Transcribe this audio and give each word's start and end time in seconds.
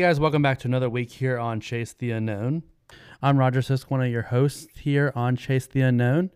Guys, 0.00 0.18
welcome 0.18 0.40
back 0.40 0.58
to 0.60 0.66
another 0.66 0.88
week 0.88 1.10
here 1.12 1.38
on 1.38 1.60
Chase 1.60 1.92
the 1.92 2.10
Unknown. 2.10 2.62
I'm 3.20 3.36
Roger 3.36 3.60
Sisk, 3.60 3.90
one 3.90 4.02
of 4.02 4.10
your 4.10 4.22
hosts 4.22 4.78
here 4.78 5.12
on 5.14 5.36
Chase 5.36 5.66
the 5.66 5.82
Unknown. 5.82 6.30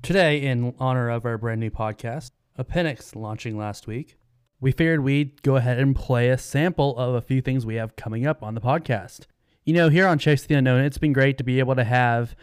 Today, 0.00 0.40
in 0.40 0.74
honor 0.78 1.10
of 1.10 1.26
our 1.26 1.36
brand 1.36 1.60
new 1.60 1.68
podcast, 1.68 2.30
Opinx 2.58 3.14
launching 3.14 3.58
last 3.58 3.86
week, 3.86 4.16
we 4.62 4.72
figured 4.72 5.00
we'd 5.00 5.42
go 5.42 5.56
ahead 5.56 5.78
and 5.78 5.94
play 5.94 6.30
a 6.30 6.38
sample 6.38 6.96
of 6.96 7.14
a 7.14 7.20
few 7.20 7.42
things 7.42 7.66
we 7.66 7.74
have 7.74 7.96
coming 7.96 8.26
up 8.26 8.42
on 8.42 8.54
the 8.54 8.62
podcast. 8.62 9.26
You 9.66 9.74
know, 9.74 9.90
here 9.90 10.06
on 10.06 10.18
Chase 10.18 10.46
the 10.46 10.54
Unknown, 10.54 10.82
it's 10.82 10.96
been 10.96 11.12
great 11.12 11.36
to 11.36 11.44
be 11.44 11.58
able 11.58 11.74
to 11.74 11.84
have 11.84 12.34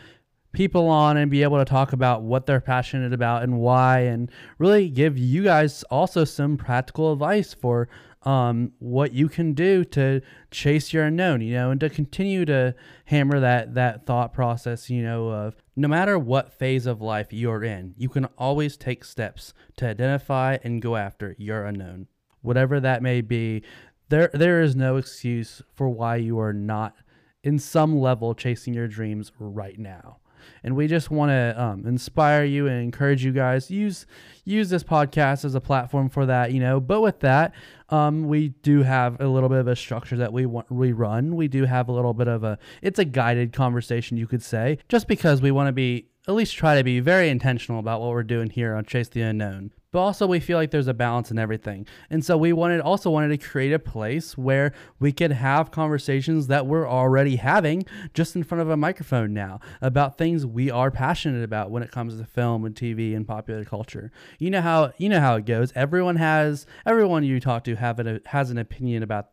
people 0.51 0.87
on 0.87 1.17
and 1.17 1.31
be 1.31 1.41
able 1.41 1.57
to 1.57 1.65
talk 1.65 1.93
about 1.93 2.21
what 2.21 2.45
they're 2.45 2.61
passionate 2.61 3.11
about 3.11 3.41
and 3.41 3.57
why, 3.57 4.01
and 4.01 4.31
really 4.59 4.87
give 4.87 5.17
you 5.17 5.43
guys 5.43 5.81
also 5.89 6.23
some 6.25 6.57
practical 6.57 7.11
advice 7.11 7.55
for 7.55 7.89
um, 8.23 8.73
what 8.79 9.13
you 9.13 9.29
can 9.29 9.53
do 9.53 9.85
to 9.85 10.21
chase 10.51 10.91
your 10.91 11.05
unknown, 11.05 11.41
you 11.41 11.53
know, 11.53 11.71
and 11.71 11.79
to 11.79 11.89
continue 11.89 12.45
to 12.45 12.75
hammer 13.05 13.39
that 13.39 13.75
that 13.75 14.05
thought 14.05 14.33
process, 14.33 14.89
you 14.89 15.01
know, 15.01 15.29
of 15.29 15.55
no 15.75 15.87
matter 15.87 16.19
what 16.19 16.51
phase 16.51 16.85
of 16.85 17.01
life 17.01 17.31
you're 17.31 17.63
in, 17.63 17.93
you 17.97 18.09
can 18.09 18.25
always 18.37 18.75
take 18.75 19.05
steps 19.05 19.53
to 19.77 19.87
identify 19.87 20.57
and 20.63 20.81
go 20.81 20.95
after 20.97 21.35
your 21.37 21.65
unknown, 21.65 22.07
whatever 22.41 22.79
that 22.79 23.01
may 23.01 23.21
be. 23.21 23.63
There, 24.09 24.29
there 24.33 24.61
is 24.61 24.75
no 24.75 24.97
excuse 24.97 25.61
for 25.75 25.87
why 25.87 26.15
you 26.15 26.39
are 26.39 26.53
not, 26.53 26.95
in 27.43 27.59
some 27.59 27.99
level, 27.99 28.33
chasing 28.33 28.73
your 28.73 28.87
dreams 28.87 29.31
right 29.39 29.77
now 29.77 30.17
and 30.63 30.75
we 30.75 30.87
just 30.87 31.11
want 31.11 31.29
to 31.29 31.61
um, 31.61 31.85
inspire 31.85 32.43
you 32.43 32.67
and 32.67 32.81
encourage 32.81 33.23
you 33.23 33.31
guys. 33.31 33.69
Use 33.71 34.05
use 34.45 34.69
this 34.69 34.83
podcast 34.83 35.45
as 35.45 35.53
a 35.55 35.61
platform 35.61 36.09
for 36.09 36.25
that 36.25 36.51
you 36.51 36.59
know. 36.59 36.79
But 36.79 37.01
with 37.01 37.19
that 37.21 37.53
um, 37.89 38.27
we 38.27 38.49
do 38.49 38.83
have 38.83 39.19
a 39.19 39.27
little 39.27 39.49
bit 39.49 39.59
of 39.59 39.67
a 39.67 39.75
structure 39.75 40.17
that 40.17 40.31
we 40.31 40.45
want 40.45 40.71
we 40.71 40.91
run. 40.91 41.35
We 41.35 41.47
do 41.47 41.65
have 41.65 41.89
a 41.89 41.91
little 41.91 42.13
bit 42.13 42.27
of 42.27 42.43
a 42.43 42.57
it's 42.81 42.99
a 42.99 43.05
guided 43.05 43.53
conversation 43.53 44.17
you 44.17 44.27
could 44.27 44.43
say. 44.43 44.79
Just 44.89 45.07
because 45.07 45.41
we 45.41 45.51
want 45.51 45.67
to 45.67 45.73
be 45.73 46.07
at 46.29 46.35
least 46.35 46.55
try 46.55 46.77
to 46.77 46.83
be 46.83 46.99
very 46.99 47.27
intentional 47.27 47.79
about 47.79 47.99
what 47.99 48.11
we're 48.11 48.23
doing 48.23 48.51
here 48.51 48.75
on 48.75 48.85
chase 48.85 49.09
the 49.09 49.21
unknown 49.21 49.71
but 49.91 49.99
also 49.99 50.27
we 50.27 50.39
feel 50.39 50.57
like 50.57 50.71
there's 50.71 50.87
a 50.87 50.93
balance 50.93 51.31
in 51.31 51.39
everything. 51.39 51.85
And 52.09 52.23
so 52.23 52.37
we 52.37 52.53
wanted 52.53 52.81
also 52.81 53.09
wanted 53.09 53.29
to 53.29 53.37
create 53.37 53.73
a 53.73 53.79
place 53.79 54.37
where 54.37 54.71
we 54.99 55.11
could 55.11 55.31
have 55.31 55.71
conversations 55.71 56.47
that 56.47 56.67
we're 56.67 56.87
already 56.87 57.37
having 57.37 57.85
just 58.13 58.35
in 58.35 58.43
front 58.43 58.61
of 58.61 58.69
a 58.69 58.77
microphone 58.77 59.33
now 59.33 59.59
about 59.81 60.17
things 60.17 60.45
we 60.45 60.69
are 60.69 60.91
passionate 60.91 61.43
about 61.43 61.71
when 61.71 61.81
it 61.81 61.91
comes 61.91 62.17
to 62.17 62.25
film 62.25 62.65
and 62.65 62.75
TV 62.75 63.15
and 63.15 63.27
popular 63.27 63.65
culture. 63.65 64.11
You 64.37 64.51
know 64.51 64.61
how 64.61 64.93
you 64.97 65.09
know 65.09 65.19
how 65.19 65.35
it 65.35 65.45
goes. 65.45 65.73
Everyone 65.75 66.17
has 66.17 66.65
everyone 66.85 67.23
you 67.23 67.39
talk 67.39 67.63
to 67.63 67.75
have 67.75 67.99
a, 67.99 68.21
has 68.27 68.51
an 68.51 68.57
opinion 68.57 69.01
about 69.01 69.29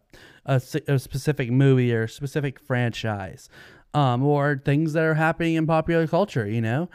a, 0.46 0.62
a 0.88 0.98
specific 0.98 1.50
movie 1.50 1.94
or 1.94 2.04
a 2.04 2.08
specific 2.08 2.58
franchise. 2.58 3.48
Um, 3.96 4.22
or 4.22 4.60
things 4.62 4.92
that 4.92 5.04
are 5.04 5.14
happening 5.14 5.54
in 5.54 5.66
popular 5.66 6.06
culture, 6.06 6.46
you 6.46 6.60
know? 6.60 6.88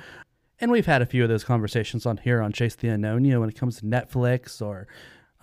and 0.62 0.72
we've 0.72 0.86
had 0.86 1.02
a 1.02 1.06
few 1.08 1.24
of 1.24 1.30
those 1.30 1.44
conversations 1.44 2.06
on 2.06 2.18
here 2.18 2.40
on 2.42 2.54
Chase 2.54 2.76
the 2.76 2.88
Unknown, 2.88 3.26
you 3.26 3.34
know, 3.34 3.40
when 3.40 3.50
it 3.50 3.56
comes 3.56 3.78
to 3.80 3.86
Netflix 3.86 4.62
or 4.62 4.88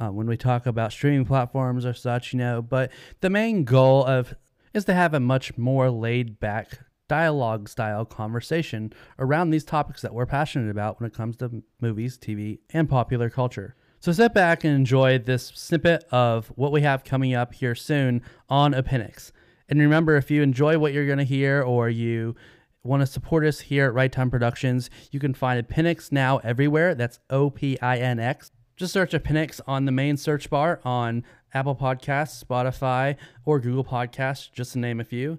uh, 0.00 0.08
when 0.08 0.28
we 0.28 0.36
talk 0.36 0.64
about 0.64 0.92
streaming 0.92 1.24
platforms 1.24 1.84
or 1.84 1.92
such, 1.92 2.32
you 2.32 2.38
know. 2.38 2.62
But 2.62 2.92
the 3.20 3.28
main 3.28 3.64
goal 3.64 4.04
of 4.04 4.34
is 4.72 4.84
to 4.84 4.94
have 4.94 5.14
a 5.14 5.20
much 5.20 5.58
more 5.58 5.90
laid 5.90 6.38
back 6.38 6.78
dialogue 7.08 7.68
style 7.68 8.04
conversation 8.04 8.92
around 9.18 9.50
these 9.50 9.64
topics 9.64 10.02
that 10.02 10.14
we're 10.14 10.26
passionate 10.26 10.70
about 10.70 11.00
when 11.00 11.10
it 11.10 11.16
comes 11.16 11.36
to 11.38 11.62
movies, 11.80 12.16
TV, 12.16 12.60
and 12.72 12.88
popular 12.88 13.28
culture. 13.28 13.74
So 13.98 14.12
sit 14.12 14.32
back 14.32 14.62
and 14.62 14.72
enjoy 14.72 15.18
this 15.18 15.46
snippet 15.54 16.04
of 16.12 16.46
what 16.54 16.70
we 16.70 16.82
have 16.82 17.02
coming 17.02 17.34
up 17.34 17.54
here 17.54 17.74
soon 17.74 18.22
on 18.48 18.72
Opinx. 18.72 19.32
And 19.68 19.80
remember, 19.80 20.16
if 20.16 20.30
you 20.30 20.42
enjoy 20.42 20.78
what 20.78 20.92
you're 20.92 21.06
going 21.06 21.18
to 21.18 21.24
hear 21.24 21.62
or 21.62 21.88
you 21.88 22.34
want 22.82 23.00
to 23.02 23.06
support 23.06 23.44
us 23.44 23.60
here 23.60 23.86
at 23.86 23.94
Right 23.94 24.10
Time 24.10 24.30
Productions, 24.30 24.88
you 25.10 25.20
can 25.20 25.34
find 25.34 25.66
Opinx 25.66 26.10
now 26.10 26.38
everywhere. 26.38 26.94
That's 26.94 27.18
O 27.28 27.50
P 27.50 27.78
I 27.80 27.98
N 27.98 28.18
X. 28.18 28.50
Just 28.76 28.92
search 28.92 29.12
Opinx 29.12 29.60
on 29.66 29.84
the 29.84 29.92
main 29.92 30.16
search 30.16 30.48
bar 30.48 30.80
on 30.84 31.24
Apple 31.52 31.76
Podcasts, 31.76 32.42
Spotify, 32.42 33.16
or 33.44 33.58
Google 33.58 33.84
Podcasts, 33.84 34.50
just 34.52 34.72
to 34.72 34.78
name 34.78 35.00
a 35.00 35.04
few. 35.04 35.38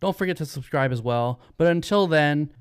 Don't 0.00 0.16
forget 0.16 0.36
to 0.38 0.46
subscribe 0.46 0.92
as 0.92 1.02
well. 1.02 1.40
But 1.56 1.66
until 1.68 2.06
then, 2.06 2.52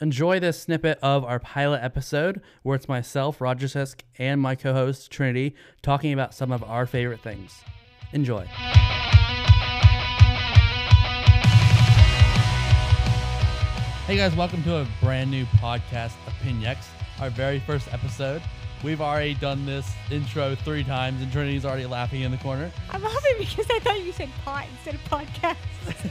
enjoy 0.00 0.40
this 0.40 0.60
snippet 0.60 0.98
of 1.02 1.24
our 1.24 1.38
pilot 1.38 1.80
episode 1.82 2.40
where 2.62 2.76
it's 2.76 2.88
myself, 2.88 3.40
Roger 3.40 3.66
Sisk, 3.66 4.00
and 4.18 4.40
my 4.40 4.54
co 4.54 4.72
host, 4.72 5.10
Trinity, 5.10 5.54
talking 5.82 6.12
about 6.12 6.34
some 6.34 6.52
of 6.52 6.64
our 6.64 6.86
favorite 6.86 7.20
things. 7.20 7.60
Enjoy. 8.12 8.46
Hey 14.10 14.16
guys, 14.16 14.34
welcome 14.34 14.60
to 14.64 14.78
a 14.78 14.88
brand 15.00 15.30
new 15.30 15.44
podcast, 15.60 16.14
Opinx, 16.26 16.78
our 17.20 17.30
very 17.30 17.60
first 17.60 17.86
episode. 17.94 18.42
We've 18.82 19.00
already 19.00 19.34
done 19.34 19.64
this 19.64 19.88
intro 20.10 20.56
three 20.56 20.82
times, 20.82 21.22
and 21.22 21.30
Trinity's 21.30 21.64
already 21.64 21.86
laughing 21.86 22.22
in 22.22 22.32
the 22.32 22.36
corner. 22.38 22.72
I'm 22.90 23.04
laughing 23.04 23.34
because 23.38 23.66
I 23.70 23.78
thought 23.78 24.00
you 24.04 24.10
said 24.10 24.28
pot 24.44 24.66
instead 24.72 24.96
of 24.96 25.04
podcast. 25.04 26.10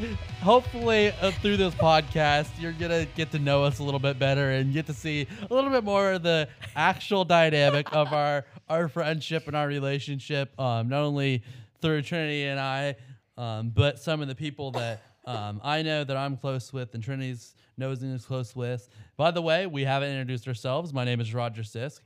Hopefully, 0.40 1.12
uh, 1.20 1.30
through 1.42 1.58
this 1.58 1.74
podcast, 1.74 2.48
you're 2.58 2.72
gonna 2.72 3.04
get 3.16 3.30
to 3.32 3.38
know 3.38 3.62
us 3.62 3.78
a 3.78 3.82
little 3.82 4.00
bit 4.00 4.18
better 4.18 4.52
and 4.52 4.72
get 4.72 4.86
to 4.86 4.94
see 4.94 5.26
a 5.50 5.52
little 5.52 5.68
bit 5.68 5.84
more 5.84 6.12
of 6.12 6.22
the 6.22 6.48
actual 6.74 7.26
dynamic 7.26 7.94
of 7.94 8.14
our 8.14 8.46
our 8.70 8.88
friendship 8.88 9.46
and 9.46 9.54
our 9.54 9.66
relationship. 9.66 10.58
Um, 10.58 10.88
not 10.88 11.02
only 11.02 11.42
through 11.82 12.00
Trinity 12.00 12.44
and 12.44 12.58
I, 12.58 12.96
um, 13.36 13.72
but 13.74 13.98
some 13.98 14.22
of 14.22 14.28
the 14.28 14.34
people 14.34 14.70
that 14.70 15.02
um, 15.26 15.60
I 15.62 15.82
know 15.82 16.04
that 16.04 16.16
I'm 16.16 16.36
close 16.36 16.72
with, 16.72 16.94
and 16.94 17.02
Trinity's 17.02 17.54
knows 17.76 18.02
and 18.02 18.14
is 18.14 18.24
close 18.24 18.54
with. 18.54 18.88
By 19.16 19.30
the 19.30 19.42
way, 19.42 19.66
we 19.66 19.84
haven't 19.84 20.10
introduced 20.10 20.46
ourselves. 20.46 20.92
My 20.92 21.04
name 21.04 21.20
is 21.20 21.34
Roger 21.34 21.62
Sisk. 21.62 22.00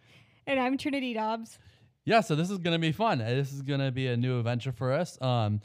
And 0.46 0.58
I'm 0.58 0.78
Trinity 0.78 1.14
Dobbs. 1.14 1.58
Yeah, 2.04 2.20
so 2.22 2.34
this 2.34 2.50
is 2.50 2.58
going 2.58 2.74
to 2.74 2.78
be 2.78 2.92
fun. 2.92 3.18
This 3.18 3.52
is 3.52 3.60
going 3.60 3.80
to 3.80 3.92
be 3.92 4.06
a 4.06 4.16
new 4.16 4.38
adventure 4.38 4.72
for 4.72 4.92
us. 4.92 5.20
Um, 5.20 5.60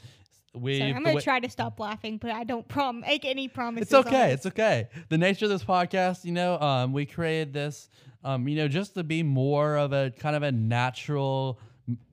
we. 0.54 0.78
Sorry, 0.78 0.92
I'm 0.92 1.02
going 1.02 1.16
to 1.16 1.22
try 1.22 1.40
to 1.40 1.48
stop 1.48 1.80
laughing, 1.80 2.18
but 2.18 2.30
I 2.32 2.44
don't 2.44 2.68
prom- 2.68 3.00
make 3.00 3.24
any 3.24 3.48
promises. 3.48 3.88
It's 3.88 4.06
okay. 4.06 4.32
It's 4.32 4.46
okay. 4.46 4.88
The 5.08 5.16
nature 5.16 5.46
of 5.46 5.50
this 5.50 5.64
podcast, 5.64 6.24
you 6.24 6.32
know, 6.32 6.58
um, 6.60 6.92
we 6.92 7.06
created 7.06 7.54
this, 7.54 7.88
um, 8.24 8.46
you 8.46 8.56
know, 8.56 8.68
just 8.68 8.94
to 8.94 9.04
be 9.04 9.22
more 9.22 9.76
of 9.76 9.92
a 9.92 10.10
kind 10.10 10.36
of 10.36 10.42
a 10.42 10.52
natural, 10.52 11.58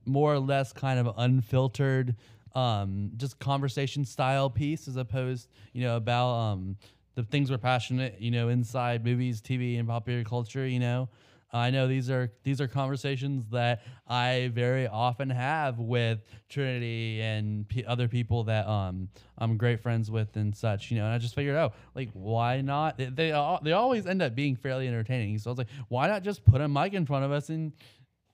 more 0.06 0.34
or 0.34 0.40
less 0.40 0.72
kind 0.72 0.98
of 1.00 1.14
unfiltered 1.18 2.16
um, 2.56 3.12
just 3.18 3.40
conversation 3.40 4.06
style 4.06 4.50
piece 4.50 4.88
as 4.88 4.98
opposed, 4.98 5.50
you 5.74 5.84
know, 5.84 5.96
about 5.96 6.34
um, 6.34 6.78
the 7.16 7.24
things 7.24 7.52
we're 7.52 7.58
passionate, 7.58 8.20
you 8.20 8.32
know, 8.32 8.50
inside 8.50 9.06
movies, 9.06 9.42
TV, 9.42 9.80
and 9.80 9.88
popular 9.88 10.24
culture. 10.24 10.68
You 10.68 10.80
know, 10.80 11.10
I 11.54 11.70
know 11.70 11.88
these 11.88 12.10
are 12.10 12.32
these 12.44 12.62
are 12.62 12.68
conversations 12.68 13.46
that 13.52 13.82
I 14.08 14.52
very 14.54 14.88
often 14.88 15.30
have 15.30 15.80
with 15.80 16.20
Trinity 16.50 17.22
and 17.22 17.68
p- 17.68 17.86
other 17.86 18.08
people 18.08 18.46
that 18.46 18.68
um 18.68 19.10
I'm 19.38 19.58
great 19.58 19.82
friends 19.82 20.10
with 20.10 20.36
and 20.36 20.56
such. 20.56 20.92
You 20.92 20.98
know, 20.98 21.06
and 21.06 21.14
I 21.14 21.18
just 21.18 21.36
figured 21.36 21.56
out 21.56 21.74
like 21.96 22.10
why 22.14 22.62
not? 22.62 22.98
They 22.98 23.06
they, 23.06 23.58
they 23.64 23.72
always 23.74 24.06
end 24.08 24.22
up 24.22 24.36
being 24.36 24.56
fairly 24.56 24.88
entertaining. 24.88 25.38
So 25.40 25.50
I 25.50 25.52
was 25.52 25.58
like, 25.58 25.70
why 25.90 26.08
not 26.08 26.24
just 26.24 26.46
put 26.46 26.62
a 26.62 26.68
mic 26.68 26.94
in 26.94 27.06
front 27.06 27.26
of 27.26 27.32
us 27.32 27.50
and 27.50 27.74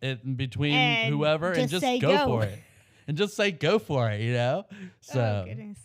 in 0.01 0.35
between 0.35 0.75
and 0.75 1.09
whoever 1.09 1.53
just 1.55 1.61
and 1.61 1.69
just 1.71 2.01
go, 2.01 2.09
go. 2.09 2.25
for 2.25 2.43
it 2.43 2.59
and 3.07 3.17
just 3.17 3.35
say 3.35 3.51
go 3.51 3.79
for 3.79 4.09
it, 4.09 4.21
you 4.21 4.33
know? 4.33 4.65
Oh, 4.71 4.75
so 5.01 5.43
oh, 5.43 5.47
goodness. 5.47 5.77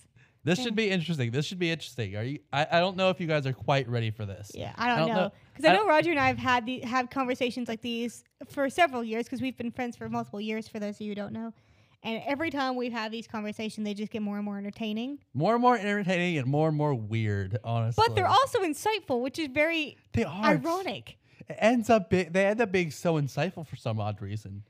this 0.45 0.63
should 0.63 0.75
be 0.75 0.91
interesting. 0.91 1.31
This 1.31 1.47
should 1.47 1.59
be 1.59 1.71
interesting. 1.71 2.17
Are 2.17 2.23
you 2.23 2.41
I, 2.53 2.67
I 2.73 2.81
don't 2.81 2.97
know 2.97 3.11
if 3.11 3.21
you 3.21 3.27
guys 3.27 3.47
are 3.47 3.53
quite 3.53 3.89
ready 3.89 4.11
for 4.11 4.27
this. 4.27 4.51
Yeah, 4.55 4.73
I 4.77 4.97
don't, 4.97 5.09
know. 5.09 5.33
Because 5.53 5.65
I, 5.65 5.71
I 5.71 5.73
know 5.73 5.81
don't- 5.81 5.89
Roger 5.89 6.11
and 6.11 6.21
I 6.21 6.27
have 6.27 6.39
had 6.39 6.67
the, 6.67 6.81
have 6.81 7.11
conversations 7.11 7.69
like 7.69 7.81
these 7.81 8.25
for 8.49 8.69
several 8.69 9.05
years 9.05 9.25
because 9.25 9.41
we've 9.41 9.57
been 9.57 9.71
friends 9.71 9.97
for 9.97 10.09
multiple 10.09 10.41
years, 10.41 10.69
for 10.69 10.79
those 10.79 10.97
of 10.97 11.01
you 11.01 11.09
who 11.11 11.15
don't 11.15 11.33
know. 11.33 11.53
And 12.05 12.21
every 12.27 12.51
time 12.51 12.75
we've 12.75 12.93
these 13.11 13.29
conversations, 13.29 13.85
they 13.85 13.95
just 13.95 14.11
get 14.11 14.23
more 14.23 14.37
and 14.37 14.45
more 14.45 14.59
entertaining. 14.59 15.21
More 15.35 15.55
and 15.55 15.63
more 15.63 15.77
entertaining 15.79 16.39
and 16.39 16.49
more 16.49 16.69
and 16.69 16.77
more 16.77 16.95
weird, 16.95 17.59
honestly. 17.63 18.03
But 18.05 18.17
they're 18.17 18.27
also 18.27 18.61
insightful, 18.61 19.21
which 19.21 19.39
is 19.39 19.49
very 19.49 19.97
they 20.13 20.25
are 20.25 20.47
ironic. 20.47 21.17
It 21.49 21.57
ends 21.61 21.91
up 21.91 22.11
be, 22.11 22.25
they 22.25 22.47
end 22.47 22.61
up 22.61 22.73
being 22.73 22.91
so 22.91 23.15
insightful 23.15 23.67
for 23.67 23.77
some 23.77 24.01
odd 24.01 24.21
reason. 24.21 24.65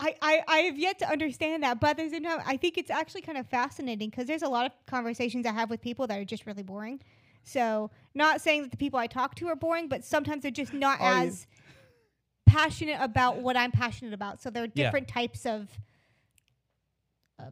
I, 0.00 0.14
I, 0.22 0.42
I 0.48 0.58
have 0.60 0.78
yet 0.78 0.98
to 1.00 1.08
understand 1.10 1.62
that, 1.62 1.78
but 1.78 1.90
at 1.90 1.96
the 1.98 2.08
same 2.08 2.24
time, 2.24 2.40
I 2.46 2.56
think 2.56 2.78
it's 2.78 2.90
actually 2.90 3.20
kind 3.20 3.36
of 3.38 3.46
fascinating 3.46 4.08
because 4.08 4.26
there's 4.26 4.42
a 4.42 4.48
lot 4.48 4.64
of 4.66 4.72
conversations 4.86 5.44
I 5.46 5.52
have 5.52 5.68
with 5.68 5.80
people 5.82 6.06
that 6.06 6.18
are 6.18 6.24
just 6.24 6.46
really 6.46 6.62
boring. 6.62 7.00
So, 7.42 7.90
not 8.14 8.40
saying 8.40 8.62
that 8.62 8.70
the 8.70 8.76
people 8.76 8.98
I 8.98 9.06
talk 9.06 9.34
to 9.36 9.48
are 9.48 9.56
boring, 9.56 9.88
but 9.88 10.04
sometimes 10.04 10.42
they're 10.42 10.50
just 10.50 10.72
not 10.72 11.00
Are 11.00 11.22
you- 11.22 11.28
as 11.28 11.46
passionate 12.46 12.98
about 13.00 13.36
what 13.38 13.56
I'm 13.56 13.70
passionate 13.70 14.12
about. 14.12 14.40
So 14.42 14.50
there 14.50 14.64
are 14.64 14.68
Yeah. 14.74 14.86
different 14.86 15.06
types 15.08 15.46
of 15.46 15.68
uh, 17.38 17.44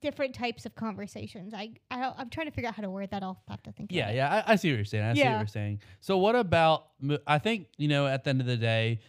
different 0.00 0.34
types 0.34 0.64
of 0.66 0.74
conversations. 0.74 1.52
I, 1.54 1.72
I 1.90 2.00
don't- 2.00 2.14
I'm 2.18 2.30
trying 2.30 2.46
to 2.46 2.52
figure 2.52 2.68
out 2.68 2.74
how 2.76 2.82
to 2.82 2.90
word 2.90 3.10
that. 3.10 3.22
I'll 3.22 3.42
have 3.48 3.62
to 3.64 3.72
think. 3.72 3.90
Yeah, 3.92 4.04
about 4.04 4.12
it. 4.12 4.16
yeah, 4.16 4.42
I, 4.46 4.52
I 4.52 4.56
see 4.56 4.70
what 4.70 4.76
you're 4.76 4.84
saying. 4.84 5.04
I 5.04 5.14
see 5.14 5.20
what 5.20 5.24
Yeah. 5.26 5.38
you're 5.38 5.46
saying. 5.46 5.80
So, 6.00 6.18
what 6.18 6.36
about? 6.36 6.88
mo- 7.00 7.18
I 7.26 7.38
think 7.38 7.68
you 7.78 7.88
know, 7.88 8.06
at 8.06 8.24
the 8.24 8.30
end 8.30 8.40
of 8.40 8.46
the 8.46 8.56
day, 8.56 9.00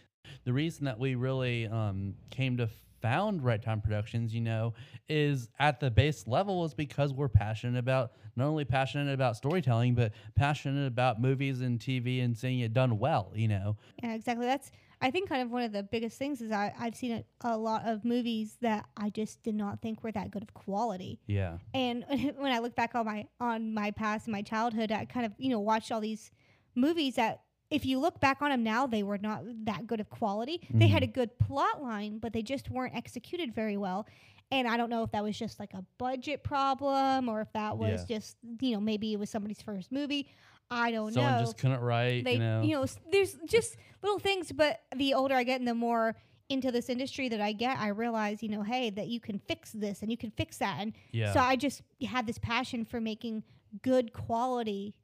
the 0.44 0.52
reason 0.52 0.86
that 0.86 0.98
we 0.98 1.14
really 1.14 1.66
um, 1.68 2.14
came 2.30 2.56
to 2.56 2.68
found 3.00 3.44
Right 3.44 3.62
Time 3.62 3.80
Productions, 3.80 4.34
you 4.34 4.40
know, 4.40 4.74
is 5.08 5.48
at 5.58 5.80
the 5.80 5.90
base 5.90 6.26
level 6.26 6.64
is 6.64 6.74
because 6.74 7.12
we're 7.12 7.28
passionate 7.28 7.78
about 7.78 8.12
not 8.36 8.46
only 8.46 8.64
passionate 8.64 9.12
about 9.12 9.36
storytelling, 9.36 9.94
but 9.94 10.12
passionate 10.34 10.86
about 10.86 11.20
movies 11.20 11.60
and 11.60 11.78
TV 11.78 12.22
and 12.22 12.36
seeing 12.36 12.60
it 12.60 12.72
done 12.72 12.98
well, 12.98 13.32
you 13.34 13.48
know. 13.48 13.76
Yeah, 14.02 14.14
exactly. 14.14 14.46
That's 14.46 14.70
I 15.00 15.10
think 15.10 15.28
kind 15.28 15.42
of 15.42 15.50
one 15.50 15.62
of 15.62 15.72
the 15.72 15.82
biggest 15.82 16.18
things 16.18 16.40
is 16.40 16.50
I, 16.50 16.72
I've 16.78 16.96
seen 16.96 17.12
a, 17.12 17.24
a 17.42 17.56
lot 17.56 17.86
of 17.86 18.04
movies 18.04 18.56
that 18.62 18.86
I 18.96 19.10
just 19.10 19.42
did 19.42 19.54
not 19.54 19.82
think 19.82 20.02
were 20.02 20.12
that 20.12 20.30
good 20.30 20.42
of 20.42 20.54
quality. 20.54 21.20
Yeah. 21.26 21.58
And 21.74 22.04
when 22.08 22.52
I 22.52 22.60
look 22.60 22.74
back 22.74 22.94
on 22.94 23.04
my 23.04 23.26
on 23.40 23.74
my 23.74 23.90
past 23.90 24.26
and 24.26 24.32
my 24.32 24.42
childhood, 24.42 24.92
I 24.92 25.04
kind 25.04 25.26
of 25.26 25.32
you 25.38 25.50
know 25.50 25.60
watched 25.60 25.92
all 25.92 26.00
these 26.00 26.30
movies 26.74 27.16
that 27.16 27.42
if 27.70 27.84
you 27.84 27.98
look 27.98 28.20
back 28.20 28.42
on 28.42 28.50
them 28.50 28.62
now, 28.62 28.86
they 28.86 29.02
were 29.02 29.18
not 29.18 29.42
that 29.64 29.86
good 29.86 30.00
of 30.00 30.08
quality. 30.10 30.60
They 30.72 30.86
had 30.88 31.02
a 31.02 31.06
good 31.06 31.36
plot 31.38 31.82
line, 31.82 32.18
but 32.18 32.32
they 32.32 32.42
just 32.42 32.70
weren't 32.70 32.94
executed 32.94 33.54
very 33.54 33.76
well. 33.76 34.06
And 34.52 34.68
I 34.68 34.76
don't 34.76 34.90
know 34.90 35.02
if 35.02 35.10
that 35.10 35.24
was 35.24 35.36
just 35.36 35.58
like 35.58 35.74
a 35.74 35.84
budget 35.98 36.44
problem 36.44 37.28
or 37.28 37.40
if 37.40 37.52
that 37.54 37.76
was 37.76 38.04
Yeah. 38.08 38.16
just 38.18 38.36
you 38.60 38.74
know 38.74 38.80
maybe 38.80 39.12
it 39.12 39.18
was 39.18 39.30
somebody's 39.30 39.60
first 39.60 39.90
movie. 39.90 40.28
I 40.70 40.90
don't 40.92 41.12
Someone 41.12 41.32
know 41.32 41.36
Someone 41.38 41.44
just 41.46 41.58
couldn't 41.58 41.80
write, 41.80 42.24
they 42.24 42.34
you 42.34 42.74
know. 42.76 42.82
s- 42.84 42.98
there's 43.10 43.36
just 43.46 43.76
little 44.02 44.18
things 44.18 44.50
but 44.52 44.80
the 44.96 45.14
older 45.14 45.34
i 45.36 45.44
get 45.44 45.60
and 45.60 45.66
the 45.68 45.74
more 45.74 46.16
into 46.48 46.72
this 46.72 46.88
industry 46.88 47.28
that 47.28 47.40
i 47.40 47.52
get 47.52 47.78
i 47.78 47.86
realize 47.88 48.42
you 48.42 48.48
know 48.48 48.62
hey 48.62 48.90
that 48.90 49.06
you 49.06 49.20
can 49.20 49.38
fix 49.38 49.70
this 49.72 50.02
and 50.02 50.10
you 50.10 50.16
can 50.16 50.30
fix 50.32 50.58
that 50.58 50.76
and 50.80 50.92
yeah. 51.12 51.32
so 51.32 51.38
i 51.38 51.54
just 51.54 51.82
had 52.08 52.26
this 52.26 52.38
passion 52.38 52.84
for 52.84 53.00
making 53.00 53.44
good 53.82 54.12
quality 54.12 54.94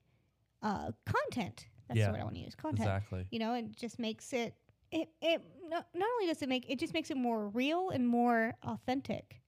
uh, 0.63 0.91
content 1.07 1.67
that's 1.93 1.99
Yeah, 2.01 2.07
the 2.07 2.13
word 2.13 2.21
i 2.21 2.25
want 2.25 2.37
to 2.37 2.41
use 2.43 2.55
content 2.55 2.81
exactly. 2.81 3.27
you 3.31 3.39
know 3.39 3.53
it 3.55 3.77
just 3.77 3.99
makes 3.99 4.33
it 4.33 4.55
it, 4.91 5.09
it 5.21 5.43
not, 5.69 5.87
not 5.95 6.09
only 6.15 6.27
does 6.27 6.43
it 6.43 6.49
make 6.49 6.65
it 6.69 6.79
just 6.79 6.95
makes 6.95 7.11
it 7.11 7.17
more 7.17 7.49
real 7.49 7.91
and 7.91 8.07
more 8.09 8.55
authentic 8.65 9.41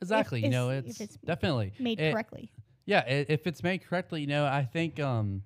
Exactly. 0.00 0.40
you 0.42 0.50
know, 0.50 0.70
it's- 0.70 0.84
it's, 0.90 1.00
if 1.00 1.04
it's 1.08 1.16
definitely 1.24 1.72
made 1.78 1.98
it- 2.00 2.12
correctly 2.12 2.50
Yeah, 2.86 3.00
i- 3.06 3.26
if 3.28 3.46
it's 3.46 3.62
made 3.62 3.82
correctly, 3.82 4.20
you 4.22 4.26
know, 4.26 4.46
I 4.46 4.64
think 4.64 4.98
um, 5.00 5.42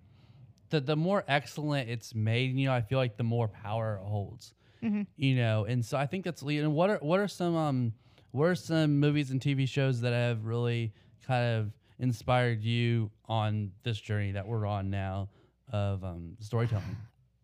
the 0.71 0.81
the 0.81 0.95
more 0.97 1.25
excellent 1.27 1.89
it's 1.89 2.15
made, 2.15 2.55
you 2.57 2.67
know, 2.67 2.73
I 2.73 2.83
feel 2.83 2.99
like 2.99 3.17
the 3.17 3.25
more 3.25 3.49
power 3.49 3.97
it 4.03 4.07
holds. 4.07 4.55
Mhm. 4.83 5.07
You 5.17 5.37
know, 5.37 5.65
and 5.65 5.85
so 5.85 5.97
I 5.99 6.07
think 6.07 6.25
that's 6.25 6.43
know 6.63 6.71
what 6.71 6.91
are 6.91 6.99
what 6.99 7.19
are 7.21 7.29
some 7.29 7.55
um 7.57 7.95
what 8.31 8.45
are 8.47 8.55
some 8.55 9.01
movies 9.01 9.31
and 9.31 9.41
TV 9.41 9.67
shows 9.69 10.01
that 10.03 10.13
have 10.13 10.45
really 10.45 10.93
kind 11.27 11.57
of 11.57 11.73
inspired 11.99 12.63
you 12.63 13.11
on 13.27 13.73
this 13.85 14.01
journey 14.01 14.33
that 14.33 14.47
we're 14.47 14.67
on 14.67 14.91
now 14.91 15.29
of 15.73 16.05
um 16.05 16.37
storytelling? 16.41 16.97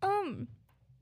um 0.03 0.47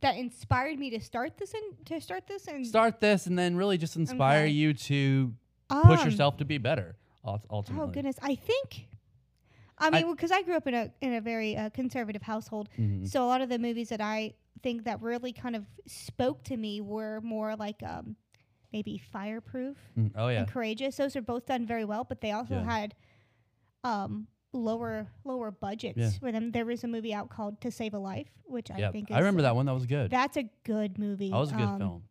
that 0.00 0.16
inspired 0.16 0.78
me 0.78 0.90
to 0.90 1.00
start 1.00 1.36
this 1.38 1.52
and 1.54 1.86
to 1.86 2.00
start 2.00 2.26
this 2.26 2.46
and 2.48 2.66
Start 2.66 3.00
this 3.00 3.26
and 3.26 3.38
then 3.38 3.56
really 3.56 3.78
just 3.78 3.96
inspire 3.96 4.42
Okay. 4.44 4.50
you 4.50 4.74
to 4.74 5.34
push 5.68 6.00
Um, 6.00 6.04
yourself 6.06 6.36
to 6.38 6.44
be 6.44 6.58
better. 6.58 6.96
ult- 7.24 7.46
Ultimately. 7.50 7.88
Oh 7.88 7.90
goodness, 7.90 8.16
I 8.22 8.34
think. 8.36 8.88
I 9.78 9.90
mean, 9.90 10.10
because 10.10 10.30
I, 10.30 10.42
grew 10.42 10.54
up 10.54 10.66
in 10.66 10.74
a 10.74 10.90
in 11.02 11.14
a 11.14 11.20
very 11.20 11.56
uh, 11.56 11.68
conservative 11.70 12.22
household, 12.22 12.68
Mhm. 12.78 13.06
so 13.08 13.22
a 13.24 13.26
lot 13.26 13.40
of 13.42 13.48
the 13.48 13.58
movies 13.58 13.88
that 13.90 14.00
I 14.00 14.34
think 14.62 14.84
that 14.84 15.02
really 15.02 15.32
kind 15.32 15.54
of 15.56 15.66
spoke 15.86 16.44
to 16.44 16.56
me 16.56 16.80
were 16.80 17.20
more 17.22 17.56
like 17.56 17.82
um, 17.82 18.16
maybe 18.72 18.96
Fireproof 18.98 19.76
Mm, 19.98 20.12
Oh 20.14 20.28
yeah. 20.28 20.38
and 20.40 20.48
Courageous. 20.48 20.96
Those 20.96 21.14
are 21.16 21.22
both 21.22 21.44
done 21.46 21.66
very 21.66 21.84
well, 21.84 22.04
but 22.04 22.20
they 22.20 22.32
also 22.32 22.54
Yeah. 22.54 22.64
had 22.64 22.94
um, 23.84 24.28
lower 24.56 25.06
lower 25.24 25.50
budgets 25.50 25.98
Yeah. 25.98 26.10
for 26.18 26.32
them. 26.32 26.50
There 26.52 26.64
was 26.64 26.82
a 26.84 26.88
movie 26.88 27.14
out 27.14 27.28
called 27.30 27.60
To 27.60 27.70
Save 27.70 27.94
a 27.94 27.98
Life, 27.98 28.28
which 28.44 28.70
I 28.70 28.90
think 28.90 29.10
is, 29.10 29.14
I 29.16 29.20
remember 29.20 29.42
that 29.42 29.54
one. 29.54 29.66
That 29.66 29.74
was 29.74 29.86
good. 29.86 30.10
That's 30.10 30.36
a 30.36 30.48
good 30.64 30.98
movie. 30.98 31.30
That 31.30 31.36
was 31.38 31.52
a 31.52 31.56
good 31.56 31.62
Um, 31.64 31.78
film. 31.78 32.02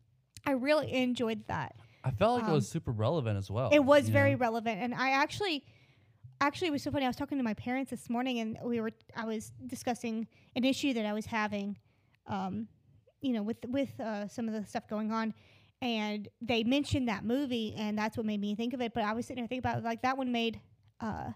I 0.46 0.52
really 0.52 0.92
enjoyed 0.92 1.46
that. 1.48 1.76
I 2.04 2.12
felt 2.12 2.40
like 2.40 2.48
it 2.48 2.52
was 2.52 2.66
um, 2.68 2.70
super 2.72 2.92
relevant 2.92 3.36
as 3.36 3.50
well. 3.50 3.68
It 3.72 3.84
was 3.84 4.08
very 4.08 4.32
know? 4.32 4.38
relevant, 4.38 4.80
and 4.80 4.94
I 4.94 5.10
actually, 5.10 5.64
actually, 6.40 6.68
it 6.68 6.70
was 6.70 6.82
so 6.84 6.92
funny. 6.92 7.04
I 7.04 7.08
was 7.08 7.16
talking 7.16 7.36
to 7.38 7.42
my 7.44 7.54
parents 7.54 7.90
this 7.90 8.08
morning, 8.08 8.38
and 8.38 8.58
we 8.64 8.80
were, 8.80 8.92
I 9.16 9.24
was 9.24 9.50
discussing 9.66 10.28
an 10.54 10.62
issue 10.64 10.92
that 10.94 11.04
I 11.04 11.12
was 11.12 11.26
having, 11.26 11.76
um, 12.28 12.68
you 13.20 13.32
know, 13.32 13.42
with 13.42 13.56
with 13.66 13.98
uh, 13.98 14.28
some 14.28 14.46
of 14.46 14.54
the 14.54 14.64
stuff 14.64 14.86
going 14.88 15.10
on, 15.10 15.34
and 15.82 16.28
they 16.40 16.62
mentioned 16.62 17.08
that 17.08 17.24
movie, 17.24 17.74
and 17.76 17.98
that's 17.98 18.16
what 18.16 18.24
made 18.24 18.40
me 18.40 18.54
think 18.54 18.72
of 18.72 18.80
it. 18.80 18.94
But 18.94 19.02
I 19.02 19.12
was 19.12 19.26
sitting 19.26 19.42
there 19.42 19.48
thinking 19.48 19.58
about 19.68 19.78
it, 19.78 19.84
like 19.84 20.02
that 20.02 20.16
one 20.16 20.30
made, 20.30 20.60
uh, 21.00 21.32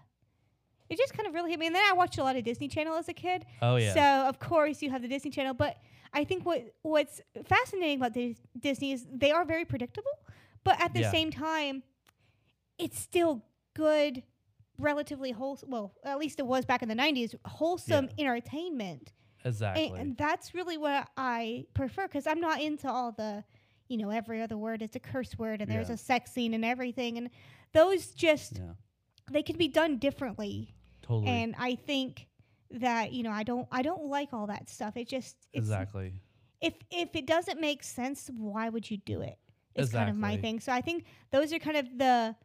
it 0.91 0.97
just 0.97 1.13
kind 1.13 1.25
of 1.27 1.33
really 1.33 1.49
hit 1.51 1.59
me. 1.59 1.65
And 1.67 1.73
then 1.75 1.83
I 1.89 1.93
watched 1.93 2.17
a 2.17 2.23
lot 2.23 2.35
of 2.35 2.43
Disney 2.43 2.67
Channel 2.67 2.95
as 2.95 3.07
a 3.07 3.13
kid, 3.13 3.45
Oh 3.61 3.77
yeah. 3.77 3.93
so 3.93 4.01
of 4.29 4.39
course 4.39 4.81
you 4.81 4.89
have 4.91 5.01
the 5.01 5.07
Disney 5.07 5.31
Channel, 5.31 5.53
but 5.53 5.77
I 6.13 6.25
think 6.25 6.45
what 6.45 6.65
what's 6.81 7.21
fascinating 7.45 7.97
about 7.97 8.13
Dis- 8.13 8.37
Disney 8.59 8.91
is 8.91 9.07
they 9.11 9.31
are 9.31 9.45
very 9.45 9.63
predictable, 9.65 10.11
but 10.63 10.79
at 10.81 10.93
the 10.93 10.99
Yeah. 11.01 11.11
same 11.11 11.31
time, 11.31 11.83
it's 12.77 12.99
still 12.99 13.45
good, 13.73 14.21
relatively 14.77 15.31
wholesome. 15.31 15.69
Well, 15.71 15.93
at 16.03 16.17
least 16.19 16.39
it 16.39 16.45
was 16.45 16.65
back 16.65 16.83
in 16.83 16.89
the 16.89 16.95
'90s, 16.95 17.35
wholesome 17.45 18.09
entertainment, 18.17 19.13
exactly. 19.45 19.85
and, 19.85 19.97
and 19.97 20.17
that's 20.17 20.53
really 20.53 20.77
what 20.77 21.07
I 21.15 21.65
prefer 21.73 22.07
because 22.07 22.27
I'm 22.27 22.41
not 22.41 22.59
into 22.61 22.89
all 22.91 23.13
the, 23.13 23.45
you 23.87 23.95
know, 23.97 24.09
every 24.09 24.41
other 24.41 24.57
word 24.57 24.81
is 24.81 24.93
a 24.95 24.99
curse 24.99 25.37
word 25.37 25.61
and 25.61 25.71
there's 25.71 25.89
a 25.89 25.95
sex 25.97 26.31
scene 26.33 26.53
and 26.53 26.65
everything, 26.65 27.17
and 27.17 27.29
those 27.71 28.07
just 28.07 28.57
yeah. 28.57 28.73
they 29.31 29.43
can 29.43 29.55
be 29.57 29.69
done 29.69 29.97
differently 29.97 30.75
Totally. 31.11 31.27
and 31.27 31.55
I 31.59 31.75
think 31.75 32.27
that 32.71 33.11
you 33.11 33.21
know 33.23 33.31
I 33.31 33.43
don't 33.43 33.67
I 33.71 33.81
don't 33.81 34.05
like 34.05 34.29
all 34.31 34.47
that 34.47 34.69
stuff. 34.69 34.95
It 34.95 35.07
just 35.09 35.35
it's, 35.51 35.59
exactly. 35.67 36.13
if 36.61 36.73
if 36.89 37.15
it 37.15 37.25
doesn't 37.25 37.59
make 37.59 37.83
sense, 37.83 38.29
why 38.37 38.69
would 38.69 38.89
you 38.89 38.97
do 38.97 39.21
it? 39.21 39.37
It's 39.75 39.91
kind 39.91 40.09
of 40.09 40.15
my 40.15 40.37
thing. 40.37 40.59
So 40.61 40.71
I 40.71 40.79
think 40.81 41.03
those 41.31 41.51
are 41.53 41.59
kind 41.59 41.77
of 41.77 41.85
the 41.97 42.35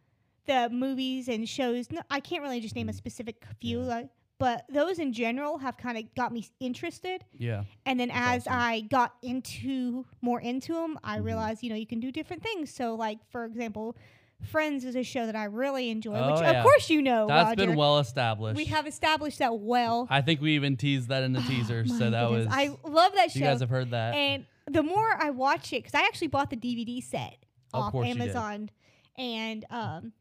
the 0.46 0.68
movies 0.70 1.28
and 1.28 1.48
shows. 1.48 1.90
No, 1.92 2.00
I 2.10 2.18
can't 2.20 2.42
really 2.42 2.60
just 2.60 2.74
name 2.74 2.88
a 2.88 2.92
Mm. 2.92 2.96
specific 2.96 3.44
few, 3.60 3.80
Yeah. 3.80 3.86
like, 3.86 4.08
but 4.38 4.64
those 4.68 4.98
in 5.00 5.12
general 5.12 5.58
have 5.58 5.76
kind 5.76 5.96
of 5.98 6.12
got 6.14 6.32
me 6.32 6.46
interested. 6.60 7.24
Yeah. 7.36 7.64
And 7.84 7.98
then 8.00 8.10
as 8.12 8.46
awesome. 8.46 8.52
I 8.58 8.80
got 8.82 9.14
into 9.22 10.06
more 10.22 10.40
into 10.40 10.72
them, 10.74 10.98
I 11.04 11.18
Mhm. 11.18 11.24
realized 11.24 11.62
you 11.62 11.70
know 11.70 11.76
you 11.76 11.86
can 11.86 12.00
do 12.00 12.10
different 12.12 12.42
things. 12.42 12.70
So 12.74 12.94
like 12.96 13.18
for 13.30 13.44
example, 13.44 13.96
Friends 14.44 14.84
is 14.84 14.94
a 14.96 15.02
show 15.02 15.26
that 15.26 15.34
I 15.34 15.44
really 15.44 15.90
enjoy, 15.90 16.14
Oh, 16.14 16.32
which 16.32 16.40
yeah. 16.42 16.50
of 16.58 16.62
course 16.62 16.90
you 16.90 17.00
know, 17.02 17.26
That's 17.26 17.48
Roger. 17.50 17.66
been 17.68 17.76
well 17.76 17.98
established. 17.98 18.56
we 18.56 18.66
have 18.66 18.86
established 18.86 19.38
that 19.38 19.58
well. 19.58 20.06
I 20.10 20.20
think 20.20 20.40
we 20.40 20.52
even 20.54 20.76
teased 20.76 21.08
that 21.08 21.22
in 21.22 21.32
the 21.32 21.40
teaser, 21.42 21.84
Oh, 21.88 21.98
so 21.98 22.10
that 22.10 22.28
goodness. 22.28 22.46
was. 22.46 22.54
I 22.54 22.88
love 22.88 23.12
that 23.14 23.32
show. 23.32 23.38
you 23.40 23.44
guys 23.46 23.60
have 23.60 23.70
heard 23.70 23.90
that. 23.92 24.14
and 24.14 24.44
the 24.70 24.82
more 24.82 25.16
I 25.18 25.30
watch 25.30 25.72
it, 25.72 25.82
because 25.84 25.94
I 25.94 26.04
actually 26.06 26.28
bought 26.28 26.50
the 26.50 26.56
DVD 26.56 27.02
set 27.02 27.38
Of 27.72 27.84
off 27.84 27.92
did. 27.94 28.06
Amazon, 28.20 28.70
and 29.16 29.64
um, 29.70 30.12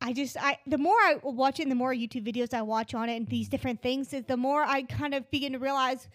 I 0.00 0.12
just 0.12 0.36
I 0.40 0.58
the 0.66 0.78
more 0.78 0.94
I 0.96 1.18
watch 1.22 1.58
it, 1.58 1.62
and 1.64 1.70
the 1.70 1.76
more 1.76 1.92
YouTube 1.92 2.26
videos 2.32 2.54
I 2.54 2.62
watch 2.62 2.94
on 2.94 3.08
it, 3.08 3.16
and 3.16 3.26
these 3.26 3.48
different 3.48 3.82
things, 3.82 4.12
is 4.14 4.24
the 4.24 4.36
more 4.36 4.62
I 4.62 4.82
kind 4.82 5.14
of 5.14 5.28
begin 5.30 5.52
to 5.52 5.58
realize 5.58 6.08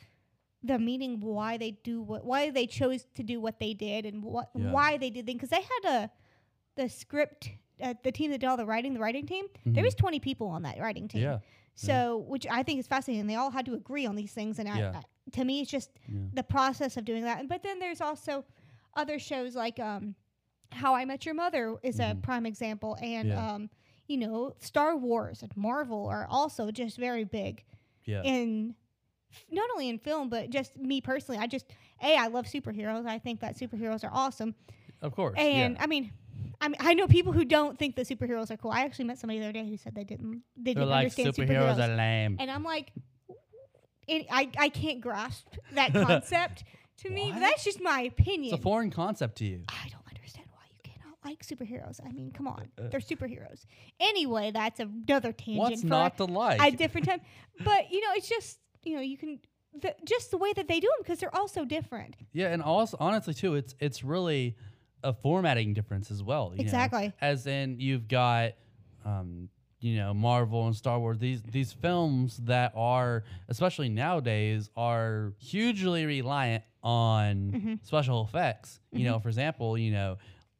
the 0.64 0.80
meaning 0.80 1.20
why 1.20 1.58
they 1.58 1.72
do 1.84 2.02
what 2.02 2.24
why 2.24 2.52
they 2.52 2.68
chose 2.68 3.06
to 3.16 3.24
do 3.24 3.42
what 3.42 3.60
they 3.60 3.74
did 3.74 4.06
and 4.06 4.24
what 4.24 4.50
Yeah. 4.56 4.72
why 4.72 4.98
they 4.98 5.10
did 5.10 5.26
things 5.26 5.42
because 5.42 5.50
they 5.50 5.62
had 5.84 6.04
a 6.04 6.12
the 6.82 6.90
script 6.90 7.50
uh, 7.82 7.94
the 8.04 8.12
team 8.12 8.30
that 8.32 8.40
did 8.40 8.48
all 8.48 8.58
the 8.58 8.66
writing 8.66 8.94
the 8.94 9.00
writing 9.00 9.26
team 9.26 9.46
there 9.66 9.82
Mhm. 9.84 9.86
was 9.86 9.96
20 9.96 10.20
people 10.20 10.48
on 10.48 10.62
that 10.64 10.80
writing 10.80 11.08
team 11.08 11.22
Yeah. 11.24 11.40
so 11.76 12.18
which 12.28 12.46
i 12.48 12.64
think 12.64 12.80
is 12.80 12.88
fascinating 12.88 13.28
they 13.28 13.36
all 13.36 13.52
had 13.52 13.66
to 13.68 13.74
agree 13.74 14.06
on 14.06 14.16
these 14.16 14.34
things 14.34 14.60
and 14.60 14.68
I, 14.70 14.78
Yeah. 14.80 14.92
I, 15.00 15.02
to 15.38 15.44
me 15.46 15.62
it's 15.62 15.70
just 15.72 15.90
Yeah. 16.08 16.20
the 16.34 16.44
process 16.44 16.98
of 16.98 17.06
doing 17.06 17.24
that 17.24 17.40
And- 17.40 17.50
but 17.50 17.62
then 17.64 17.80
there's 17.80 18.02
also 18.02 18.46
other 18.96 19.20
shows 19.20 19.56
like 19.56 19.80
um 19.80 20.16
how 20.72 20.94
i 20.96 21.06
met 21.06 21.26
your 21.26 21.36
mother 21.36 21.78
is 21.84 22.00
a 22.00 22.04
Mhm. 22.16 22.22
prime 22.24 22.46
example 22.46 22.98
and 23.02 23.32
um 23.34 23.70
you 24.08 24.18
know 24.18 24.54
star 24.60 24.96
wars 24.98 25.42
and 25.44 25.56
marvel 25.56 26.08
are 26.08 26.26
also 26.28 26.72
just 26.72 26.98
very 26.98 27.24
big 27.24 27.64
Yeah. 28.06 28.22
in 28.24 28.76
not 29.50 29.70
only 29.74 29.88
in 29.90 29.98
film 30.00 30.30
but 30.30 30.50
just 30.50 30.78
me 30.78 31.00
personally 31.02 31.40
i 31.40 31.48
just 31.48 31.68
a 32.02 32.16
i 32.18 32.28
love 32.28 32.46
superheroes 32.46 33.06
i 33.06 33.18
think 33.20 33.40
that 33.40 33.56
superheroes 33.58 34.04
are 34.04 34.14
awesome 34.14 34.54
of 35.02 35.14
course. 35.16 35.38
and 35.40 35.78
i 35.80 35.88
mean 35.88 36.12
I 36.64 36.68
mean, 36.68 36.78
I 36.80 36.94
know 36.94 37.08
people 37.08 37.34
who 37.34 37.44
don't 37.44 37.78
think 37.80 37.96
the 37.96 38.04
superheroes 38.04 38.52
are 38.52 38.58
cool. 38.58 38.72
I 38.72 38.82
actually 38.86 39.06
met 39.06 39.18
somebody 39.18 39.40
the 39.40 39.46
other 39.46 39.54
day 39.54 39.68
who 39.68 39.78
said 39.78 39.96
they 39.96 40.04
didn't 40.04 40.44
they 40.56 40.74
They're 40.74 40.84
didn't 40.84 40.90
like 40.90 41.00
understand 41.00 41.34
superheroes 41.36 41.76
superheroes, 41.78 41.90
are 41.90 41.96
lame. 41.98 42.38
and 42.40 42.52
I'm 42.52 42.64
like, 42.64 42.92
it, 44.08 44.28
I 44.32 44.50
I 44.58 44.70
can't 44.70 45.02
grasp 45.02 45.48
that 45.74 45.94
concept. 46.08 46.64
to 47.00 47.10
me, 47.10 47.32
What? 47.32 47.40
that's 47.40 47.64
just 47.64 47.82
my 47.82 48.02
opinion. 48.02 48.54
It's 48.54 48.60
a 48.60 48.64
foreign 48.64 48.92
concept 48.92 49.38
to 49.40 49.46
you. 49.46 49.64
I 49.70 49.90
don't 49.90 50.06
understand 50.08 50.48
why 50.52 50.64
you 50.72 50.80
cannot 50.84 51.18
like 51.26 51.44
superheroes. 51.46 52.00
I 52.06 52.12
mean, 52.12 52.32
come 52.32 52.48
on, 52.48 52.68
they're 52.78 53.00
superheroes. 53.00 53.66
Anyway, 54.00 54.52
that's 54.52 54.80
another 54.80 55.32
tangent 55.32 55.58
What's 55.60 55.82
for 55.82 55.88
not 55.88 56.18
to 56.18 56.26
like? 56.26 56.62
a 56.62 56.76
different 56.76 57.08
time. 57.08 57.22
But 57.64 57.92
you 57.92 58.02
know, 58.02 58.10
it's 58.16 58.30
just 58.30 58.60
you 58.84 58.96
know 58.96 59.02
you 59.02 59.18
can 59.18 59.40
the, 59.82 59.96
just 60.06 60.32
the 60.32 60.38
way 60.38 60.52
that 60.54 60.68
they 60.68 60.80
do 60.80 60.88
them 60.88 60.98
because 61.00 61.20
they're 61.20 61.36
all 61.36 61.48
so 61.48 61.64
different. 61.66 62.16
Yeah, 62.34 62.48
and 62.54 62.62
also 62.62 62.98
honestly 63.00 63.34
too, 63.34 63.56
it's 63.56 63.74
it's 63.80 64.04
really 64.04 64.58
a 65.04 65.14
formatting 65.14 65.74
difference 65.74 66.12
as 66.12 66.22
well. 66.24 66.52
you 66.52 66.58
know? 66.58 66.62
Exactly. 66.64 67.12
As 67.22 67.48
in 67.48 67.80
you've 67.80 68.08
got 68.08 68.54
um, 69.06 69.50
you 69.80 69.96
know, 69.98 70.14
Marvel 70.14 70.68
and 70.68 70.76
Star 70.76 71.00
Wars, 71.00 71.18
these 71.18 71.42
these 71.42 71.74
films 71.74 72.38
that 72.44 72.72
are, 72.76 73.24
especially 73.50 73.90
nowadays, 73.90 74.70
are 74.78 75.34
hugely 75.40 76.06
reliant 76.06 76.64
on 76.84 77.52
Mhm. 77.54 77.80
special 77.82 78.24
effects. 78.24 78.80
You 78.92 79.06
know, 79.06 79.20
for 79.20 79.30
example, 79.30 79.78
you 79.78 79.92
know, 79.92 80.18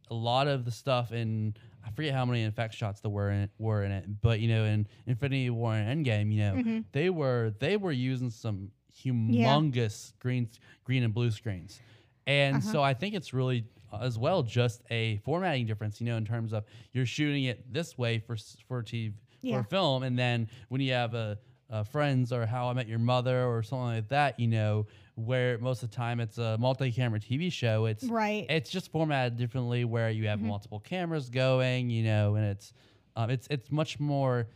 a 0.10 0.14
lot 0.16 0.48
of 0.48 0.66
the 0.66 0.72
stuff 0.72 1.12
in 1.12 1.54
I 1.86 1.92
forget 1.92 2.14
how 2.16 2.26
many 2.26 2.46
effect 2.46 2.74
shots 2.74 3.02
there 3.02 3.12
were 3.12 3.30
in, 3.32 3.50
were 3.60 3.84
in 3.84 3.92
it, 3.92 4.22
but 4.22 4.40
you 4.40 4.48
know, 4.48 4.66
in 4.66 4.88
Infinity 5.06 5.50
War 5.52 5.74
and 5.76 6.06
Endgame, 6.06 6.32
you 6.34 6.40
know, 6.40 6.56
Mhm. 6.56 6.86
they 6.92 7.10
were 7.12 7.54
they 7.60 7.78
were 7.78 7.92
using 7.92 8.32
some 8.32 8.72
humongous 9.04 10.14
green 10.20 10.50
green 10.84 11.04
and 11.04 11.14
blue 11.14 11.32
screens, 11.32 11.80
and 12.28 12.58
Uh-huh. 12.58 12.72
so 12.72 12.84
I 12.84 12.94
think 12.94 13.16
it's 13.16 13.34
really 13.34 13.66
as 14.00 14.18
well 14.18 14.44
just 14.44 14.82
a 14.90 15.18
formatting 15.18 15.66
difference, 15.66 16.00
you 16.00 16.06
know, 16.08 16.18
in 16.18 16.26
terms 16.26 16.54
of 16.54 16.64
you're 16.94 17.06
shooting 17.06 17.46
it 17.46 17.72
this 17.72 17.98
way 17.98 18.20
for 18.20 18.36
for 18.68 18.84
TV 18.84 19.14
Yeah. 19.42 19.62
for 19.62 19.64
film, 19.70 20.04
and 20.04 20.18
then 20.18 20.48
when 20.70 20.82
you 20.82 20.94
have 20.94 21.14
a, 21.14 21.40
a 21.70 21.84
Friends 21.84 22.32
or 22.32 22.46
How 22.46 22.68
I 22.70 22.74
Met 22.74 22.88
Your 22.88 23.00
Mother 23.00 23.46
or 23.46 23.64
something 23.64 23.88
like 23.96 24.10
that, 24.10 24.40
you 24.40 24.48
know, 24.48 24.86
where 25.16 25.58
most 25.58 25.82
of 25.84 25.90
the 25.90 25.96
time 25.96 26.20
it's 26.20 26.38
a 26.38 26.58
multi-camera 26.60 27.20
TV 27.20 27.52
show, 27.52 27.86
it's 27.86 28.04
Right. 28.04 28.46
it's 28.50 28.70
just 28.70 28.92
formatted 28.92 29.38
differently 29.38 29.84
where 29.86 30.10
you 30.10 30.28
have 30.28 30.40
Mhm. 30.40 30.44
multiple 30.44 30.80
cameras 30.80 31.30
going, 31.30 31.90
you 31.90 32.04
know, 32.04 32.36
and 32.36 32.46
it's 32.46 32.74
um, 33.16 33.30
it's 33.30 33.48
it's 33.50 33.72
much 33.72 34.00
more 34.00 34.48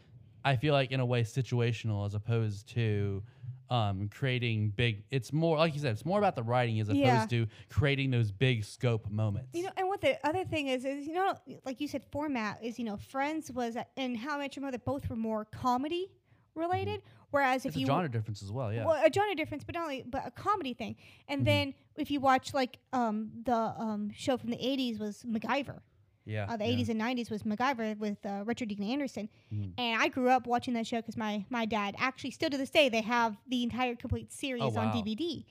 I 0.44 0.56
feel 0.58 0.74
like 0.74 0.92
in 0.92 1.00
a 1.00 1.06
way 1.06 1.24
situational 1.24 2.06
as 2.06 2.13
opposed 2.13 2.68
to 2.75 3.24
um, 3.69 4.10
creating 4.10 4.69
big 4.69 5.03
it's 5.12 5.34
more 5.34 5.57
like 5.57 5.74
you 5.74 5.79
said, 5.79 5.91
it's 5.93 6.05
more 6.05 6.19
about 6.19 6.36
the 6.36 6.43
writing 6.43 6.79
as 6.79 6.89
opposed 6.89 7.01
Yeah. 7.03 7.25
to 7.27 7.48
creating 7.69 8.12
those 8.12 8.31
big 8.31 8.63
scope 8.63 9.10
moments. 9.10 9.50
You 9.53 9.63
know, 9.63 9.72
and 9.77 9.88
what 9.88 10.01
the 10.01 10.17
other 10.27 10.43
thing 10.45 10.67
is, 10.67 10.86
is 10.86 11.07
you 11.07 11.13
know, 11.13 11.34
like 11.65 11.81
you 11.81 11.88
said, 11.88 12.03
format 12.12 12.63
is 12.63 12.77
you 12.79 12.86
know, 12.86 12.98
Friends 12.98 13.51
was 13.51 13.77
and 13.98 14.17
How 14.17 14.36
I 14.36 14.39
Met 14.39 14.55
Your 14.55 14.63
Mother 14.63 14.77
both 14.77 15.10
were 15.10 15.15
more 15.15 15.45
comedy 15.45 16.12
related, 16.55 17.01
whereas 17.31 17.65
it's 17.65 17.75
if 17.75 17.77
a 17.77 17.79
you 17.79 17.86
genre 17.88 18.10
difference 18.10 18.41
as 18.43 18.51
well, 18.51 18.72
yeah. 18.72 18.86
well, 18.86 19.03
a 19.03 19.12
genre 19.12 19.36
difference, 19.36 19.63
but 19.63 19.75
not 19.75 19.84
only 19.84 20.03
but 20.07 20.25
a 20.25 20.31
comedy 20.31 20.74
thing. 20.74 20.95
And 21.27 21.41
Mhm. 21.41 21.45
then 21.45 21.74
if 21.98 22.10
you 22.12 22.19
watch 22.19 22.53
like 22.53 22.79
um 22.93 23.31
the 23.43 23.55
um 23.55 24.12
show 24.15 24.38
from 24.38 24.51
the 24.51 24.57
'80s 24.57 25.00
was 25.00 25.24
MacGyver. 25.24 25.79
Yeah. 26.25 26.46
Uh, 26.50 26.58
the 26.58 26.65
yeah. 26.65 26.72
80s 26.77 26.89
and 26.89 27.00
90s 27.00 27.29
was 27.29 27.44
MacGyver 27.44 27.98
with 27.98 28.17
uh, 28.25 28.44
Richard 28.46 28.70
Dean 28.70 28.84
Anderson. 28.84 29.29
Mhm. 29.53 29.74
And 29.77 30.01
I 30.01 30.08
grew 30.10 30.29
up 30.29 30.48
watching 30.48 30.74
that 30.74 30.88
show 30.88 30.98
because 30.98 31.17
my 31.17 31.46
my 31.50 31.65
dad 31.65 31.96
actually 31.98 32.32
still 32.32 32.50
to 32.50 32.58
this 32.58 32.70
day 32.70 32.89
they 32.89 33.01
have 33.01 33.38
the 33.48 33.63
entire 33.63 33.96
complete 33.96 34.32
series 34.32 34.63
on 34.63 34.70
Oh, 34.77 34.82
wow. 34.88 34.94
DVD, 34.94 35.46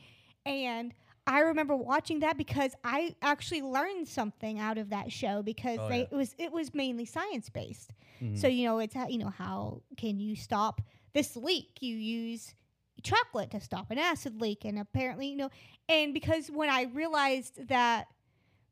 and 0.44 0.92
I 1.26 1.40
remember 1.40 1.74
watching 1.74 2.20
that 2.20 2.36
because 2.36 2.72
I 2.84 3.14
actually 3.22 3.62
learned 3.62 4.06
something 4.08 4.58
out 4.58 4.76
of 4.76 4.90
that 4.90 5.10
show 5.10 5.42
because 5.42 5.78
Oh, 5.80 5.88
they 5.88 6.00
yeah. 6.00 6.08
it 6.10 6.12
was 6.12 6.34
it 6.38 6.52
was 6.52 6.74
mainly 6.74 7.06
science 7.06 7.48
based. 7.48 7.92
Mhm. 8.20 8.36
So 8.38 8.46
you 8.46 8.64
know 8.66 8.78
it's 8.78 8.94
how, 8.94 9.08
you 9.08 9.18
know 9.18 9.30
how 9.30 9.82
can 9.96 10.20
you 10.20 10.36
stop 10.36 10.82
this 11.14 11.34
leak? 11.36 11.80
You 11.80 11.96
use 11.96 12.54
chocolate 13.02 13.50
to 13.52 13.60
stop 13.60 13.90
an 13.90 13.98
acid 13.98 14.40
leak, 14.40 14.64
and 14.64 14.78
apparently 14.78 15.28
you 15.28 15.36
know, 15.36 15.50
and 15.88 16.12
because 16.12 16.50
when 16.50 16.68
I 16.68 16.82
realized 16.82 17.68
that 17.68 18.06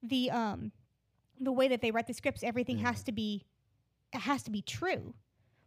the 0.02 0.30
um 0.30 0.73
the 1.42 1.52
way 1.52 1.68
that 1.68 1.80
they 1.82 1.90
write 1.90 2.06
the 2.06 2.14
scripts, 2.14 2.42
everything 2.42 2.78
Yeah. 2.78 2.88
has 2.88 3.02
to 3.04 3.12
be 3.12 3.44
it 4.14 4.20
has 4.20 4.42
to 4.42 4.50
be 4.50 4.61
true. 4.62 5.14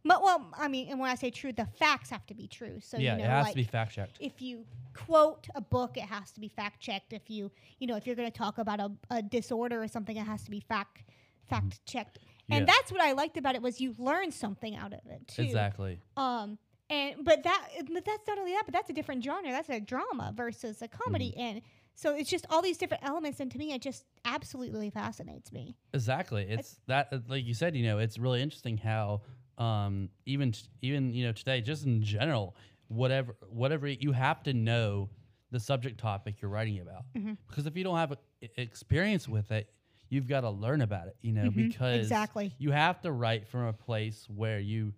But 0.08 0.22
well, 0.22 0.52
I 0.56 0.68
mean, 0.68 0.88
and 0.90 1.00
when 1.00 1.10
I 1.10 1.16
say 1.16 1.32
true, 1.32 1.52
the 1.52 1.66
facts 1.66 2.12
have 2.12 2.28
to 2.28 2.36
be 2.36 2.48
true. 2.48 2.80
So 2.80 2.98
yeah, 2.98 3.14
you 3.14 3.18
know, 3.20 3.24
it 3.24 3.28
has 3.30 3.44
like 3.46 3.54
to 3.54 3.58
be 3.58 3.64
fact 3.64 3.92
checked. 3.96 4.18
if 4.20 4.40
you 4.40 4.66
quote 4.94 5.48
a 5.56 5.62
book, 5.62 5.98
it 5.98 6.04
has 6.04 6.32
to 6.34 6.40
be 6.40 6.48
fact 6.48 6.80
checked. 6.80 7.12
If 7.12 7.28
you 7.30 7.52
you 7.80 7.88
know 7.88 7.96
if 7.96 8.06
you're 8.06 8.16
going 8.16 8.32
to 8.32 8.38
talk 8.38 8.60
about 8.60 8.80
a, 8.80 8.92
a 9.10 9.22
disorder 9.24 9.82
or 9.82 9.88
something, 9.88 10.16
it 10.16 10.26
has 10.26 10.44
to 10.44 10.52
be 10.52 10.60
fact 10.60 11.04
fact 11.50 11.84
checked. 11.88 12.20
And 12.52 12.68
that's 12.68 12.92
what 12.92 13.02
I 13.02 13.14
liked 13.14 13.38
about 13.38 13.56
it 13.56 13.64
was 13.64 13.82
you 13.82 13.96
learned 13.98 14.32
something 14.36 14.76
out 14.76 14.94
of 14.94 15.00
it 15.10 15.28
too. 15.28 15.42
Exactly. 15.42 16.00
Um, 16.16 16.60
and 16.92 17.16
but 17.24 17.42
that 17.42 17.68
but 17.92 18.06
that's 18.06 18.28
not 18.28 18.38
only 18.38 18.52
that, 18.52 18.64
but 18.66 18.74
that's 18.74 18.92
a 18.92 18.94
different 18.94 19.24
genre. 19.24 19.50
That's 19.50 19.70
a 19.70 19.80
drama 19.80 20.32
versus 20.38 20.84
a 20.84 20.88
comedy, 20.88 21.32
Mm-hmm. 21.32 21.40
and 21.42 21.62
so 21.96 22.16
it's 22.16 22.30
just 22.30 22.46
all 22.50 22.62
these 22.62 22.78
different 22.78 23.04
elements. 23.04 23.40
And 23.40 23.50
to 23.52 23.58
me, 23.58 23.74
it 23.74 23.82
just 23.82 24.06
absolutely 24.26 24.90
fascinates 24.90 25.52
me. 25.52 25.76
Exactly. 25.94 26.46
It's 26.50 26.80
that 26.88 27.08
uh, 27.12 27.20
like 27.28 27.46
you 27.46 27.54
said, 27.54 27.76
you 27.76 27.84
know, 27.86 28.00
it's 28.00 28.18
really 28.18 28.42
interesting 28.42 28.78
how 28.78 29.22
um 29.58 30.10
even 30.26 30.52
t- 30.52 30.64
even 30.82 31.14
you 31.14 31.26
know 31.26 31.32
today 31.32 31.62
just 31.62 31.86
in 31.86 32.04
general 32.04 32.58
whatever 32.90 33.36
whatever 33.48 33.88
you 33.88 34.12
have 34.12 34.44
to 34.44 34.54
know 34.54 35.10
the 35.52 35.60
subject 35.62 35.98
topic 35.98 36.42
you're 36.42 36.52
writing 36.52 36.78
about 36.82 37.04
Mhm. 37.16 37.38
because 37.48 37.66
if 37.66 37.78
you 37.78 37.84
don't 37.86 37.96
have 37.98 38.12
a, 38.12 38.18
experience 38.62 39.30
with 39.30 39.52
it 39.54 39.70
you've 40.10 40.28
got 40.28 40.42
to 40.42 40.50
learn 40.50 40.82
about 40.82 41.08
it 41.08 41.16
you 41.22 41.32
know 41.32 41.50
Mhm. 41.50 41.56
because 41.56 42.02
Exactly. 42.02 42.52
you 42.58 42.72
have 42.72 43.00
to 43.04 43.14
write 43.14 43.48
from 43.48 43.62
a 43.68 43.72
place 43.72 44.28
where 44.30 44.60
you 44.60 44.94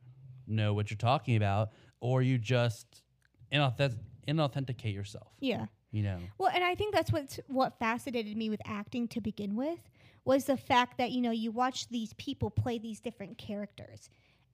know 0.48 0.74
what 0.74 0.90
you're 0.90 0.98
talking 0.98 1.36
about 1.36 1.70
or 2.00 2.24
you 2.24 2.40
just 2.40 3.04
inauthent- 3.52 4.00
inauthenticate 4.28 4.92
yourself 4.94 5.34
Yeah. 5.40 5.68
You 5.98 6.04
know 6.04 6.20
Well, 6.38 6.52
and 6.54 6.64
I 6.64 6.76
think 6.76 6.94
that's 6.94 7.12
what 7.12 7.40
what 7.48 7.80
fascinated 7.80 8.36
me 8.38 8.50
with 8.50 8.62
acting 8.66 9.08
to 9.10 9.20
begin 9.22 9.56
with 9.56 9.82
was 10.26 10.46
the 10.46 10.58
fact 10.58 10.98
that 11.00 11.10
you 11.12 11.22
know 11.22 11.32
you 11.44 11.52
watch 11.52 11.88
these 11.90 12.14
people 12.26 12.50
play 12.64 12.78
these 12.88 13.00
different 13.08 13.38
characters, 13.38 14.10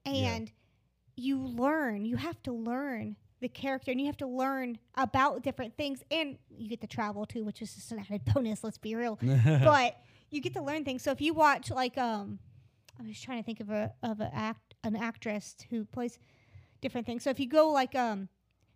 Yeah. 0.05 0.35
and 0.35 0.51
you 1.15 1.37
learn. 1.37 2.05
You 2.05 2.17
have 2.17 2.41
to 2.43 2.51
learn 2.71 3.15
the 3.41 3.49
character, 3.49 3.91
and 3.91 3.99
you 4.01 4.07
have 4.07 4.17
to 4.25 4.27
learn 4.43 4.77
about 4.95 5.43
different 5.43 5.75
things, 5.75 6.01
and 6.09 6.37
you 6.49 6.67
get 6.69 6.81
to 6.81 6.87
travel 6.87 7.25
too, 7.25 7.43
which 7.43 7.61
is 7.61 7.75
just 7.75 7.91
an 7.91 7.99
added 7.99 8.21
bonus. 8.33 8.63
Let's 8.63 8.77
be 8.89 8.95
real, 8.95 9.19
but 9.45 9.91
you 10.31 10.39
get 10.41 10.53
to 10.53 10.61
learn 10.69 10.85
things. 10.85 11.01
So 11.03 11.11
if 11.11 11.21
you 11.21 11.33
watch 11.33 11.69
like 11.69 11.97
um, 11.97 12.39
I 12.99 13.03
was 13.07 13.19
trying 13.19 13.39
to 13.41 13.45
think 13.45 13.59
of 13.59 13.69
a 13.69 13.91
of 14.01 14.21
a 14.21 14.29
act 14.33 14.75
an 14.83 14.95
actress 14.95 15.55
who 15.69 15.85
plays 15.85 16.19
different 16.81 17.05
things. 17.07 17.23
So 17.23 17.29
if 17.29 17.39
you 17.39 17.47
go 17.47 17.69
like 17.69 17.95
um. 17.95 18.29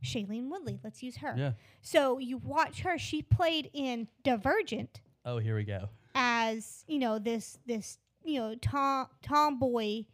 Shailene 0.03 0.49
Woodley, 0.49 0.79
let's 0.83 1.01
use 1.03 1.17
her. 1.17 1.33
yeah. 1.37 1.51
So 1.81 2.17
you 2.19 2.37
watch 2.37 2.81
her; 2.81 2.97
she 2.97 3.21
played 3.21 3.69
in 3.73 4.07
Divergent 4.23 5.01
oh 5.25 5.37
here 5.39 5.55
we 5.55 5.63
go. 5.63 5.89
as 6.15 6.83
you 6.87 6.99
know 6.99 7.19
this 7.19 7.57
this 7.65 7.97
you 8.23 8.39
know 8.39 8.55
tom 8.61 9.07
tomboy 9.21 10.05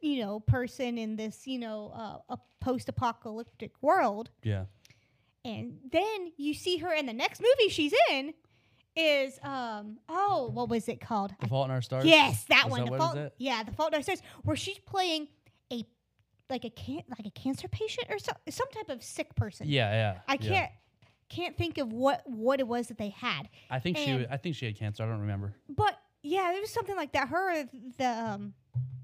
you 0.00 0.20
know 0.20 0.40
person 0.40 0.98
in 0.98 1.16
this 1.16 1.46
you 1.46 1.58
know 1.58 1.90
uh, 1.94 2.34
a 2.34 2.38
post-apocalyptic 2.60 3.72
world, 3.80 4.30
yeah. 4.42 4.64
And 5.44 5.78
then 5.92 6.32
you 6.36 6.54
see 6.54 6.78
her 6.78 6.92
in 6.92 7.06
the 7.06 7.12
next 7.12 7.40
movie 7.40 7.70
she's 7.70 7.94
in 8.10 8.34
is 8.96 9.38
um 9.42 9.98
oh 10.08 10.50
what 10.52 10.68
was 10.68 10.88
it 10.88 11.00
called? 11.00 11.32
the 11.40 11.46
fault 11.48 11.66
in 11.66 11.70
our 11.70 11.82
stars? 11.82 12.04
Yes, 12.04 12.44
that 12.48 12.64
Is 12.66 12.70
one. 12.70 12.84
that 12.84 12.90
the 12.90 12.98
fault, 12.98 13.18
yeah, 13.38 13.62
the 13.62 13.72
fault 13.72 13.90
in 13.92 13.96
our 13.96 14.02
stars, 14.02 14.20
where 14.42 14.56
she's 14.56 14.78
playing 14.80 15.28
like 16.50 16.64
a 16.64 16.70
can 16.70 17.02
like 17.08 17.26
a 17.26 17.30
cancer 17.30 17.68
patient 17.68 18.06
or 18.10 18.18
so, 18.18 18.32
some 18.48 18.68
type 18.70 18.88
of 18.88 19.02
sick 19.02 19.34
person. 19.34 19.66
yeah 19.68 19.92
yeah 19.92 20.18
I 20.28 20.38
yeah. 20.40 20.48
can't 20.48 20.70
can't 21.28 21.56
think 21.56 21.78
of 21.78 21.92
what 21.92 22.22
what 22.26 22.60
it 22.60 22.68
was 22.68 22.88
that 22.88 22.98
they 22.98 23.08
had. 23.10 23.48
I 23.70 23.78
think 23.80 23.96
she 23.98 24.04
and- 24.06 24.18
was, 24.20 24.26
I 24.30 24.36
think 24.36 24.54
she 24.56 24.66
had 24.66 24.76
cancer 24.78 25.02
I 25.02 25.06
don't 25.06 25.20
remember 25.20 25.54
But 25.68 25.98
yeah, 26.22 26.52
it 26.54 26.60
was 26.60 26.70
something 26.70 26.96
like 26.96 27.12
that. 27.12 27.28
Her, 27.28 27.64
the 27.98 28.04
um, 28.08 28.54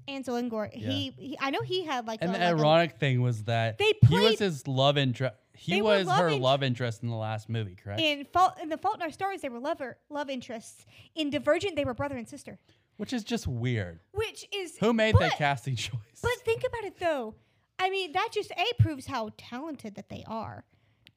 Ansel 0.09 0.35
Elgort. 0.35 0.73
He, 0.73 1.11
he, 1.17 1.37
I 1.39 1.51
know 1.51 1.61
he 1.61 1.85
had 1.85 2.05
like 2.05 2.19
And 2.21 2.31
a, 2.31 2.33
the 2.33 2.39
like 2.39 2.53
a- 2.55 2.57
ironic 2.59 2.97
thing 2.97 3.21
was 3.21 3.43
that 3.43 3.77
They 3.77 3.93
he 4.07 4.19
was 4.19 4.39
his 4.39 4.67
love 4.67 4.97
interest. 4.97 5.35
He 5.55 5.81
was 5.81 6.05
love 6.07 6.19
her 6.19 6.31
love 6.31 6.63
interest 6.63 7.03
in 7.03 7.09
the 7.09 7.15
last 7.15 7.47
movie, 7.47 7.75
correct? 7.75 8.01
in 8.01 8.25
fault 8.25 8.53
in 8.61 8.67
the 8.69 8.77
Fault 8.77 8.95
in 8.95 9.01
Our 9.03 9.11
Stars. 9.11 9.41
They 9.41 9.49
were 9.49 9.59
lover 9.59 9.97
love 10.09 10.29
interests. 10.29 10.85
In 11.15 11.29
Divergent, 11.29 11.75
they 11.75 11.85
were 11.85 11.93
brother 11.93 12.17
and 12.17 12.27
sister, 12.27 12.57
Which 12.97 13.11
is 13.13 13.23
just 13.23 13.47
weird. 13.47 13.99
which 14.11 14.45
is 14.53 14.77
Who 14.77 14.93
made 14.93 15.15
that 15.15 15.31
but- 15.31 15.37
casting 15.37 15.75
choice? 15.87 15.97
But 16.21 16.31
think 16.45 16.63
about 16.67 16.85
it 16.85 16.99
though. 16.99 17.35
I 17.79 17.89
mean, 17.89 18.11
that 18.13 18.29
just 18.31 18.51
a 18.51 18.81
proves 18.81 19.05
how 19.07 19.31
talented 19.37 19.95
that 19.95 20.09
they 20.09 20.23
are. 20.27 20.63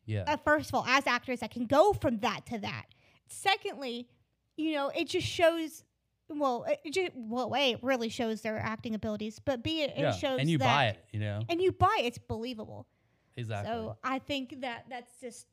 yeah, 0.06 0.24
uh, 0.26 0.36
first 0.38 0.70
of 0.70 0.74
all, 0.74 0.84
as 0.86 1.06
actors 1.06 1.40
that 1.40 1.50
can 1.50 1.66
go 1.66 1.92
from 1.92 2.18
that 2.20 2.46
to 2.46 2.58
that. 2.58 2.86
Secondly, 3.28 4.08
you 4.56 4.72
know, 4.72 4.88
it 4.88 5.08
just 5.08 5.26
shows. 5.26 5.84
Well, 6.28 6.64
it 6.64 6.80
it 6.84 6.92
just 6.94 7.12
well, 7.14 7.54
a 7.54 7.72
it 7.72 7.78
really 7.84 8.08
shows 8.08 8.40
their 8.40 8.58
acting 8.58 8.94
abilities, 8.96 9.38
but 9.38 9.62
b 9.62 9.82
it, 9.82 9.92
yeah. 9.96 10.10
shows 10.12 10.40
and 10.40 10.50
you 10.50 10.58
that, 10.58 10.64
buy 10.64 10.84
it, 10.86 11.04
you 11.12 11.20
know 11.20 11.40
and 11.48 11.60
you 11.62 11.70
buy 11.70 11.94
it. 12.00 12.06
It's 12.06 12.18
believable. 12.18 12.88
exactly. 13.36 13.72
So 13.72 13.96
I 14.02 14.18
think 14.18 14.60
that 14.62 14.86
that's 14.90 15.12
just 15.20 15.46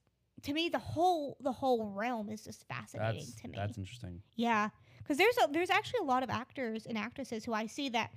to 0.44 0.54
me 0.54 0.70
the 0.70 0.80
whole 0.80 1.38
the 1.42 1.52
whole 1.52 1.92
realm 1.92 2.30
is 2.30 2.44
just 2.44 2.68
fascinating 2.68 3.20
that's 3.20 3.42
to 3.42 3.48
me. 3.50 3.54
that's 3.56 3.78
interesting. 3.78 4.22
Yeah, 4.36 4.70
because 5.04 5.18
there's 5.18 5.38
a, 5.44 5.52
there's 5.52 5.70
actually 5.70 6.00
a 6.02 6.06
lot 6.06 6.24
of 6.24 6.30
actors 6.30 6.86
and 6.86 6.98
actresses 6.98 7.44
who 7.46 7.54
I 7.54 7.66
see 7.68 7.90
that 7.90 8.12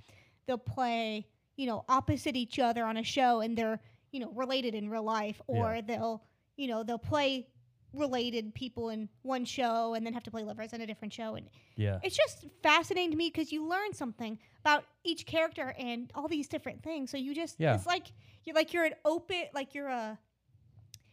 they'll 0.47 0.57
play 0.57 1.27
you 1.55 1.67
know 1.67 1.83
opposite 1.89 2.35
each 2.35 2.59
other 2.59 2.83
on 2.85 2.97
a 2.97 3.03
show 3.03 3.41
and 3.41 3.57
they're 3.57 3.79
you 4.11 4.19
know 4.19 4.31
related 4.33 4.73
in 4.75 4.89
real 4.89 5.03
life, 5.03 5.41
or 5.47 5.75
Yeah. 5.75 5.81
they'll 5.85 6.23
you 6.55 6.67
know 6.67 6.83
they'll 6.83 6.97
play 6.97 7.47
related 7.93 8.53
people 8.53 8.89
in 8.89 9.07
one 9.23 9.45
show 9.45 9.93
and 9.95 10.05
then 10.05 10.13
have 10.13 10.21
to 10.23 10.29
play 10.29 10.43
lovers 10.43 10.73
in 10.73 10.81
a 10.81 10.85
different 10.85 11.13
show 11.13 11.35
and 11.35 11.49
Yeah, 11.77 11.99
it's 12.03 12.15
just 12.17 12.45
fascinating 12.61 13.11
to 13.11 13.17
me 13.17 13.29
because 13.33 13.51
you 13.51 13.65
learn 13.67 13.93
something 13.93 14.37
about 14.59 14.83
each 15.03 15.25
character 15.25 15.73
and 15.79 16.11
all 16.13 16.27
these 16.27 16.47
different 16.47 16.83
things 16.83 17.09
so 17.09 17.17
you 17.17 17.33
just 17.33 17.55
Yeah. 17.59 17.75
it's 17.75 17.87
like 17.87 18.07
you're 18.43 18.55
like 18.55 18.73
you're 18.73 18.83
an 18.83 18.93
open 19.05 19.43
like 19.53 19.73
you're 19.73 19.87
a 19.87 20.19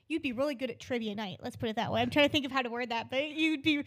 you'd 0.09 0.21
be 0.23 0.33
really 0.33 0.55
good 0.57 0.69
at 0.71 0.81
trivia 0.81 1.15
night 1.15 1.39
let's 1.43 1.57
put 1.57 1.69
it 1.69 1.77
that 1.77 1.91
way 1.93 2.03
i'm 2.03 2.11
trying 2.11 2.27
to 2.27 2.33
think 2.33 2.45
of 2.45 2.51
how 2.53 2.61
to 2.61 2.69
word 2.69 2.91
that 2.91 3.09
but 3.09 3.25
you'd 3.31 3.63
be 3.63 3.85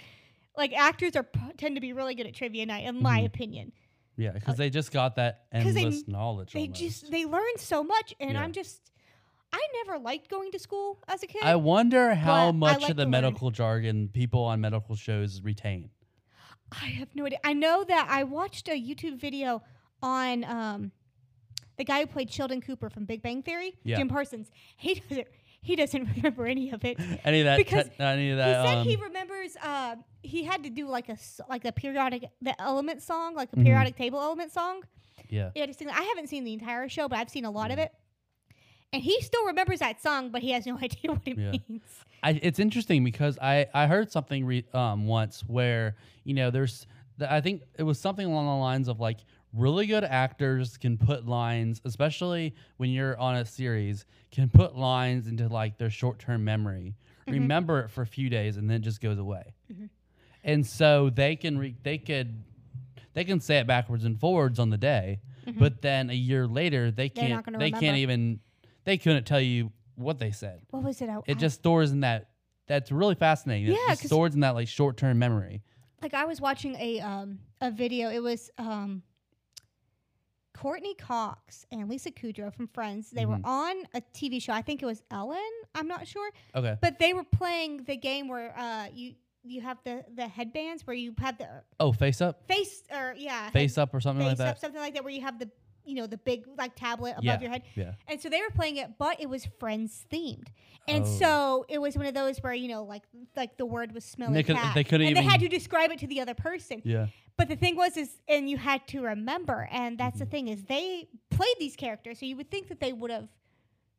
like 0.58 0.74
actors 0.74 1.16
are 1.16 1.26
tend 1.58 1.76
to 1.76 1.82
be 1.82 1.94
really 1.94 2.16
good 2.16 2.28
at 2.28 2.34
trivia 2.34 2.66
night 2.66 2.86
in 2.86 3.02
my 3.02 3.22
Mhm. 3.22 3.26
opinion 3.28 3.72
yeah, 4.18 4.32
because 4.32 4.58
they 4.58 4.70
just 4.70 4.92
got 4.92 5.16
that 5.16 5.46
'cause 5.54 5.74
they- 5.76 5.82
endless 5.86 6.08
knowledge. 6.08 6.52
they 6.54 6.62
almost. 6.62 6.80
just 6.80 7.12
they 7.12 7.26
learn 7.26 7.58
so 7.58 7.84
much 7.84 8.14
and 8.20 8.32
Yeah. 8.34 8.42
i'm 8.44 8.52
just 8.52 8.92
i 9.54 9.66
never 9.86 9.98
liked 10.00 10.30
going 10.30 10.52
to 10.52 10.60
school 10.60 11.00
as 11.08 11.24
a 11.24 11.28
kid 11.28 11.44
I 11.44 11.56
wonder 11.56 12.16
how 12.16 12.50
I 12.50 12.52
much 12.52 12.82
like 12.82 12.90
of 12.92 12.98
the 12.98 13.04
to 13.04 13.10
learn. 13.10 13.12
medical 13.12 13.52
jargon 13.52 14.10
people 14.10 14.44
on 14.44 14.60
medical 14.62 14.96
shows 14.96 15.42
retain. 15.42 15.90
I 16.72 16.88
have 17.00 17.16
no 17.16 17.26
idea. 17.26 17.40
I 17.46 17.54
know 17.54 17.86
that 17.86 18.08
I 18.10 18.24
watched 18.26 18.68
a 18.68 18.72
YouTube 18.72 19.18
video 19.18 19.64
on 20.04 20.44
um, 20.44 20.92
the 21.78 21.86
guy 21.86 22.02
who 22.02 22.08
played 22.08 22.30
Sheldon 22.30 22.60
Cooper 22.60 22.90
from 22.90 23.06
Big 23.06 23.22
Bang 23.22 23.42
Theory, 23.42 23.76
Yeah. 23.86 23.96
Jim 23.98 24.10
Parsons. 24.10 24.52
He 24.76 24.96
doesn't. 24.96 25.28
He 25.62 25.76
doesn't 25.76 26.08
remember 26.18 26.46
any 26.48 26.72
of 26.72 26.84
it. 26.86 26.98
Any 27.26 27.42
of 27.42 27.46
that? 27.46 27.58
Because 27.58 27.86
te- 27.90 27.96
any 28.00 28.32
of 28.32 28.38
that? 28.38 28.62
he 28.62 28.68
said 28.68 28.78
um, 28.80 28.88
he 28.88 28.96
remembers. 28.96 29.56
Uh, 29.62 29.96
he 30.24 30.44
had 30.44 30.64
to 30.64 30.70
do 30.70 30.88
like 30.88 31.10
a 31.10 31.18
like 31.50 31.64
the 31.64 31.72
periodic 31.72 32.26
the 32.42 32.60
element 32.62 33.02
song, 33.02 33.36
like 33.36 33.50
a 33.54 33.56
Mhm. 33.58 33.64
periodic 33.66 33.96
table 33.98 34.20
element 34.20 34.52
song. 34.52 34.84
yeah. 35.30 35.50
He 35.54 35.60
had 35.60 35.68
to 35.68 35.74
sing. 35.74 35.90
I 35.90 36.02
haven't 36.04 36.28
seen 36.28 36.44
the 36.44 36.54
entire 36.54 36.88
show, 36.90 37.08
but 37.10 37.18
I've 37.20 37.30
seen 37.30 37.46
a 37.46 37.52
lot 37.52 37.72
of 37.72 37.80
it. 37.80 37.92
And 38.94 39.04
he 39.04 39.20
still 39.22 39.46
remembers 39.48 39.80
that 39.80 40.02
song, 40.02 40.30
but 40.32 40.42
he 40.42 40.52
has 40.52 40.66
no 40.66 40.78
idea 40.82 41.12
what 41.12 41.22
it 41.26 41.38
Yeah. 41.38 41.52
means. 41.68 41.84
I, 42.24 42.40
it's 42.42 42.60
interesting 42.60 43.04
because 43.04 43.38
I, 43.42 43.68
I 43.74 43.88
heard 43.88 44.12
something 44.12 44.46
re, 44.46 44.64
um, 44.74 45.06
once 45.08 45.42
where 45.48 45.96
you 46.24 46.34
know 46.34 46.50
there's 46.50 46.88
th- 47.20 47.30
I 47.30 47.42
think 47.42 47.64
it 47.78 47.84
was 47.84 48.00
something 48.00 48.26
along 48.26 48.46
the 48.48 48.54
lines 48.62 48.88
of 48.88 49.00
like 49.00 49.18
really 49.54 49.88
good 49.88 50.04
actors 50.04 50.78
can 50.78 50.98
put 50.98 51.26
lines 51.28 51.82
especially 51.86 52.54
when 52.78 52.90
you're 52.90 53.18
on 53.18 53.36
a 53.36 53.46
series 53.46 54.06
can 54.32 54.50
put 54.50 54.76
lines 54.76 55.28
into 55.28 55.48
like 55.48 55.78
their 55.78 55.90
short-term 55.90 56.44
memory 56.44 56.96
Mhm. 57.28 57.32
remember 57.34 57.80
it 57.82 57.90
for 57.90 58.02
a 58.02 58.06
few 58.08 58.30
days 58.30 58.58
and 58.58 58.70
then 58.70 58.78
it 58.78 58.84
just 58.84 59.02
goes 59.02 59.18
away 59.18 59.54
Mhm. 59.72 59.90
and 60.44 60.66
so 60.66 61.10
they 61.10 61.36
can 61.36 61.58
re- 61.58 61.76
they 61.84 61.98
could 61.98 62.44
they 63.14 63.24
can 63.24 63.40
say 63.40 63.58
it 63.60 63.68
backwards 63.68 64.06
and 64.06 64.20
forwards 64.20 64.60
on 64.60 64.70
the 64.70 64.78
day 64.78 65.20
Mhm. 65.46 65.60
but 65.60 65.82
then 65.82 66.10
a 66.10 66.14
year 66.14 66.46
later 66.46 66.92
they 66.92 67.10
can't 67.10 67.58
they 67.58 67.72
can't 67.72 67.98
even 67.98 68.40
they 68.84 68.98
couldn't 68.98 69.26
tell 69.26 69.42
you 69.42 69.72
what 69.96 70.20
they 70.20 70.32
said 70.32 70.62
What 70.70 70.84
was 70.84 71.02
it? 71.02 71.10
I, 71.10 71.18
it 71.20 71.24
I- 71.32 71.34
just 71.34 71.58
stores 71.60 71.92
in 71.92 72.02
that. 72.02 72.30
That's 72.68 72.92
really 72.92 73.16
fascinating. 73.16 73.68
It 73.68 73.72
Yeah, 73.72 73.88
just 73.90 74.02
'cause- 74.04 74.10
stores 74.10 74.36
in 74.36 74.42
that 74.42 74.52
like 74.56 74.68
short 74.68 74.98
term 74.98 75.18
memory. 75.18 75.64
like 76.02 76.14
I 76.14 76.26
was 76.26 76.40
watching 76.40 76.76
a 76.76 77.00
um 77.00 77.40
a 77.62 77.72
video. 77.72 78.10
It 78.12 78.20
was 78.22 78.52
um 78.60 79.02
Courteney 80.58 80.96
Cox 80.96 81.66
and 81.72 81.88
Lisa 81.88 82.10
Kudrow 82.12 82.52
from 82.54 82.68
Friends. 82.68 83.12
They 83.12 83.24
Mhm. 83.26 83.28
were 83.30 83.40
on 83.44 83.76
a 83.94 84.02
TV 84.14 84.40
show. 84.42 84.54
I 84.54 84.62
think 84.64 84.82
it 84.82 84.86
was 84.88 85.04
Ellen. 85.12 85.38
I'm 85.76 85.88
not 85.88 86.08
sure, 86.08 86.32
Okay. 86.56 86.78
but 86.82 86.98
they 87.00 87.14
were 87.14 87.24
playing 87.24 87.84
the 87.84 87.96
game 87.96 88.28
where 88.28 88.58
uh 88.58 88.88
you 88.94 89.16
you 89.44 89.62
have 89.62 89.78
the 89.84 90.04
the 90.14 90.28
headbands 90.28 90.86
where 90.86 90.96
you 90.96 91.14
have 91.20 91.38
the 91.38 91.64
Oh, 91.80 91.92
face 91.94 92.20
up, 92.22 92.46
face 92.48 92.84
or 92.92 93.14
yeah 93.18 93.44
head- 93.46 93.54
face 93.54 93.78
up, 93.78 93.94
or 93.94 94.02
something 94.02 94.28
face 94.28 94.40
like 94.40 94.48
up 94.50 94.56
that. 94.56 94.62
something 94.62 94.82
like 94.82 94.94
that 94.96 95.04
where 95.04 95.14
you 95.14 95.22
have 95.22 95.38
the 95.40 95.50
you 95.88 95.96
know 95.96 96.06
the 96.08 96.18
big 96.18 96.46
like 96.58 96.76
tablet 96.76 97.12
above 97.14 97.24
Yeah. 97.24 97.40
your 97.42 97.50
head. 97.50 97.64
Yeah. 97.76 97.94
And 98.08 98.22
so 98.22 98.30
they 98.30 98.42
were 98.42 98.50
playing 98.54 98.78
it, 98.78 98.92
but 98.98 99.20
it 99.20 99.30
was 99.30 99.46
Friends 99.60 100.06
themed. 100.12 100.48
And 100.88 101.04
Oh. 101.04 101.08
so 101.08 101.66
it 101.70 101.80
was 101.80 101.98
one 101.98 102.06
of 102.06 102.14
those 102.14 102.38
where 102.44 102.54
you 102.54 102.68
know, 102.68 102.84
like, 102.84 103.04
like 103.36 103.58
the 103.58 103.66
word 103.66 103.94
was 103.94 104.06
smelling 104.06 104.34
they 104.34 104.44
could- 104.44 104.58
they 104.76 104.84
couldn't 104.84 105.08
and 105.08 105.16
they 105.18 105.22
had 105.24 105.40
to 105.42 105.48
describe 105.48 105.92
it 105.92 106.00
to 106.00 106.08
the 106.08 106.20
other 106.22 106.34
person. 106.34 106.82
Yeah. 106.86 107.08
But 107.38 107.50
the 107.50 107.56
thing 107.56 107.76
was, 107.76 107.98
is 107.98 108.20
and 108.28 108.50
you 108.50 108.58
had 108.58 108.88
to 108.90 109.02
remember, 109.02 109.68
and 109.72 109.98
that's 109.98 110.20
the 110.20 110.26
Mhm. 110.26 110.32
thing 110.32 110.48
is 110.48 110.64
they 110.66 111.08
played 111.30 111.56
these 111.60 111.76
characters, 111.76 112.20
so 112.20 112.26
you 112.26 112.36
would 112.38 112.50
think 112.52 112.68
that 112.70 112.80
they 112.80 112.94
would 112.94 113.12
have 113.12 113.30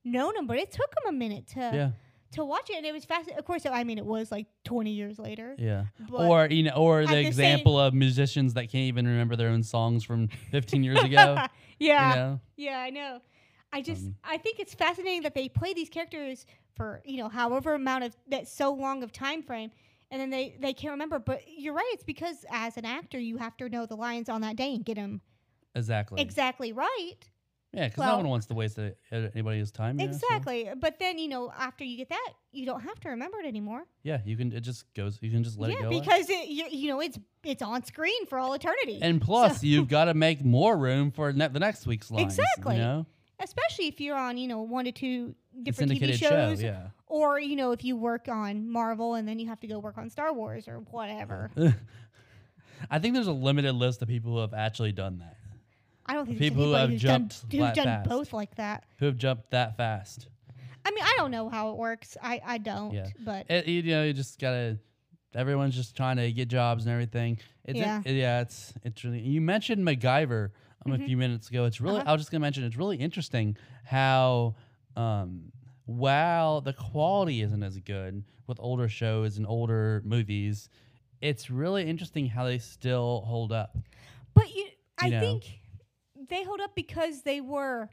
known 0.04 0.34
them, 0.34 0.46
but 0.46 0.58
it 0.58 0.70
took 0.72 0.92
them 0.94 1.04
a 1.08 1.12
minute 1.12 1.46
to 1.48 1.60
Yeah. 1.60 1.90
To 2.32 2.44
watch 2.44 2.70
it, 2.70 2.76
and 2.76 2.86
it 2.86 2.92
was 2.92 3.04
fast. 3.04 3.30
Of 3.30 3.44
course, 3.44 3.64
I 3.66 3.84
mean, 3.84 3.98
it 3.98 4.06
was 4.06 4.30
like 4.30 4.46
twenty 4.64 4.92
years 4.92 5.18
later. 5.18 5.54
Yeah. 5.58 5.84
Or 6.12 6.46
you 6.46 6.64
know, 6.64 6.72
or 6.72 7.06
the 7.06 7.12
the 7.12 7.20
example 7.26 7.78
of 7.78 7.94
musicians 7.94 8.54
that 8.54 8.70
can't 8.70 8.84
even 8.84 9.06
remember 9.06 9.36
their 9.36 9.48
own 9.48 9.62
songs 9.62 10.04
from 10.04 10.28
15 10.50 10.82
years 10.84 11.02
ago. 11.02 11.36
yeah, 11.78 12.10
You 12.10 12.16
know. 12.16 12.40
Yeah, 12.56 12.78
I 12.80 12.90
know. 12.90 13.20
I 13.72 13.82
just 13.82 14.06
Um, 14.06 14.14
I 14.24 14.38
think 14.38 14.60
it's 14.60 14.74
fascinating 14.74 15.22
that 15.22 15.34
they 15.34 15.48
play 15.48 15.74
these 15.74 15.88
characters 15.88 16.46
for 16.74 17.02
you 17.04 17.18
know 17.18 17.28
however 17.28 17.74
amount 17.74 18.04
of 18.04 18.16
that 18.28 18.48
so 18.48 18.72
long 18.72 19.02
of 19.02 19.12
time 19.12 19.42
frame, 19.42 19.70
and 20.10 20.20
then 20.20 20.30
they 20.30 20.56
they 20.60 20.72
can't 20.72 20.92
remember. 20.92 21.18
But 21.18 21.42
you're 21.46 21.74
right. 21.74 21.90
It's 21.92 22.04
because 22.04 22.44
as 22.50 22.76
an 22.76 22.84
actor, 22.84 23.18
you 23.18 23.36
have 23.36 23.56
to 23.58 23.68
know 23.68 23.86
the 23.86 23.96
lines 23.96 24.28
on 24.28 24.40
that 24.42 24.56
day 24.56 24.74
and 24.74 24.84
get 24.84 24.96
them 24.96 25.20
Exactly. 25.74 26.20
exactly 26.20 26.72
right. 26.72 27.16
Yeah, 27.72 27.88
because 27.88 27.98
well- 27.98 28.12
no 28.12 28.16
one 28.18 28.28
wants 28.28 28.46
to 28.46 28.54
waste 28.54 28.78
a, 28.78 28.94
anybody's 29.12 29.70
time. 29.70 30.00
you 30.00 30.06
know, 30.06 30.12
so- 30.12 30.18
Exactly. 30.26 30.70
But 30.80 30.98
then 30.98 31.18
you 31.18 31.28
know 31.28 31.52
after 31.56 31.84
you 31.84 31.96
get 31.96 32.08
that, 32.08 32.32
you 32.52 32.64
don't 32.66 32.80
have 32.80 32.98
to 33.00 33.10
remember 33.10 33.38
it 33.38 33.46
anymore. 33.46 33.84
Yeah, 34.02 34.20
you 34.24 34.36
can. 34.36 34.52
It 34.52 34.60
just 34.60 34.92
goes. 34.94 35.18
You 35.20 35.30
can 35.30 35.44
just 35.44 35.58
let 35.58 35.70
yeah, 35.70 35.78
it 35.78 35.82
go. 35.82 35.90
because 35.90 36.28
it 36.30 36.48
you, 36.48 36.66
you 36.70 36.88
know 36.88 37.00
it's 37.00 37.18
it's 37.44 37.62
on 37.62 37.84
screen 37.84 38.26
for 38.26 38.38
all 38.38 38.54
eternity. 38.54 38.98
And 39.02 39.20
plus, 39.20 39.60
So- 39.60 39.66
you've 39.66 39.88
got 39.88 40.06
to 40.06 40.14
make 40.26 40.44
more 40.44 40.76
room 40.76 41.10
for 41.10 41.32
ne- 41.32 41.48
the 41.48 41.60
next 41.60 41.86
week's 41.86 42.10
lines. 42.10 42.38
Exactly. 42.38 42.76
You 42.76 42.82
know, 42.82 43.06
especially 43.40 43.86
if 43.88 44.00
you're 44.00 44.16
on 44.16 44.36
you 44.38 44.48
know 44.48 44.62
one 44.62 44.86
to 44.86 44.92
two 44.92 45.34
different 45.62 45.92
TV 45.92 46.14
shows 46.14 46.60
show. 46.60 46.66
Yeah. 46.66 46.88
or 47.06 47.40
you 47.40 47.56
know 47.56 47.72
if 47.72 47.84
you 47.84 47.96
work 47.96 48.28
on 48.28 48.70
Marvel 48.70 49.14
and 49.14 49.26
then 49.28 49.38
you 49.38 49.48
have 49.48 49.60
to 49.60 49.66
go 49.66 49.78
work 49.80 49.98
on 49.98 50.08
Star 50.08 50.32
Wars 50.32 50.68
or 50.68 50.78
whatever. 50.90 51.50
I 52.90 53.00
think 53.00 53.14
there's 53.14 53.26
a 53.26 53.32
limited 53.32 53.72
list 53.74 54.02
of 54.02 54.08
people 54.08 54.32
who 54.32 54.38
have 54.38 54.54
actually 54.54 54.92
done 54.92 55.18
that, 55.18 55.36
I 56.08 56.14
don't 56.14 56.26
think 56.26 56.38
People 56.38 56.64
who 56.64 56.72
have 56.72 56.90
who's 56.90 57.02
done, 57.02 57.28
jumped 57.28 57.44
who's 57.52 57.58
flat 57.60 57.74
done 57.74 57.84
fast. 57.84 58.08
both 58.08 58.32
like 58.32 58.54
that. 58.56 58.84
who 58.98 59.06
have 59.06 59.16
jumped 59.16 59.50
that 59.50 59.76
fast. 59.76 60.28
I 60.84 60.90
mean, 60.90 61.04
I 61.04 61.14
don't 61.18 61.30
know 61.30 61.48
how 61.50 61.70
it 61.70 61.76
works. 61.76 62.16
I 62.22 62.40
I 62.44 62.58
don't. 62.58 62.94
Yeah. 62.94 63.08
But 63.24 63.50
It, 63.50 63.66
you 63.66 63.82
know, 63.82 64.04
you 64.04 64.12
just 64.12 64.40
gotta. 64.40 64.78
Everyone's 65.34 65.74
just 65.76 65.94
trying 65.94 66.16
to 66.16 66.32
get 66.32 66.48
jobs 66.48 66.86
and 66.86 66.92
everything. 66.92 67.38
It's 67.64 67.78
Yeah. 67.78 68.00
it- 68.04 68.14
yeah, 68.14 68.40
it's 68.40 68.72
it's 68.82 69.04
really. 69.04 69.20
You 69.20 69.40
mentioned 69.42 69.86
MacGyver 69.86 70.50
um, 70.86 70.92
Mhm. 70.92 71.02
a 71.02 71.06
few 71.06 71.16
minutes 71.18 71.50
ago. 71.50 71.66
It's 71.66 71.80
really. 71.80 72.00
Uh-huh. 72.00 72.08
I 72.08 72.12
was 72.12 72.22
just 72.22 72.30
gonna 72.30 72.40
mention. 72.40 72.64
It's 72.64 72.76
really 72.76 72.96
interesting 72.96 73.56
how, 73.84 74.54
um, 74.96 75.52
while 75.84 76.60
the 76.62 76.72
quality 76.72 77.42
isn't 77.42 77.62
as 77.62 77.78
good 77.80 78.24
with 78.46 78.58
older 78.60 78.88
shows 78.88 79.36
and 79.36 79.46
older 79.46 80.00
movies, 80.06 80.68
it's 81.20 81.50
really 81.50 81.86
interesting 81.88 82.26
how 82.28 82.44
they 82.44 82.58
still 82.58 83.22
hold 83.26 83.52
up. 83.52 83.76
but 84.34 84.54
you, 84.54 84.66
I 84.98 85.08
know. 85.10 85.20
think 85.20 85.60
they 86.28 86.44
hold 86.44 86.60
up 86.60 86.74
because 86.74 87.22
they 87.22 87.40
were, 87.40 87.88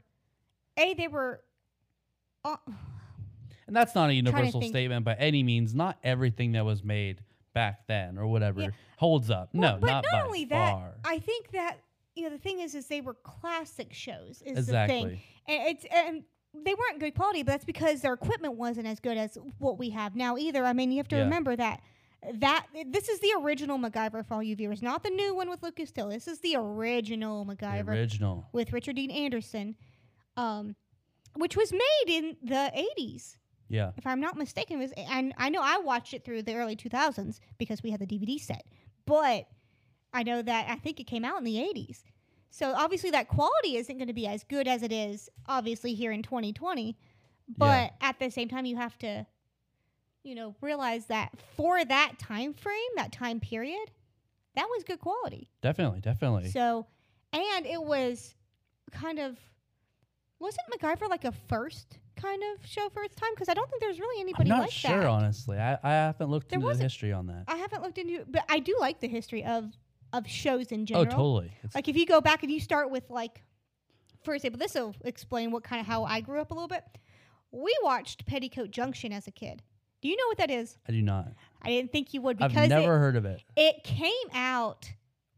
a 0.76 0.94
they 0.94 1.08
were. 1.08 1.40
Uh, 2.44 2.56
And 3.66 3.74
that's 3.74 3.94
not 3.94 4.10
a 4.10 4.14
universal 4.14 4.62
statement 4.62 5.04
by 5.04 5.14
any 5.14 5.42
means. 5.42 5.74
Not 5.74 5.98
everything 6.04 6.52
that 6.52 6.64
was 6.64 6.84
made 6.84 7.20
back 7.52 7.86
then 7.88 8.18
or 8.18 8.26
whatever 8.28 8.60
Yeah. 8.62 8.68
holds 8.98 9.30
up. 9.30 9.48
Well, 9.52 9.74
no, 9.74 9.78
but 9.80 9.86
not, 9.86 10.04
not 10.12 10.24
only 10.26 10.44
that, 10.46 10.72
far. 10.72 10.94
I 11.04 11.18
think 11.18 11.50
that 11.52 11.78
you 12.14 12.22
know 12.24 12.30
the 12.30 12.38
thing 12.38 12.60
is, 12.60 12.74
is 12.74 12.86
they 12.86 13.00
were 13.00 13.14
classic 13.14 13.92
shows. 13.92 14.42
Is 14.46 14.58
exactly. 14.58 14.96
the 15.02 15.08
thing, 15.08 15.20
and 15.48 15.68
it's 15.68 15.84
and 15.92 16.22
they 16.64 16.74
weren't 16.74 17.00
good 17.00 17.14
quality, 17.14 17.42
but 17.42 17.52
that's 17.52 17.64
because 17.64 18.00
their 18.02 18.14
equipment 18.14 18.54
wasn't 18.54 18.86
as 18.86 19.00
good 19.00 19.18
as 19.18 19.36
what 19.58 19.78
we 19.78 19.90
have 19.90 20.14
now 20.16 20.36
either. 20.38 20.64
I 20.64 20.72
mean, 20.72 20.90
you 20.92 20.98
have 20.98 21.08
to 21.08 21.16
Yeah. 21.16 21.22
remember 21.24 21.56
that 21.56 21.82
that 22.34 22.66
this 22.88 23.08
is 23.08 23.20
the 23.20 23.32
original 23.40 23.78
MacGyver 23.78 24.24
for 24.26 24.34
all 24.34 24.42
you 24.42 24.56
viewers, 24.56 24.82
not 24.82 25.02
the 25.02 25.10
new 25.10 25.34
one 25.34 25.48
with 25.48 25.62
Lucas 25.62 25.90
Till. 25.92 26.08
This 26.08 26.26
is 26.28 26.40
the 26.40 26.56
original 26.56 27.44
The 27.44 27.54
MacGyver 27.56 27.88
original. 27.88 28.48
with 28.52 28.72
Richard 28.72 28.96
Dean 28.96 29.10
Anderson, 29.10 29.76
um, 30.36 30.76
which 31.36 31.56
was 31.56 31.72
made 31.72 32.04
in 32.08 32.36
the 32.42 32.72
'80s, 32.98 33.38
Yeah. 33.68 33.92
if 33.96 34.06
I'm 34.06 34.20
not 34.20 34.36
mistaken. 34.36 34.76
It 34.76 34.82
was, 34.82 34.92
and 35.10 35.34
I 35.36 35.48
know 35.50 35.60
I 35.62 35.78
watched 35.78 36.14
it 36.14 36.24
through 36.24 36.42
the 36.42 36.54
early 36.54 36.76
2000s 36.76 37.40
because 37.58 37.82
we 37.82 37.90
had 37.90 38.00
the 38.00 38.06
DVD 38.06 38.38
set, 38.38 38.64
but 39.06 39.46
I 40.12 40.22
know 40.22 40.42
that 40.42 40.68
I 40.70 40.76
think 40.76 40.98
it 41.00 41.04
came 41.04 41.24
out 41.24 41.38
in 41.38 41.44
the 41.44 41.56
80s. 41.58 42.02
So 42.50 42.72
obviously 42.74 43.10
that 43.10 43.28
quality 43.28 43.76
isn't 43.76 43.98
going 43.98 44.08
to 44.08 44.14
be 44.14 44.26
as 44.26 44.42
good 44.44 44.66
as 44.66 44.82
it 44.82 44.92
is 44.92 45.28
obviously 45.46 45.94
here 45.94 46.10
in 46.12 46.22
2020. 46.22 46.96
But 47.58 47.92
at 48.00 48.18
the 48.18 48.30
same 48.30 48.48
time 48.48 48.64
you 48.66 48.76
have 48.76 48.96
to 48.98 49.26
you 50.26 50.34
know 50.34 50.54
realize 50.60 51.06
that 51.06 51.30
for 51.56 51.84
that 51.84 52.18
time 52.18 52.52
frame, 52.52 52.90
that 52.96 53.12
time 53.12 53.40
period, 53.40 53.90
that 54.56 54.66
was 54.68 54.82
good 54.82 55.00
quality. 55.00 55.48
Definitely, 55.62 56.00
definitely. 56.00 56.50
So 56.50 56.86
and 57.32 57.64
it 57.64 57.82
was 57.82 58.34
kind 58.90 59.18
of 59.18 59.38
wasn't 60.38 60.66
MacGyver 60.74 61.08
like 61.08 61.24
a 61.24 61.32
first 61.32 61.98
kind 62.16 62.42
of 62.42 62.66
show 62.66 62.88
for 62.88 63.02
its 63.02 63.14
time 63.14 63.30
because 63.34 63.48
I 63.48 63.54
don't 63.54 63.70
think 63.70 63.80
there's 63.80 64.00
really 64.00 64.20
I'm 64.20 64.26
anybody 64.26 64.48
not 64.48 64.60
like 64.60 64.70
sure, 64.70 65.00
that. 65.00 65.06
honestly. 65.06 65.58
I, 65.58 65.78
I 65.82 65.90
haven't 65.90 66.30
looked 66.30 66.48
There 66.48 66.58
into 66.58 66.74
the 66.74 66.82
history 66.82 67.12
on 67.12 67.26
that. 67.28 67.44
I 67.46 67.56
haven't 67.56 67.82
looked 67.82 67.98
into 67.98 68.24
but 68.28 68.44
I 68.48 68.58
do 68.58 68.76
like 68.80 69.00
the 69.00 69.08
history 69.08 69.44
of 69.44 69.72
of 70.12 70.26
shows 70.26 70.72
in 70.72 70.82
oh, 70.82 70.84
general. 70.84 71.06
Oh, 71.06 71.10
totally. 71.10 71.52
It's, 71.62 71.74
Like 71.74 71.88
if 71.88 71.96
you 71.96 72.06
go 72.06 72.20
back 72.20 72.42
and 72.42 72.50
you 72.50 72.60
start 72.60 72.90
with 72.90 73.08
like, 73.10 73.42
for 74.24 74.34
example, 74.34 74.58
this 74.58 74.74
will 74.74 74.94
explain 75.04 75.50
what 75.50 75.62
kind 75.62 75.80
of 75.80 75.86
how 75.86 76.04
I 76.04 76.20
grew 76.20 76.40
up 76.40 76.50
a 76.50 76.54
little 76.54 76.68
bit. 76.68 76.84
We 77.52 77.76
watched 77.82 78.26
Petticoat 78.26 78.70
Junction 78.70 79.12
as 79.12 79.26
a 79.26 79.30
kid. 79.30 79.62
Do 80.06 80.10
you 80.10 80.16
know 80.18 80.28
what 80.28 80.38
that 80.38 80.52
is? 80.52 80.78
I 80.88 80.92
do 80.92 81.02
not. 81.02 81.32
I 81.60 81.70
didn't 81.70 81.90
think 81.90 82.14
you 82.14 82.20
would 82.20 82.38
because 82.38 82.56
I've 82.56 82.68
never 82.68 82.96
heard 83.00 83.16
of 83.16 83.24
it. 83.24 83.42
it, 83.56 83.74
it 83.78 83.82
came 83.82 84.12
out 84.32 84.88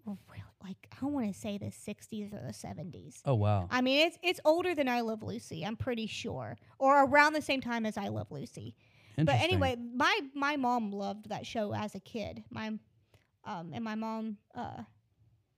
really 0.04 0.42
like 0.62 0.76
I 1.00 1.07
want 1.07 1.33
to 1.33 1.40
say 1.40 1.57
the 1.57 1.70
60s 1.70 2.35
or 2.35 2.46
the 2.46 2.52
70s. 2.52 3.22
Oh, 3.24 3.33
wow. 3.33 3.66
I 3.70 3.81
mean, 3.81 4.07
it's 4.07 4.18
it's 4.22 4.40
older 4.44 4.74
than 4.74 4.87
I 4.87 5.00
Love 5.00 5.22
Lucy. 5.22 5.64
I'm 5.64 5.76
pretty 5.76 6.07
sure, 6.07 6.59
or 6.78 7.02
around 7.07 7.33
the 7.33 7.40
same 7.40 7.62
time 7.62 7.87
as 7.87 7.96
I 7.96 8.09
Love 8.09 8.31
Lucy. 8.31 8.74
But 9.16 9.37
anyway, 9.37 9.76
my 9.94 10.20
my 10.35 10.57
mom 10.57 10.92
loved 10.92 11.31
that 11.31 11.46
show 11.46 11.72
as 11.72 11.94
a 11.94 12.00
kid. 12.00 12.44
My 12.50 12.66
um 13.46 13.70
and 13.72 13.83
my 13.83 13.94
mom 13.94 14.37
uh 14.54 14.83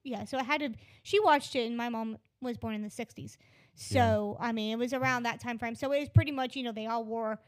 yeah, 0.05 0.25
so 0.25 0.39
I 0.39 0.45
had 0.45 0.61
to 0.61 0.71
she 1.03 1.19
watched 1.19 1.57
it 1.57 1.67
and 1.67 1.77
my 1.77 1.89
mom 1.89 2.17
was 2.41 2.59
born 2.59 2.77
in 2.77 2.83
the 2.83 2.91
60s. 2.91 3.37
So, 3.75 4.37
I 4.39 4.53
mean, 4.53 4.73
it 4.73 4.79
was 4.79 4.93
around 4.93 5.25
that 5.25 5.41
time 5.41 5.59
frame. 5.59 5.75
So 5.75 5.91
it 5.91 5.99
was 5.99 6.09
pretty 6.11 6.33
much, 6.33 6.55
you 6.55 6.63
know, 6.63 6.73
they 6.73 6.87
all 6.87 7.05
wore 7.05 7.41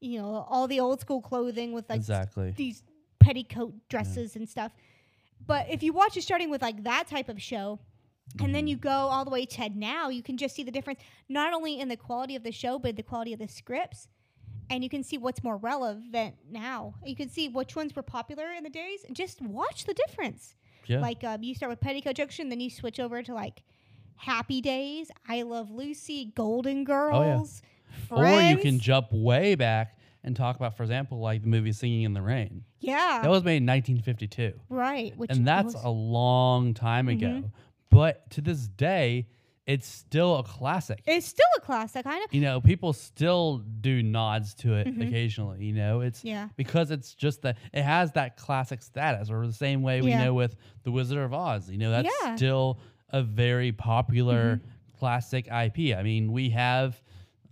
you 0.00 0.18
know, 0.20 0.46
all 0.48 0.66
the 0.68 0.80
old 0.80 1.00
school 1.00 1.20
clothing 1.20 1.72
with 1.72 1.88
like 1.88 1.96
exactly. 1.96 2.52
these 2.56 2.82
petticoat 3.20 3.74
dresses 3.88 4.36
and 4.36 4.48
stuff. 4.48 4.72
but 5.46 5.66
if 5.70 5.82
you 5.82 5.92
watch 5.92 6.16
it 6.16 6.22
starting 6.22 6.50
with 6.50 6.62
like 6.62 6.84
that 6.84 7.08
type 7.08 7.28
of 7.28 7.40
show, 7.40 7.78
and 8.40 8.54
then 8.54 8.66
you 8.66 8.76
go 8.76 8.90
all 8.90 9.24
the 9.24 9.30
way 9.30 9.46
to 9.46 9.68
now, 9.70 10.08
you 10.08 10.22
can 10.22 10.36
just 10.36 10.54
see 10.54 10.62
the 10.62 10.70
difference 10.70 11.00
not 11.28 11.52
only 11.52 11.80
in 11.80 11.88
the 11.88 11.96
quality 11.96 12.36
of 12.36 12.42
the 12.42 12.52
show, 12.52 12.78
but 12.78 12.96
the 12.96 13.02
quality 13.02 13.32
of 13.32 13.38
the 13.38 13.48
scripts. 13.48 14.08
And 14.70 14.84
you 14.84 14.90
can 14.90 15.02
see 15.02 15.16
what's 15.16 15.42
more 15.42 15.56
relevant 15.56 16.36
now. 16.50 16.94
You 17.04 17.16
can 17.16 17.30
see 17.30 17.48
which 17.48 17.74
ones 17.74 17.96
were 17.96 18.02
popular 18.02 18.52
in 18.52 18.64
the 18.64 18.70
days. 18.70 19.02
And 19.06 19.16
just 19.16 19.40
watch 19.40 19.84
the 19.84 19.94
difference. 19.94 20.54
Yeah. 20.86 21.00
Like 21.00 21.24
um, 21.24 21.42
you 21.42 21.54
start 21.54 21.70
with 21.70 21.80
Petticoat 21.80 22.16
Junction, 22.16 22.50
then 22.50 22.60
you 22.60 22.68
switch 22.68 23.00
over 23.00 23.22
to 23.22 23.32
like 23.32 23.62
Happy 24.16 24.60
Days, 24.60 25.10
I 25.26 25.42
Love 25.42 25.70
Lucy, 25.70 26.32
Golden 26.34 26.84
Girls, 26.84 27.62
or 28.10 28.26
you 28.40 28.56
can 28.58 28.78
jump 28.78 29.08
way 29.12 29.54
back 29.54 29.96
and 30.24 30.34
talk 30.36 30.56
about, 30.56 30.76
for 30.76 30.82
example, 30.82 31.20
like 31.20 31.42
the 31.42 31.48
movie 31.48 31.72
Singing 31.72 32.02
in 32.02 32.12
the 32.12 32.22
Rain. 32.22 32.64
yeah, 32.80 33.20
That 33.22 33.30
was 33.30 33.44
made 33.44 33.58
in 33.58 33.66
1952. 33.66 34.58
right. 34.68 35.16
Which 35.16 35.30
and 35.30 35.46
that's 35.46 35.74
was- 35.74 35.84
a 35.84 35.88
long 35.90 36.74
time 36.74 37.08
ago. 37.08 37.26
Mhm. 37.26 37.50
But 37.90 38.28
to 38.30 38.40
this 38.40 38.68
day, 38.68 39.28
it's 39.66 39.86
still 39.86 40.36
a 40.38 40.42
classic. 40.42 41.02
it's 41.06 41.26
still 41.26 41.46
a 41.56 41.60
classic, 41.60 42.04
kind 42.04 42.22
of. 42.24 42.34
you 42.34 42.40
know, 42.40 42.60
people 42.60 42.92
still 42.92 43.58
do 43.80 44.02
nods 44.02 44.54
to 44.54 44.74
it 44.74 44.86
Mhm. 44.86 45.06
occasionally. 45.06 45.64
You 45.66 45.74
know, 45.74 46.00
it's 46.00 46.24
Yeah, 46.24 46.48
because 46.56 46.90
it's 46.90 47.14
just 47.14 47.42
that 47.42 47.56
it 47.72 47.82
has 47.82 48.12
that 48.12 48.36
classic 48.36 48.82
status, 48.82 49.30
or 49.30 49.46
the 49.46 49.52
same 49.52 49.82
way 49.82 50.00
we 50.02 50.10
Yeah. 50.10 50.24
know 50.24 50.34
with 50.34 50.56
the 50.84 50.90
Wizard 50.90 51.18
of 51.18 51.32
Oz. 51.34 51.70
You 51.70 51.78
know, 51.78 51.90
that's 51.90 52.08
Yeah. 52.24 52.34
still 52.36 52.78
a 53.10 53.22
very 53.22 53.72
popular 53.72 54.60
classic 54.98 55.48
IP. 55.50 55.94
I 55.94 56.02
mean, 56.02 56.32
we 56.32 56.50
have. 56.50 57.00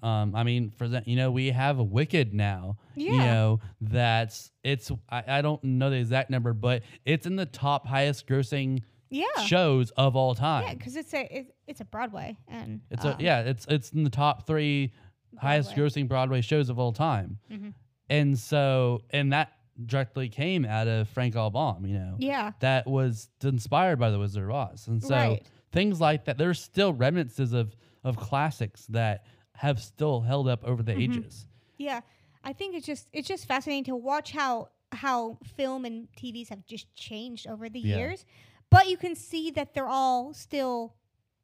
Um, 0.06 0.34
I 0.36 0.44
mean, 0.44 0.70
for 0.70 0.86
that, 0.88 1.08
you 1.08 1.16
know, 1.16 1.30
we 1.32 1.50
have 1.50 1.78
a 1.78 1.82
Wicked 1.82 2.32
now. 2.32 2.76
Yeah. 2.94 3.10
You 3.12 3.18
know, 3.18 3.60
that's 3.80 4.52
it's. 4.62 4.90
I, 5.10 5.24
I 5.26 5.42
don't 5.42 5.62
know 5.64 5.90
the 5.90 5.96
exact 5.96 6.30
number, 6.30 6.52
but 6.52 6.82
it's 7.04 7.26
in 7.26 7.34
the 7.36 7.46
top 7.46 7.86
highest 7.86 8.26
grossing 8.28 8.82
yeah, 9.10 9.24
shows 9.44 9.90
of 9.92 10.14
all 10.14 10.34
time. 10.34 10.64
yeah. 10.64 10.74
Because 10.74 10.94
it's 10.96 11.12
a 11.12 11.38
it, 11.38 11.54
it's 11.66 11.80
a 11.80 11.84
Broadway, 11.84 12.36
and 12.46 12.80
It's 12.90 13.04
um, 13.04 13.16
a 13.18 13.22
yeah, 13.22 13.40
it's 13.40 13.66
it's 13.68 13.90
in 13.90 14.04
the 14.04 14.10
top 14.10 14.46
three 14.46 14.92
highest 15.38 15.74
grossing 15.74 16.06
Broadway 16.08 16.40
shows 16.40 16.68
of 16.70 16.78
all 16.78 16.92
time. 16.92 17.38
Mhm. 17.50 17.74
And 18.08 18.38
so 18.38 19.02
and 19.10 19.32
that 19.32 19.52
directly 19.86 20.28
came 20.28 20.64
out 20.64 20.86
of 20.88 21.08
Frank. 21.08 21.34
Baum, 21.34 21.84
you 21.84 21.98
know. 21.98 22.14
Yeah, 22.18 22.52
That 22.60 22.86
was 22.86 23.28
inspired 23.42 23.98
by 23.98 24.10
the 24.10 24.18
Wizard 24.18 24.44
of 24.44 24.50
Oz. 24.50 24.86
And 24.88 25.02
so 25.02 25.14
Right. 25.14 25.42
things 25.72 26.00
like 26.00 26.24
that, 26.26 26.38
there's 26.38 26.60
still 26.62 26.92
remnants 26.92 27.38
of 27.40 27.74
of 28.04 28.16
classics 28.16 28.86
that 28.86 29.24
have 29.58 29.80
still 29.80 30.20
held 30.22 30.48
up 30.48 30.64
over 30.64 30.82
the 30.82 30.92
Mhm. 30.92 31.16
ages. 31.18 31.46
yeah. 31.78 32.00
I 32.44 32.52
think 32.52 32.76
it's 32.76 32.86
just 32.86 33.08
it's 33.12 33.26
just 33.26 33.46
fascinating 33.46 33.84
to 33.84 33.96
watch 33.96 34.30
how 34.32 34.68
how 34.92 35.38
film 35.44 35.84
and 35.84 36.08
TVs 36.16 36.48
have 36.50 36.64
just 36.64 36.94
changed 36.94 37.46
over 37.48 37.68
the 37.68 37.80
Yeah. 37.80 37.96
years, 37.96 38.24
but 38.70 38.88
you 38.88 38.96
can 38.96 39.16
see 39.16 39.50
that 39.50 39.74
they're 39.74 39.88
all 39.88 40.32
still 40.32 40.94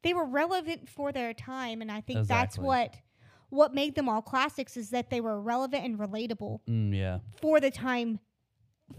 they 0.01 0.13
were 0.13 0.25
relevant 0.25 0.87
for 0.89 1.11
their 1.11 1.33
time, 1.33 1.81
and 1.81 1.91
I 1.91 2.01
think 2.01 2.27
that's 2.27 2.57
what 2.57 2.95
what 3.49 3.73
made 3.73 3.95
them 3.95 4.07
all 4.09 4.21
classics 4.21 4.75
is 4.77 4.89
that 4.91 5.09
they 5.09 5.21
were 5.21 5.39
relevant 5.41 5.83
and 5.85 5.99
relatable 5.99 6.61
Mm, 6.67 6.95
yeah, 6.95 7.19
for 7.35 7.59
the 7.59 7.69
time 7.69 8.19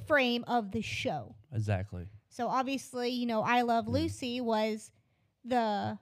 frame 0.07 0.45
of 0.47 0.71
the 0.73 0.81
show. 0.83 1.35
exactly. 1.53 2.07
So 2.29 2.49
obviously, 2.49 3.11
you 3.11 3.27
know, 3.27 3.43
I 3.43 3.63
Love 3.63 3.89
Lucy 3.89 4.41
was 4.41 4.93
the 5.45 5.99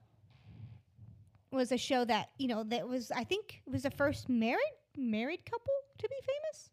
was 1.53 1.73
a 1.73 1.79
show 1.79 2.05
that 2.05 2.31
you 2.39 2.49
know 2.49 2.65
that 2.65 2.89
was 2.89 3.11
I 3.11 3.25
think 3.25 3.63
was 3.67 3.83
the 3.83 3.91
first 3.91 4.29
married 4.29 4.61
married 4.97 5.45
couple 5.45 5.73
to 5.99 6.09
be 6.09 6.17
famous. 6.21 6.71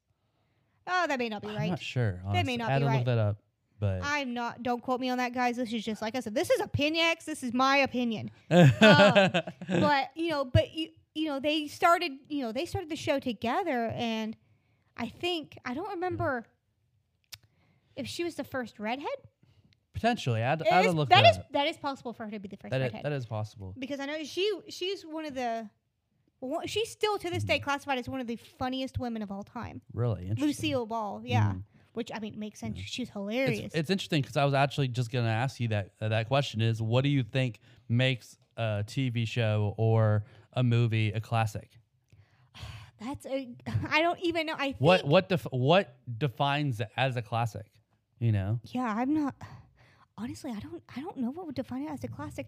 Oh, 0.88 1.06
that 1.08 1.20
may 1.20 1.30
not 1.30 1.42
be 1.42 1.50
I'm 1.50 1.56
right. 1.56 1.70
not 1.70 1.82
sure. 1.82 2.22
That 2.34 2.46
may 2.46 2.58
not 2.58 2.72
I 2.72 2.80
be 2.80 2.86
right. 2.86 2.96
look 2.98 3.06
that 3.06 3.18
up. 3.18 3.38
But 3.80 4.02
I'm 4.04 4.34
not. 4.34 4.62
Don't 4.62 4.82
quote 4.82 5.00
me 5.00 5.10
on 5.10 5.20
that, 5.20 5.34
guys. 5.34 5.56
This 5.56 5.72
is 5.72 5.86
just 5.86 6.02
like 6.02 6.16
I 6.16 6.20
said. 6.20 6.36
This 6.36 6.50
is 6.50 6.60
opinionex. 6.60 7.24
This 7.24 7.44
is 7.44 7.54
my 7.54 7.78
opinion. 7.78 8.32
Um, 8.52 9.32
but 9.68 10.10
you 10.16 10.30
know, 10.30 10.46
but 10.46 10.74
you 10.74 10.90
you 11.14 11.28
know, 11.28 11.40
they 11.40 11.68
started. 11.68 12.12
You 12.28 12.44
know, 12.44 12.52
they 12.52 12.66
started 12.66 12.90
the 12.90 12.96
show 12.96 13.20
together, 13.20 13.94
and 13.96 14.36
I 14.98 15.08
think 15.08 15.58
I 15.64 15.74
don't 15.74 15.90
remember 15.92 16.46
if 17.96 18.08
she 18.08 18.24
was 18.24 18.36
the 18.36 18.44
first 18.44 18.80
redhead. 18.80 19.08
Potentially, 20.00 20.42
I'd, 20.44 20.62
I'd 20.68 20.86
is- 20.86 20.94
look 20.94 21.10
that 21.10 21.26
is 21.26 21.40
that 21.52 21.68
is 21.68 21.78
possible 21.78 22.14
for 22.14 22.26
her 22.26 22.32
to 22.32 22.40
be 22.40 22.48
the 22.48 22.58
first 22.58 22.72
That 22.72 22.82
is, 22.82 22.86
redhead 22.88 23.04
that 23.06 23.12
is 23.14 23.26
possible. 23.26 23.74
because 23.78 24.00
I 24.00 24.06
know 24.06 24.24
she 24.24 24.46
she's 24.70 25.04
one 25.04 25.26
of 25.26 25.36
the. 25.36 25.70
She's 26.68 26.90
still 26.90 27.18
to 27.18 27.30
this 27.30 27.44
day 27.44 27.60
classified 27.60 27.98
as 28.00 28.08
one 28.08 28.22
of 28.22 28.28
the 28.28 28.38
funniest 28.38 28.98
women 28.98 29.22
of 29.22 29.30
all 29.30 29.44
time. 29.44 29.82
Really 29.94 30.22
interesting. 30.22 30.48
Lucille 30.48 30.86
Ball, 30.86 31.22
yeah, 31.26 31.52
Mhm. 31.52 31.64
which 31.92 32.12
I 32.16 32.20
mean 32.20 32.40
makes 32.40 32.62
sense. 32.62 32.78
Yeah. 32.78 32.84
She's 32.88 33.10
hilarious. 33.10 33.60
It's, 33.60 33.76
it's 33.76 33.90
interesting 33.90 34.22
because 34.22 34.38
I 34.38 34.46
was 34.46 34.54
actually 34.54 34.88
just 34.88 35.12
going 35.12 35.26
to 35.26 35.32
ask 35.32 35.60
you 35.60 35.68
that 35.70 35.90
uh, 36.00 36.08
that 36.08 36.30
question 36.30 36.62
is 36.62 36.82
what 36.82 37.04
do 37.04 37.10
you 37.10 37.24
think 37.24 37.60
makes 37.90 38.38
a 38.56 38.86
TV 38.88 39.28
show 39.28 39.74
or 39.78 40.24
a 40.54 40.64
movie 40.64 41.12
a 41.12 41.20
classic? 41.20 41.72
That's 43.02 43.26
a. 43.26 43.50
I 43.90 44.02
don't 44.02 44.20
even 44.22 44.46
know. 44.46 44.56
I 44.58 44.68
think, 44.68 44.78
What 44.80 45.06
what 45.06 45.28
def- 45.28 45.48
what 45.52 45.98
defines 46.18 46.80
it 46.80 46.88
as 46.96 47.18
a 47.18 47.22
classic? 47.22 47.66
You 48.20 48.32
know, 48.32 48.60
Yeah, 48.64 48.84
I'm 48.98 49.14
not. 49.14 49.36
Honestly, 50.22 50.52
I 50.52 50.60
don't. 50.60 50.84
I 50.96 51.00
don't 51.02 51.18
know 51.18 51.32
what 51.32 51.46
would 51.46 51.56
define 51.56 51.84
it 51.84 51.92
as 51.92 52.04
a 52.04 52.08
classic. 52.08 52.48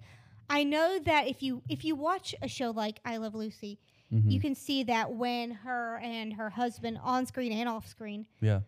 I 0.49 0.63
know 0.63 0.99
that 1.05 1.27
if 1.27 1.41
you 1.41 1.61
if 1.69 1.85
you 1.85 1.95
watch 1.95 2.35
a 2.41 2.47
show 2.47 2.71
like 2.71 2.99
I 3.05 3.17
Love 3.17 3.33
Lucy, 3.35 3.79
Mhm. 4.11 4.29
you 4.29 4.39
can 4.41 4.55
see 4.55 4.83
that 4.83 5.13
when 5.13 5.51
her 5.51 5.97
and 5.99 6.33
her 6.33 6.49
husband 6.49 6.99
on 7.01 7.25
screen 7.25 7.53
and 7.53 7.69
off 7.69 7.87
screen, 7.87 8.25
yeah, 8.41 8.61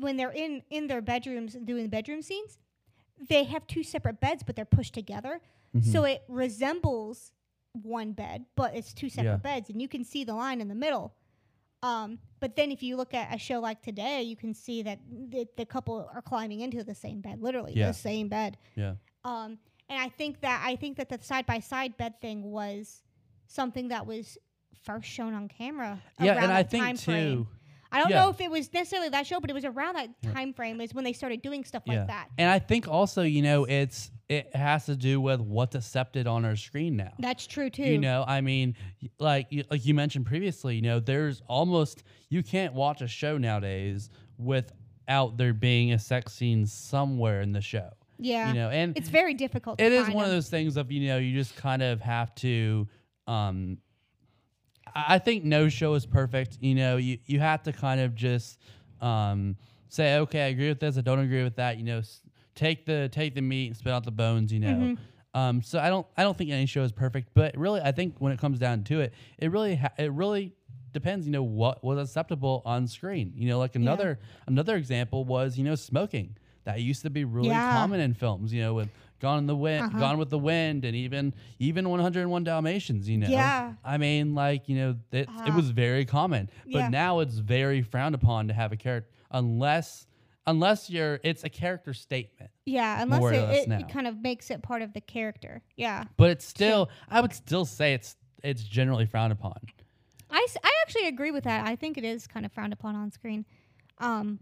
when 0.00 0.16
they're 0.16 0.32
in 0.32 0.62
in 0.70 0.88
their 0.88 1.00
bedrooms 1.00 1.54
doing 1.64 1.88
bedroom 1.88 2.22
scenes, 2.22 2.58
they 3.28 3.44
have 3.44 3.66
two 3.68 3.84
separate 3.84 4.18
beds, 4.20 4.42
but 4.42 4.56
they're 4.56 4.64
pushed 4.64 4.94
together, 4.94 5.40
Mhm. 5.74 5.84
so 5.84 6.02
it 6.04 6.24
resembles 6.28 7.32
one 7.72 8.12
bed, 8.12 8.46
but 8.56 8.74
it's 8.74 8.92
two 8.92 9.08
separate 9.08 9.30
Yeah. 9.30 9.36
beds, 9.36 9.70
and 9.70 9.80
you 9.80 9.86
can 9.86 10.02
see 10.02 10.24
the 10.24 10.34
line 10.34 10.60
in 10.60 10.66
the 10.66 10.74
middle. 10.74 11.14
Um, 11.82 12.18
but 12.40 12.56
then 12.56 12.70
if 12.70 12.82
you 12.82 12.96
look 12.96 13.14
at 13.14 13.34
a 13.34 13.38
show 13.38 13.60
like 13.60 13.82
today, 13.82 14.22
you 14.22 14.36
can 14.36 14.54
see 14.54 14.82
that 14.82 14.98
the, 15.30 15.46
the 15.56 15.64
couple 15.64 16.08
are 16.14 16.22
climbing 16.22 16.60
into 16.60 16.84
the 16.84 16.94
same 16.94 17.20
bed, 17.20 17.40
literally 17.40 17.72
Yeah. 17.74 17.88
the 17.88 17.94
same 17.94 18.28
bed. 18.28 18.58
yeah, 18.76 18.94
Um, 19.24 19.58
and 19.88 19.98
I 19.98 20.08
think 20.08 20.40
that 20.42 20.62
I 20.64 20.76
think 20.76 20.96
that 20.98 21.08
the 21.08 21.18
side 21.22 21.46
by 21.46 21.60
side 21.60 21.96
bed 21.96 22.20
thing 22.20 22.42
was 22.50 23.02
something 23.46 23.88
that 23.88 24.06
was 24.06 24.38
first 24.84 25.08
shown 25.08 25.34
on 25.34 25.48
camera. 25.48 26.00
yeah, 26.20 26.42
and 26.42 26.52
I 26.52 26.62
think 26.62 26.98
too. 26.98 27.04
frame. 27.04 27.48
I 27.92 28.00
don't 28.00 28.10
yeah. 28.10 28.22
know 28.22 28.30
if 28.30 28.40
it 28.40 28.50
was 28.50 28.72
necessarily 28.72 29.08
that 29.10 29.26
show, 29.26 29.40
but 29.40 29.50
it 29.50 29.54
was 29.54 29.64
around 29.64 29.94
that 29.96 30.08
time 30.34 30.52
frame 30.52 30.80
is 30.80 30.94
when 30.94 31.04
they 31.04 31.12
started 31.12 31.42
doing 31.42 31.64
stuff 31.64 31.82
Yeah. 31.86 31.98
like 31.98 32.06
that. 32.08 32.28
And 32.38 32.48
I 32.50 32.58
think 32.58 32.86
also, 32.88 33.22
you 33.22 33.42
know, 33.42 33.64
it's 33.64 34.10
it 34.28 34.54
has 34.54 34.86
to 34.86 34.94
do 34.94 35.20
with 35.20 35.40
what's 35.40 35.74
accepted 35.74 36.28
on 36.28 36.44
our 36.44 36.54
screen 36.54 36.96
now. 36.96 37.12
That's 37.18 37.46
true 37.48 37.68
too. 37.68 37.82
You 37.82 37.98
know, 37.98 38.24
I 38.28 38.40
mean, 38.42 38.76
like 39.18 39.48
you- 39.50 39.64
like 39.70 39.84
you 39.84 39.92
mentioned 39.94 40.26
previously, 40.26 40.76
you 40.76 40.82
know, 40.82 41.00
there's 41.00 41.42
almost 41.48 42.04
you 42.28 42.42
can't 42.44 42.72
watch 42.74 43.00
a 43.02 43.08
show 43.08 43.38
nowadays 43.38 44.08
without 44.38 45.36
there 45.36 45.52
being 45.52 45.92
a 45.92 45.98
sex 45.98 46.32
scene 46.32 46.66
somewhere 46.66 47.40
in 47.40 47.52
the 47.52 47.60
show. 47.60 47.90
yeah, 48.18 48.48
You 48.48 48.54
know, 48.54 48.70
and 48.70 48.96
it's 48.96 49.08
very 49.08 49.34
difficult. 49.34 49.78
To 49.78 49.84
it 49.84 49.92
is 49.92 50.08
one 50.10 50.24
of 50.24 50.30
those 50.30 50.48
things 50.50 50.76
of 50.76 50.92
you 50.92 51.08
know 51.08 51.18
you 51.18 51.34
just 51.34 51.56
kind 51.56 51.82
of 51.82 52.00
have 52.00 52.34
to 52.36 52.86
um 53.26 53.78
i 54.94 55.18
think 55.18 55.44
no 55.44 55.68
show 55.68 55.94
is 55.94 56.06
perfect. 56.06 56.58
You 56.60 56.74
know 56.74 56.96
you 56.96 57.18
you 57.26 57.40
have 57.40 57.62
to 57.64 57.72
kind 57.72 58.00
of 58.00 58.14
just 58.14 58.58
um 59.00 59.56
say 59.88 60.16
okay 60.18 60.42
i 60.42 60.46
agree 60.48 60.68
with 60.68 60.80
this 60.80 60.96
i 60.98 61.00
don't 61.00 61.18
agree 61.18 61.42
with 61.42 61.56
that 61.56 61.78
you 61.78 61.84
know 61.84 61.98
s- 61.98 62.22
take 62.54 62.86
the 62.86 63.08
take 63.10 63.34
the 63.34 63.40
meat 63.40 63.68
and 63.68 63.76
spit 63.76 63.92
out 63.92 64.04
the 64.04 64.10
bones 64.10 64.52
you 64.52 64.60
know. 64.60 64.68
Mhm. 64.68 64.98
um 65.34 65.62
so 65.62 65.78
i 65.78 65.88
don't 65.88 66.06
i 66.16 66.22
don't 66.22 66.36
think 66.36 66.50
any 66.50 66.66
show 66.66 66.82
is 66.82 66.92
perfect 66.92 67.30
but 67.34 67.56
really 67.56 67.80
i 67.80 67.90
think 67.92 68.16
when 68.18 68.32
it 68.32 68.38
comes 68.38 68.58
down 68.58 68.84
to 68.84 69.00
it 69.00 69.14
it 69.38 69.50
really 69.50 69.76
ha- 69.76 69.92
it 69.98 70.12
really 70.12 70.52
depends 70.92 71.24
you 71.26 71.32
know 71.32 71.42
what 71.42 71.82
was 71.84 71.98
acceptable 71.98 72.62
on 72.64 72.86
screen. 72.88 73.32
You 73.36 73.48
know 73.48 73.58
like 73.60 73.76
another 73.76 74.18
another 74.48 74.76
example 74.76 75.24
was 75.24 75.56
you 75.56 75.62
know 75.64 75.76
smoking. 75.76 76.36
That 76.64 76.80
used 76.82 77.02
to 77.02 77.10
be 77.10 77.24
really 77.24 77.48
Yeah. 77.50 77.70
common 77.70 78.00
in 78.00 78.12
films 78.12 78.52
you 78.52 78.60
know 78.60 78.74
with 78.74 78.88
Gone 79.20 79.38
in 79.38 79.46
the 79.46 79.54
Wind, 79.56 79.84
Uh-huh. 79.86 79.98
Gone 79.98 80.18
with 80.18 80.30
the 80.30 80.38
Wind, 80.38 80.84
and 80.84 80.96
even 80.96 81.34
even 81.58 81.88
101 81.88 82.42
Dalmatians. 82.44 83.08
You 83.08 83.18
know, 83.18 83.28
Yeah. 83.28 83.74
I 83.84 83.98
mean, 83.98 84.34
like 84.34 84.68
you 84.68 84.76
know, 84.76 84.90
it, 85.12 85.20
it 85.20 85.28
Uh, 85.28 85.52
was 85.54 85.70
very 85.70 86.04
common, 86.04 86.50
but 86.64 86.78
yeah. 86.78 86.88
now 86.88 87.20
it's 87.20 87.36
very 87.38 87.82
frowned 87.82 88.14
upon 88.14 88.48
to 88.48 88.54
have 88.54 88.72
a 88.72 88.76
character 88.76 89.10
unless 89.30 90.06
unless 90.46 90.88
you're 90.90 91.20
it's 91.22 91.44
a 91.44 91.48
character 91.50 91.92
statement. 91.94 92.50
Yeah, 92.64 93.02
unless 93.02 93.22
it, 93.32 93.68
it, 93.70 93.80
it 93.82 93.88
kind 93.88 94.06
of 94.06 94.20
makes 94.22 94.50
it 94.50 94.62
part 94.62 94.82
of 94.82 94.92
the 94.94 95.00
character. 95.00 95.62
Yeah. 95.76 96.04
But 96.16 96.30
it's 96.30 96.44
still, 96.46 96.88
I 97.08 97.20
would 97.20 97.34
still 97.34 97.64
say 97.66 97.94
it's 97.94 98.16
it's 98.42 98.62
generally 98.64 99.06
frowned 99.06 99.32
upon. 99.32 99.60
I, 100.30 100.44
s- 100.48 100.56
I 100.64 100.72
actually 100.82 101.08
agree 101.08 101.30
with 101.30 101.44
that. 101.44 101.66
I 101.66 101.76
think 101.76 101.98
it 101.98 102.04
is 102.04 102.26
kind 102.26 102.46
of 102.46 102.52
frowned 102.52 102.72
upon 102.72 102.94
on 102.96 103.10
screen. 103.10 103.44
Um, 103.98 104.38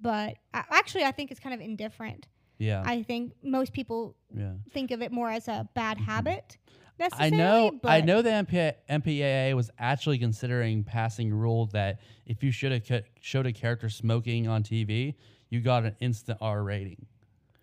but 0.00 0.36
I, 0.54 0.64
actually, 0.70 1.04
I 1.04 1.10
think 1.10 1.30
it's 1.30 1.40
kind 1.40 1.54
of 1.54 1.60
indifferent. 1.60 2.26
Yeah, 2.58 2.82
I 2.84 3.02
think 3.02 3.34
most 3.42 3.72
people 3.72 4.16
yeah. 4.34 4.52
think 4.72 4.90
of 4.90 5.00
it 5.00 5.12
more 5.12 5.30
as 5.30 5.48
a 5.48 5.68
bad 5.74 5.98
habit. 5.98 6.58
I 7.12 7.30
know. 7.30 7.78
But 7.80 7.90
I 7.90 8.00
know 8.00 8.22
the 8.22 8.30
MP, 8.30 8.72
MPAA 8.90 9.54
was 9.54 9.70
actually 9.78 10.18
considering 10.18 10.82
passing 10.84 11.32
a 11.32 11.34
rule 11.34 11.66
that 11.66 12.00
if 12.26 12.42
you 12.42 12.50
should 12.50 12.72
have 12.72 13.04
showed 13.20 13.46
a 13.46 13.52
character 13.52 13.88
smoking 13.88 14.48
on 14.48 14.62
TV, 14.62 15.14
you 15.48 15.60
got 15.60 15.84
an 15.84 15.94
instant 16.00 16.38
R 16.40 16.62
rating. 16.62 17.06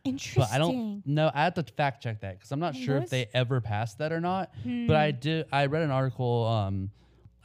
Interesting. 0.06 0.42
But 0.42 0.52
I 0.52 0.58
don't 0.58 1.06
know. 1.06 1.32
I 1.34 1.44
have 1.44 1.56
to 1.56 1.64
fact 1.64 2.04
check 2.04 2.22
that 2.22 2.38
because 2.38 2.52
I'm 2.52 2.60
not 2.60 2.76
sure 2.76 2.98
if 2.98 3.10
they 3.10 3.28
ever 3.34 3.60
passed 3.60 3.98
that 3.98 4.14
or 4.14 4.22
not. 4.22 4.54
But 4.64 4.96
I 4.96 5.12
Hmm. 5.12 5.20
did. 5.20 5.46
I 5.52 5.66
read 5.66 5.82
an 5.84 5.92
article. 5.92 6.46
Um, 6.46 6.92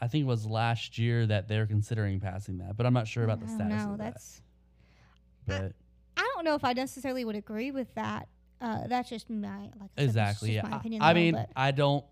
I 0.00 0.08
think 0.08 0.22
it 0.22 0.26
was 0.28 0.46
last 0.46 0.98
year 0.98 1.26
that 1.26 1.48
they're 1.48 1.66
considering 1.66 2.20
passing 2.20 2.58
that, 2.58 2.76
but 2.76 2.86
I'm 2.86 2.92
not 2.92 3.06
sure 3.08 3.24
about 3.24 3.40
the 3.40 3.48
status 3.48 3.84
of 3.84 3.98
that. 3.98 4.04
No, 4.04 4.04
that's. 4.04 4.42
But 5.46 5.72
don't 6.44 6.50
know 6.50 6.56
if 6.56 6.64
I 6.64 6.72
necessarily 6.72 7.24
would 7.24 7.36
agree 7.36 7.70
with 7.70 7.94
that. 7.94 8.28
Uh, 8.60 8.86
that's 8.88 9.08
just 9.08 9.28
my 9.30 9.48
like. 9.58 9.70
I 9.74 9.78
said, 9.78 9.88
that's 9.96 10.02
exactly. 10.04 10.54
Yeah. 10.54 10.62
My 10.66 10.76
I- 10.76 10.80
opinion. 10.80 11.02
I 11.02 11.12
though, 11.12 11.20
mean, 11.20 11.34
but- 11.34 11.50
I 11.56 11.70
don't. 11.70 12.04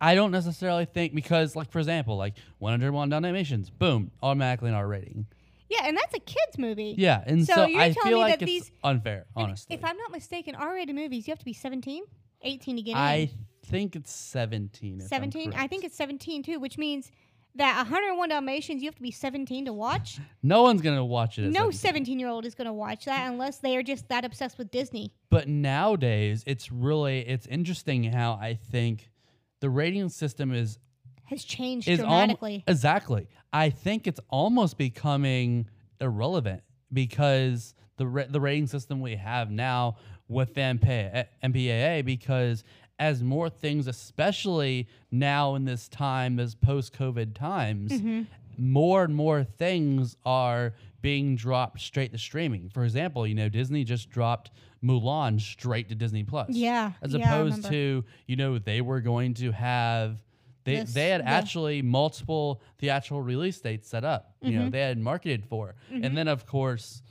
I 0.00 0.16
don't 0.16 0.32
necessarily 0.32 0.84
think 0.84 1.14
because, 1.14 1.54
like, 1.54 1.70
for 1.70 1.78
example, 1.78 2.16
like 2.16 2.34
101 2.58 3.08
Dalmatians, 3.10 3.70
boom, 3.70 4.10
automatically 4.20 4.68
an 4.70 4.74
R 4.74 4.88
rating. 4.88 5.26
yeah, 5.70 5.82
and 5.86 5.96
that's 5.96 6.12
a 6.14 6.18
kids 6.18 6.58
movie. 6.58 6.96
Yeah, 6.98 7.22
and 7.24 7.46
So 7.46 7.54
so, 7.54 7.66
you're 7.66 7.80
I 7.80 7.92
telling 7.92 8.08
feel 8.08 8.18
me 8.18 8.22
like 8.24 8.40
that 8.40 8.42
it's 8.42 8.50
these- 8.66 8.72
unfair, 8.82 9.26
honestly. 9.36 9.76
If 9.76 9.84
I'm 9.84 9.96
not 9.96 10.10
mistaken, 10.10 10.56
R-rated 10.56 10.94
movies 10.96 11.28
you 11.28 11.30
have 11.30 11.38
to 11.38 11.44
be 11.44 11.52
17, 11.52 12.02
18 12.42 12.76
to 12.76 12.82
get 12.82 12.96
I 12.96 13.14
in. 13.14 13.28
I 13.28 13.30
think 13.68 13.94
it's 13.94 14.12
17. 14.12 15.00
17. 15.02 15.54
I 15.54 15.68
think 15.68 15.84
it's 15.84 15.96
17 15.96 16.42
too, 16.42 16.58
which 16.58 16.76
means 16.78 17.12
that 17.56 17.76
101 17.76 18.28
Dalmatians 18.30 18.82
you 18.82 18.88
have 18.88 18.94
to 18.96 19.02
be 19.02 19.10
17 19.10 19.66
to 19.66 19.72
watch. 19.72 20.18
no 20.42 20.62
one's 20.62 20.80
gonna 20.82 21.04
watch 21.04 21.38
it. 21.38 21.42
no 21.50 21.70
17. 21.70 21.72
17 21.72 22.18
year 22.18 22.28
old 22.28 22.46
is 22.46 22.54
going 22.54 22.66
to 22.66 22.72
watch 22.72 23.04
that 23.04 23.30
unless 23.30 23.58
they 23.58 23.76
are 23.76 23.82
just 23.82 24.08
that 24.08 24.24
obsessed 24.24 24.56
with 24.58 24.70
Disney. 24.70 25.12
But 25.30 25.48
nowadays, 25.48 26.42
it's 26.46 26.72
really 26.72 27.20
it's 27.20 27.46
interesting 27.46 28.04
how 28.04 28.32
I 28.34 28.54
think 28.70 29.10
the 29.60 29.68
rating 29.70 30.08
system 30.08 30.52
is 30.54 30.78
Has 31.24 31.44
changed 31.44 31.88
is 31.88 31.98
dramatically. 31.98 32.64
exactly. 32.66 33.28
I 33.52 33.70
think 33.70 34.06
it's 34.06 34.20
almost 34.30 34.78
becoming 34.78 35.66
irrelevant 36.00 36.62
because 36.92 37.74
the 37.96 38.06
ra- 38.06 38.24
the 38.28 38.40
rating 38.40 38.66
system 38.66 39.00
we 39.00 39.16
have 39.16 39.50
now 39.50 39.96
with 40.28 40.54
MPA, 40.54 41.26
MPAA 41.44 42.02
because 42.04 42.64
as 42.98 43.22
more 43.22 43.48
things, 43.48 43.86
especially 43.86 44.86
now 45.10 45.54
in 45.54 45.64
this 45.64 45.88
time, 45.88 46.38
as 46.38 46.54
post 46.54 46.92
COVID 46.96 47.34
times, 47.34 47.92
Mm-hmm. 47.92 48.22
more 48.58 49.02
and 49.04 49.14
more 49.14 49.44
things 49.44 50.16
are 50.24 50.74
being 51.00 51.34
dropped 51.34 51.80
straight 51.80 52.12
to 52.12 52.18
streaming. 52.18 52.68
For 52.68 52.84
example, 52.84 53.26
you 53.26 53.34
know, 53.34 53.48
Disney 53.48 53.82
just 53.82 54.10
dropped 54.10 54.50
Mulan 54.84 55.40
straight 55.40 55.88
to 55.88 55.94
Disney 55.94 56.22
Plus. 56.22 56.50
Yeah, 56.50 56.92
As 57.02 57.12
yeah, 57.14 57.24
opposed 57.24 57.64
to, 57.66 58.04
you 58.26 58.36
know, 58.36 58.58
they 58.58 58.80
were 58.80 59.00
going 59.00 59.34
to 59.34 59.50
have 59.52 60.18
they 60.64 60.76
This- 60.76 60.94
they 60.94 61.08
had 61.08 61.22
the- 61.22 61.28
actually 61.28 61.82
multiple 61.82 62.62
theatrical 62.78 63.20
release 63.20 63.60
dates 63.60 63.88
set 63.88 64.04
up. 64.04 64.36
You 64.40 64.50
Mm-hmm. 64.52 64.58
know, 64.64 64.70
they 64.70 64.80
had 64.82 64.96
marketed 64.98 65.44
for. 65.44 65.74
And 65.90 66.16
then 66.16 66.28
of 66.28 66.46
course 66.46 67.02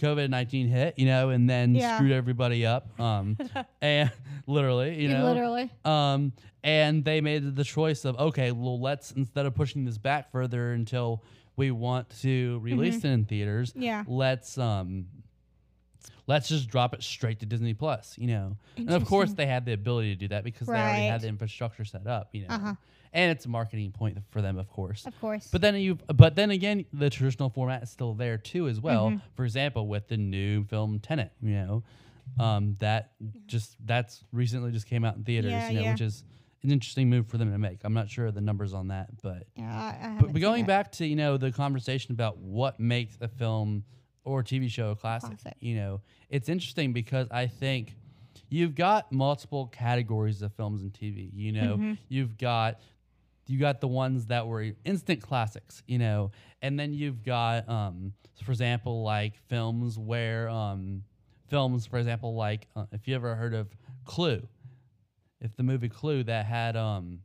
COVID 0.00 0.28
nineteen 0.30 0.68
hit, 0.68 0.98
you 0.98 1.06
know, 1.06 1.30
and 1.30 1.48
then 1.48 1.74
Yeah. 1.74 1.96
screwed 1.96 2.12
everybody 2.12 2.64
up. 2.66 2.98
Um 3.00 3.36
and 3.80 4.10
literally, 4.46 5.00
you 5.02 5.08
know. 5.08 5.24
Literally. 5.24 5.70
Um, 5.84 6.32
and 6.62 7.04
they 7.04 7.20
made 7.20 7.54
the 7.56 7.64
choice 7.64 8.04
of 8.04 8.18
okay, 8.18 8.52
well, 8.52 8.80
let's 8.80 9.10
instead 9.12 9.46
of 9.46 9.54
pushing 9.54 9.84
this 9.84 9.98
back 9.98 10.30
further 10.32 10.72
until 10.72 11.22
we 11.56 11.70
want 11.70 12.10
to 12.20 12.58
release 12.62 12.96
it 12.98 13.08
in 13.08 13.24
theaters, 13.24 13.70
Mm-hmm. 13.70 13.82
Yeah. 13.82 14.04
let's 14.06 14.58
um, 14.58 15.06
let's 16.26 16.48
just 16.48 16.68
drop 16.68 16.92
it 16.94 17.02
straight 17.02 17.40
to 17.40 17.46
Disney 17.46 17.72
Plus, 17.74 18.16
you 18.18 18.26
know. 18.26 18.56
And 18.76 18.90
of 18.90 19.04
course, 19.06 19.32
they 19.32 19.46
had 19.46 19.64
the 19.64 19.72
ability 19.72 20.10
to 20.14 20.16
do 20.18 20.28
that 20.28 20.44
because 20.44 20.66
they 20.66 20.74
already 20.74 21.02
Right. 21.02 21.10
had 21.10 21.20
the 21.22 21.28
infrastructure 21.28 21.84
set 21.84 22.06
up, 22.06 22.28
you 22.32 22.42
know. 22.46 22.54
Uh-huh. 22.54 22.74
And 23.16 23.30
it's 23.32 23.46
a 23.46 23.48
marketing 23.48 23.92
point 23.92 24.18
for 24.30 24.42
them, 24.42 24.58
of 24.58 24.68
course. 24.68 25.06
Of 25.06 25.18
course. 25.20 25.48
But 25.50 25.62
then 25.62 25.74
you, 25.76 25.94
but 26.14 26.36
then 26.36 26.50
again, 26.50 26.84
the 26.92 27.08
traditional 27.10 27.48
format 27.50 27.82
is 27.82 27.90
still 27.90 28.12
there 28.14 28.36
too, 28.36 28.68
as 28.68 28.78
well. 28.80 29.08
Mm-hmm. 29.08 29.18
For 29.36 29.44
example, 29.44 29.88
with 29.88 30.06
the 30.08 30.18
new 30.18 30.64
film 30.64 30.98
Tenet, 31.00 31.32
you 31.42 31.54
know, 31.54 31.82
um, 32.38 32.76
that 32.80 33.12
just 33.46 33.76
that's 33.86 34.22
recently 34.32 34.70
just 34.70 34.86
came 34.86 35.04
out 35.04 35.16
in 35.16 35.24
theaters, 35.24 35.50
Yeah, 35.50 35.68
you 35.70 35.74
know, 35.76 35.82
yeah. 35.84 35.92
which 35.92 36.02
is 36.02 36.24
an 36.62 36.70
interesting 36.70 37.08
move 37.08 37.26
for 37.26 37.38
them 37.38 37.50
to 37.52 37.58
make. 37.58 37.78
I'm 37.84 37.94
not 37.94 38.10
sure 38.10 38.26
of 38.26 38.34
the 38.34 38.40
numbers 38.42 38.74
on 38.74 38.88
that, 38.88 39.08
but 39.22 39.44
yeah, 39.56 40.16
but, 40.20 40.32
but 40.32 40.42
going 40.42 40.66
back 40.66 40.92
to 40.92 41.06
you 41.06 41.16
know 41.16 41.36
the 41.38 41.50
conversation 41.52 42.12
about 42.12 42.36
what 42.38 42.78
makes 42.78 43.16
a 43.22 43.28
film 43.28 43.84
or 44.24 44.42
TV 44.42 44.68
show 44.70 44.90
a 44.90 44.96
classic, 44.96 45.30
Classic. 45.40 45.56
you 45.60 45.76
know, 45.76 46.00
it's 46.28 46.48
interesting 46.50 46.92
because 46.92 47.28
I 47.30 47.46
think 47.46 47.94
you've 48.50 48.74
got 48.74 49.10
multiple 49.12 49.68
categories 49.68 50.42
of 50.42 50.52
films 50.52 50.82
and 50.82 50.92
TV. 50.92 51.30
You 51.32 51.52
know, 51.52 51.76
Mm-hmm. 51.76 51.92
you've 52.08 52.36
got 52.36 52.80
you 53.46 53.58
got 53.58 53.80
the 53.80 53.88
ones 53.88 54.26
that 54.26 54.46
were 54.46 54.66
instant 54.84 55.22
classics, 55.22 55.82
you 55.86 55.98
know, 55.98 56.30
and 56.62 56.78
then 56.78 56.92
you've 56.92 57.22
got, 57.22 57.68
um, 57.68 58.12
for 58.42 58.50
example, 58.52 59.02
like 59.02 59.36
films 59.48 59.98
where, 59.98 60.48
um, 60.48 61.02
films, 61.48 61.86
for 61.86 61.98
example, 61.98 62.34
like 62.34 62.66
uh, 62.74 62.86
if 62.92 63.06
you 63.06 63.14
ever 63.14 63.34
heard 63.36 63.54
of 63.54 63.68
Clue, 64.04 64.46
if 65.40 65.54
the 65.56 65.62
movie 65.62 65.88
Clue 65.88 66.24
that 66.24 66.46
had, 66.46 66.76
um, 66.76 67.20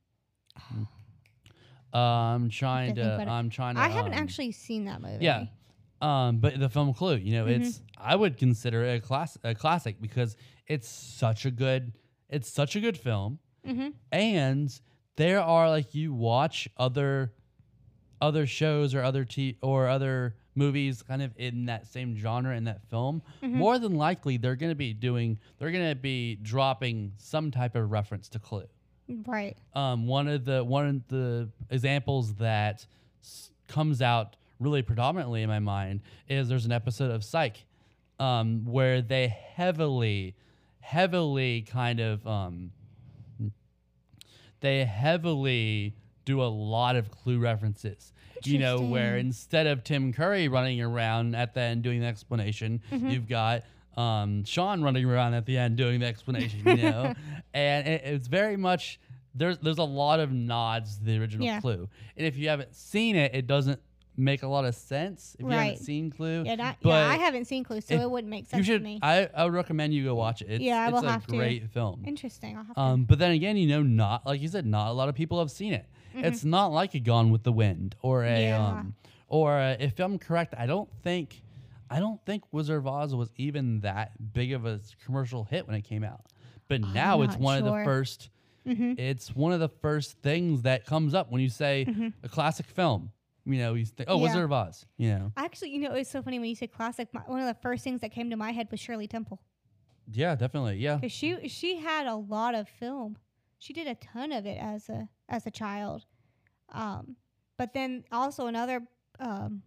uh, 1.93 1.97
I'm 1.97 2.49
trying 2.49 2.95
think 2.95 2.97
to. 2.97 3.25
I'm 3.27 3.49
trying 3.49 3.75
to. 3.75 3.81
I 3.81 3.89
haven't 3.89 4.13
um, 4.13 4.19
actually 4.19 4.51
seen 4.51 4.85
that 4.85 5.01
movie. 5.01 5.25
yeah. 5.25 5.45
Um, 6.01 6.37
but 6.37 6.59
the 6.59 6.67
film 6.69 6.93
Clue, 6.93 7.15
you 7.17 7.33
know, 7.33 7.45
Mm-hmm. 7.45 7.61
it's 7.61 7.81
I 7.97 8.15
would 8.15 8.37
consider 8.37 8.83
it 8.83 8.95
a 8.97 8.99
class 9.05 9.37
a 9.43 9.53
classic 9.53 10.01
because 10.01 10.35
it's 10.67 10.89
such 10.89 11.45
a 11.45 11.51
good 11.51 11.93
it's 12.29 12.49
such 12.51 12.75
a 12.75 12.79
good 12.79 12.97
film, 12.97 13.39
Mm-hmm. 13.67 13.89
and 14.11 14.81
there 15.21 15.41
are 15.41 15.69
like 15.69 15.93
you 15.95 16.13
watch 16.13 16.67
other 16.77 17.31
other 18.19 18.45
shows 18.45 18.93
or 18.93 19.01
other 19.03 19.23
t 19.25 19.57
or 19.61 19.87
other 19.87 20.35
movies 20.53 21.01
kind 21.01 21.21
of 21.21 21.31
in 21.37 21.65
that 21.67 21.87
same 21.87 22.15
genre 22.15 22.55
in 22.55 22.65
that 22.65 22.81
film. 22.89 23.21
Mm-hmm. 23.41 23.57
More 23.57 23.79
than 23.79 23.95
likely, 23.95 24.35
they're 24.37 24.55
going 24.57 24.71
to 24.71 24.75
be 24.75 24.93
doing 24.93 25.39
they're 25.57 25.71
going 25.71 25.89
to 25.89 25.95
be 25.95 26.35
dropping 26.35 27.13
some 27.17 27.51
type 27.51 27.75
of 27.75 27.89
reference 27.91 28.27
to 28.29 28.39
Clue 28.39 28.67
Right. 29.25 29.57
um, 29.73 30.07
one 30.07 30.27
of 30.27 30.45
the 30.45 30.63
one 30.63 30.87
of 30.87 31.07
the 31.07 31.49
examples 31.69 32.35
that 32.35 32.85
s- 33.23 33.51
comes 33.67 34.01
out 34.01 34.35
really 34.59 34.81
predominantly 34.83 35.41
in 35.41 35.49
my 35.49 35.59
mind 35.59 36.01
is 36.29 36.47
there's 36.47 36.65
an 36.65 36.71
episode 36.71 37.11
of 37.11 37.23
Psych 37.23 37.65
um, 38.19 38.63
where 38.65 39.01
they 39.01 39.27
heavily, 39.27 40.35
heavily 40.79 41.63
kind 41.63 41.99
of 41.99 42.25
um, 42.27 42.71
they 44.61 44.85
heavily 44.85 45.95
do 46.25 46.41
a 46.41 46.45
lot 46.45 46.95
of 46.95 47.11
clue 47.11 47.39
references. 47.39 48.13
You 48.43 48.57
know, 48.57 48.81
where 48.81 49.17
instead 49.17 49.67
of 49.67 49.83
Tim 49.83 50.13
Curry 50.13 50.47
running 50.47 50.81
around 50.81 51.35
at 51.35 51.53
the 51.53 51.61
end 51.61 51.83
doing 51.83 51.99
the 51.99 52.07
explanation, 52.07 52.81
Mm-hmm. 52.91 53.09
you've 53.09 53.27
got 53.27 53.63
um, 53.95 54.43
Sean 54.45 54.81
running 54.81 55.05
around 55.05 55.35
at 55.35 55.45
the 55.45 55.57
end 55.59 55.75
doing 55.77 55.99
the 55.99 56.07
explanation. 56.07 56.61
You 56.65 56.75
know, 56.77 57.13
and 57.53 57.87
it, 57.87 58.01
it's 58.03 58.27
very 58.27 58.57
much 58.57 58.99
there's 59.35 59.59
there's 59.59 59.77
a 59.77 59.83
lot 59.83 60.19
of 60.19 60.31
nods 60.31 60.97
to 60.97 61.03
the 61.03 61.19
original 61.19 61.45
Yeah. 61.45 61.59
Clue, 61.61 61.87
and 62.17 62.25
if 62.25 62.35
you 62.35 62.49
haven't 62.49 62.75
seen 62.75 63.15
it, 63.15 63.35
it 63.35 63.45
doesn't 63.45 63.79
make 64.17 64.43
a 64.43 64.47
lot 64.47 64.65
of 64.65 64.75
sense 64.75 65.35
if 65.39 65.43
you 65.45 65.47
Right. 65.51 65.63
haven't 65.71 65.83
seen 65.83 66.11
Clue. 66.11 66.43
Yeah, 66.45 66.73
yeah, 66.81 66.93
I 67.09 67.15
haven't 67.17 67.45
seen 67.45 67.63
Clue, 67.63 67.81
so 67.81 67.93
if- 67.95 68.01
it 68.01 68.11
wouldn't 68.11 68.29
make 68.29 68.45
sense 68.45 68.59
you 68.59 68.73
should. 68.73 68.79
to 68.79 68.83
me. 68.83 68.99
I, 69.01 69.29
I 69.35 69.45
would 69.45 69.53
recommend 69.53 69.93
you 69.93 70.03
go 70.03 70.15
watch 70.15 70.41
it. 70.41 70.49
It's, 70.49 70.63
Yeah, 70.63 70.81
I 70.83 70.87
it's 70.89 70.93
will 70.93 71.07
a 71.07 71.11
have 71.11 71.25
to. 71.27 71.35
great 71.37 71.69
film. 71.71 72.03
Interesting. 72.05 72.57
I'll 72.57 72.63
have 72.65 72.75
to. 72.75 72.81
Um, 72.81 73.03
but 73.05 73.19
then 73.19 73.31
again, 73.31 73.57
you 73.57 73.67
know, 73.67 73.81
not 73.83 74.25
like 74.25 74.41
you 74.41 74.47
said, 74.47 74.65
not 74.65 74.89
a 74.89 74.93
lot 74.93 75.09
of 75.09 75.15
people 75.15 75.39
have 75.39 75.49
seen 75.51 75.73
it. 75.73 75.85
It's 76.13 76.43
not 76.43 76.67
like 76.67 76.93
a 76.93 76.99
Gone 76.99 77.31
with 77.31 77.43
the 77.43 77.53
Wind 77.53 77.95
or 78.01 78.23
a 78.25 78.27
Mm-hmm. 78.27 78.41
Yeah. 78.41 78.67
um, 78.67 78.95
or 79.29 79.57
a, 79.57 79.77
if 79.79 79.97
I'm 79.99 80.19
correct, 80.19 80.53
I 80.57 80.65
don't 80.65 80.89
think, 81.03 81.41
I 81.89 81.99
don't 81.99 82.19
think 82.25 82.43
Wizard 82.51 82.79
of 82.79 82.87
Oz 82.87 83.15
was 83.15 83.31
even 83.37 83.79
that 83.79 84.11
big 84.33 84.51
of 84.51 84.65
a 84.65 84.73
s- 84.83 84.93
commercial 85.05 85.45
hit 85.45 85.65
when 85.67 85.75
it 85.77 85.83
came 85.83 86.03
out. 86.03 86.25
But 86.67 86.81
now 86.81 87.21
it's 87.21 87.33
not 87.35 87.41
one 87.41 87.57
of 87.59 87.63
the 87.63 87.71
sure. 87.71 87.83
first. 87.85 88.29
Mm-hmm. 88.67 88.93
It's 88.97 89.33
one 89.35 89.53
of 89.53 89.59
the 89.61 89.69
first 89.69 90.17
things 90.21 90.63
that 90.63 90.85
comes 90.85 91.13
up 91.13 91.31
when 91.31 91.41
you 91.41 91.49
say 91.49 91.87
a 92.23 92.29
classic 92.29 92.65
film. 92.67 93.11
You 93.45 93.57
know, 93.57 93.73
you 93.73 93.85
think, 93.85 94.09
oh, 94.09 94.17
Yeah. 94.17 94.23
Wizard 94.23 94.43
of 94.43 94.51
Oz. 94.51 94.85
You 94.97 95.09
know, 95.09 95.31
Actually, 95.35 95.71
you 95.71 95.79
know, 95.79 95.93
it's 95.93 96.09
so 96.11 96.21
funny 96.21 96.39
when 96.39 96.49
you 96.49 96.55
say 96.55 96.67
classic. 96.67 97.07
My, 97.13 97.21
one 97.21 97.39
of 97.39 97.47
the 97.47 97.59
first 97.61 97.83
things 97.83 98.01
that 98.01 98.11
came 98.11 98.29
to 98.29 98.35
my 98.35 98.51
head 98.51 98.67
was 98.71 98.79
Shirley 98.79 99.07
Temple 99.07 99.39
yeah, 100.13 100.35
definitely, 100.35 100.77
yeah, 100.77 100.95
because 100.95 101.11
she 101.11 101.47
she 101.47 101.77
had 101.77 102.07
a 102.07 102.15
lot 102.15 102.55
of 102.55 102.67
film. 102.67 103.17
She 103.59 103.73
did 103.73 103.87
a 103.87 103.95
ton 103.95 104.31
of 104.31 104.45
it 104.45 104.57
as 104.59 104.89
a 104.89 105.07
as 105.29 105.45
a 105.45 105.51
child. 105.51 106.05
Um, 106.69 107.15
but 107.57 107.73
then 107.73 108.03
also 108.11 108.47
another, 108.47 108.81
um, 109.19 109.61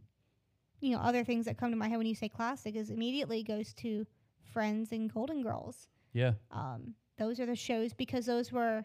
you 0.81 0.91
know, 0.91 0.99
other 1.03 1.25
things 1.25 1.47
that 1.47 1.57
come 1.57 1.71
to 1.71 1.77
my 1.77 1.89
head 1.89 1.99
when 1.99 2.07
you 2.07 2.15
say 2.15 2.29
classic 2.29 2.75
is 2.77 2.91
immediately 2.91 3.43
goes 3.43 3.73
to 3.75 4.07
Friends 4.53 4.91
and 4.93 5.13
Golden 5.13 5.43
Girls. 5.43 5.89
yeah, 6.13 6.33
Um, 6.51 6.95
those 7.19 7.39
are 7.41 7.47
the 7.47 7.57
shows 7.57 7.93
because 7.93 8.27
those 8.27 8.53
were. 8.53 8.85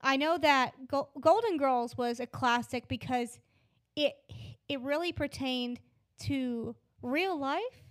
I 0.00 0.16
know 0.16 0.38
that 0.38 0.86
Go- 0.86 1.08
Golden 1.20 1.56
Girls 1.56 1.96
was 1.96 2.20
a 2.20 2.26
classic 2.26 2.88
because 2.88 3.40
it 3.98 4.14
it 4.68 4.80
really 4.80 5.12
pertained 5.12 5.80
to 6.20 6.76
real 7.02 7.38
life, 7.38 7.82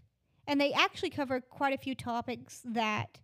and 0.47 0.59
they 0.61 0.71
actually 0.73 1.09
covered 1.09 1.49
quite 1.49 1.73
a 1.73 1.77
few 1.77 1.95
topics 1.95 2.61
that 2.65 3.19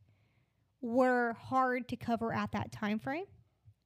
were 0.82 1.34
hard 1.34 1.88
to 1.90 1.96
cover 1.96 2.34
at 2.34 2.52
that 2.52 2.72
time 2.72 3.00
frame. 3.00 3.26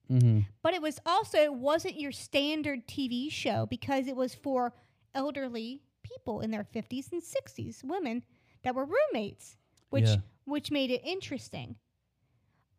mm-hmm. 0.09 0.39
But 0.63 0.73
it 0.73 0.81
was 0.81 0.99
also 1.05 1.37
it 1.37 1.53
wasn't 1.53 1.99
your 1.99 2.11
standard 2.11 2.87
TV 2.87 3.31
show 3.31 3.65
because 3.67 4.07
it 4.07 4.15
was 4.15 4.33
for 4.33 4.73
elderly 5.13 5.81
people 6.03 6.41
in 6.41 6.51
their 6.51 6.63
50s 6.63 7.11
and 7.11 7.21
60s, 7.21 7.83
women 7.83 8.23
that 8.63 8.73
were 8.75 8.85
roommates, 8.85 9.57
which 9.89 10.05
Yeah. 10.05 10.17
which 10.45 10.71
made 10.71 10.91
it 10.91 11.01
interesting. 11.03 11.75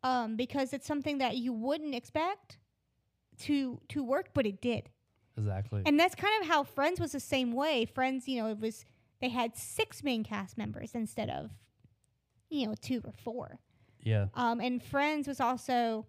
Um, 0.03 0.35
because 0.37 0.73
it's 0.73 0.87
something 0.87 1.17
that 1.19 1.37
you 1.37 1.51
wouldn't 1.53 1.93
expect 1.95 2.57
to 3.39 3.79
to 3.89 4.03
work, 4.03 4.29
but 4.33 4.45
it 4.45 4.61
did. 4.61 4.89
Exactly. 5.39 5.81
And 5.85 5.99
that's 5.99 6.15
kind 6.15 6.41
of 6.43 6.47
how 6.47 6.63
Friends 6.63 6.99
was 6.99 7.13
the 7.13 7.19
same 7.19 7.53
way. 7.53 7.85
Friends, 7.85 8.27
you 8.27 8.41
know, 8.41 8.49
it 8.49 8.59
was 8.59 8.85
they 9.21 9.29
had 9.29 9.55
six 9.57 10.03
main 10.03 10.23
cast 10.23 10.57
members 10.57 10.93
instead 10.95 11.29
of, 11.29 11.49
you 12.49 12.67
know, 12.67 12.75
two 12.79 13.01
or 13.05 13.11
four. 13.13 13.59
yeah. 14.03 14.27
Um, 14.33 14.59
and 14.59 14.81
Friends 14.83 15.27
was 15.27 15.39
also 15.39 16.05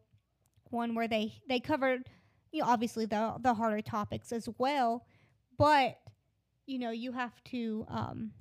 one 0.71 0.95
where 0.95 1.09
they 1.09 1.35
they 1.49 1.61
covered, 1.61 2.09
you 2.53 2.61
know, 2.63 2.69
obviously 2.69 3.07
the 3.07 3.37
the 3.41 3.55
harder 3.55 3.81
topics 3.83 4.33
as 4.33 4.49
well, 4.59 5.07
but 5.59 5.99
you 6.67 6.79
know 6.79 6.91
you 6.91 7.11
have 7.13 7.43
to 7.45 7.85
um, 7.89 8.33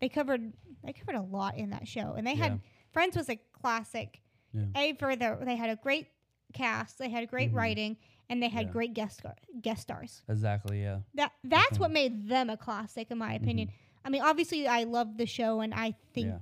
they 0.00 0.08
covered 0.08 0.52
they 0.82 0.92
covered 0.92 1.14
a 1.16 1.22
lot 1.22 1.56
in 1.56 1.70
that 1.70 1.86
show, 1.86 2.14
and 2.16 2.26
they 2.26 2.32
Yeah. 2.34 2.44
had 2.50 2.60
Friends 2.92 3.16
was 3.16 3.28
a 3.28 3.36
classic. 3.52 4.20
Yeah. 4.52 4.64
A 4.76 4.92
for 4.94 5.14
the 5.14 5.38
they 5.44 5.54
had 5.56 5.70
a 5.70 5.76
great 5.76 6.08
cast, 6.52 6.98
they 6.98 7.08
had 7.08 7.28
great 7.28 7.52
Mhm. 7.52 7.56
writing, 7.56 7.96
and 8.30 8.42
they 8.42 8.48
had 8.48 8.66
Yeah. 8.66 8.72
great 8.72 8.94
guest 8.94 9.18
star- 9.18 9.36
guest 9.60 9.82
stars. 9.82 10.22
Exactly. 10.28 10.80
Yeah. 10.82 11.00
That 11.14 11.32
that's 11.44 11.78
what 11.78 11.90
made 11.90 12.28
them 12.28 12.48
a 12.48 12.56
classic, 12.56 13.10
in 13.10 13.18
my 13.18 13.34
Mm-hmm. 13.34 13.44
opinion. 13.44 13.68
I 14.04 14.08
mean, 14.08 14.22
obviously, 14.22 14.66
I 14.66 14.84
love 14.84 15.18
the 15.18 15.26
show, 15.26 15.60
and 15.60 15.74
I 15.74 15.94
think 16.14 16.28
Yeah. 16.28 16.38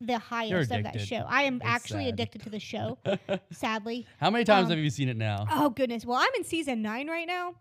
the 0.00 0.18
highest 0.18 0.72
of 0.72 0.82
that 0.82 1.00
show. 1.00 1.24
I 1.28 1.42
am 1.44 1.56
It's 1.56 1.64
actually 1.64 2.04
sad. 2.06 2.14
addicted 2.14 2.42
to 2.42 2.50
the 2.50 2.58
show. 2.58 2.98
sadly, 3.52 4.06
How 4.18 4.30
many 4.30 4.44
times 4.44 4.64
Um, 4.66 4.70
have 4.70 4.78
you 4.80 4.90
seen 4.90 5.08
it 5.08 5.16
now? 5.16 5.46
oh 5.50 5.70
goodness. 5.70 6.04
Well, 6.04 6.18
I'm 6.18 6.34
in 6.36 6.42
season 6.44 6.82
nine 6.82 7.06
right 7.08 7.26
now, 7.28 7.54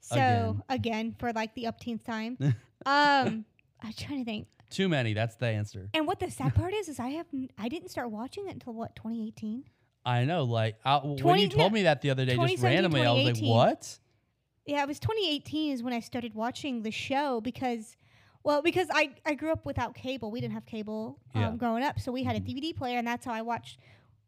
so 0.00 0.60
again, 0.68 1.14
for 1.18 1.32
like 1.32 1.54
the 1.54 1.64
upteenth 1.64 2.04
time. 2.04 2.36
um, 2.86 3.44
I'm 3.82 3.92
trying 3.96 4.18
to 4.18 4.24
think. 4.24 4.48
Too 4.68 4.88
many. 4.88 5.14
That's 5.14 5.34
the 5.36 5.46
answer. 5.46 5.88
And 5.94 6.06
what 6.06 6.20
the 6.20 6.30
sad 6.30 6.54
part 6.60 6.74
is, 6.74 6.88
is 6.88 7.00
I 7.00 7.08
have 7.10 7.26
n- 7.32 7.48
I 7.58 7.68
didn't 7.68 7.88
start 7.90 8.10
watching 8.10 8.46
it 8.46 8.52
until 8.52 8.72
what 8.74 8.94
2018. 8.96 9.64
I 10.04 10.24
know. 10.24 10.44
Like 10.44 10.76
I, 10.84 10.98
when 10.98 11.38
you 11.38 11.48
told 11.48 11.72
no, 11.72 11.74
me 11.74 11.82
that 11.84 12.00
the 12.00 12.10
other 12.10 12.24
day, 12.24 12.36
just 12.36 12.62
randomly, 12.62 13.04
I 13.04 13.12
was 13.12 13.24
like, 13.24 13.38
"What?" 13.38 13.98
Yeah, 14.66 14.82
it 14.82 14.88
was 14.88 14.98
2018 15.00 15.72
is 15.72 15.82
when 15.82 15.92
I 15.92 16.00
started 16.00 16.34
watching 16.34 16.82
the 16.82 16.90
show 16.90 17.40
because, 17.40 17.96
well, 18.44 18.62
because 18.62 18.86
I, 18.92 19.10
I 19.26 19.34
grew 19.34 19.50
up 19.50 19.64
without 19.66 19.94
cable. 19.94 20.30
We 20.30 20.40
didn't 20.40 20.54
have 20.54 20.66
cable 20.66 21.18
um, 21.34 21.40
Yeah. 21.40 21.50
growing 21.56 21.82
up, 21.82 21.98
so 21.98 22.12
we 22.12 22.22
had 22.24 22.36
a. 22.36 22.40
DVD 22.40 22.74
player, 22.76 22.98
and 22.98 23.06
that's 23.06 23.24
how 23.24 23.32
I 23.32 23.42
watched 23.42 23.78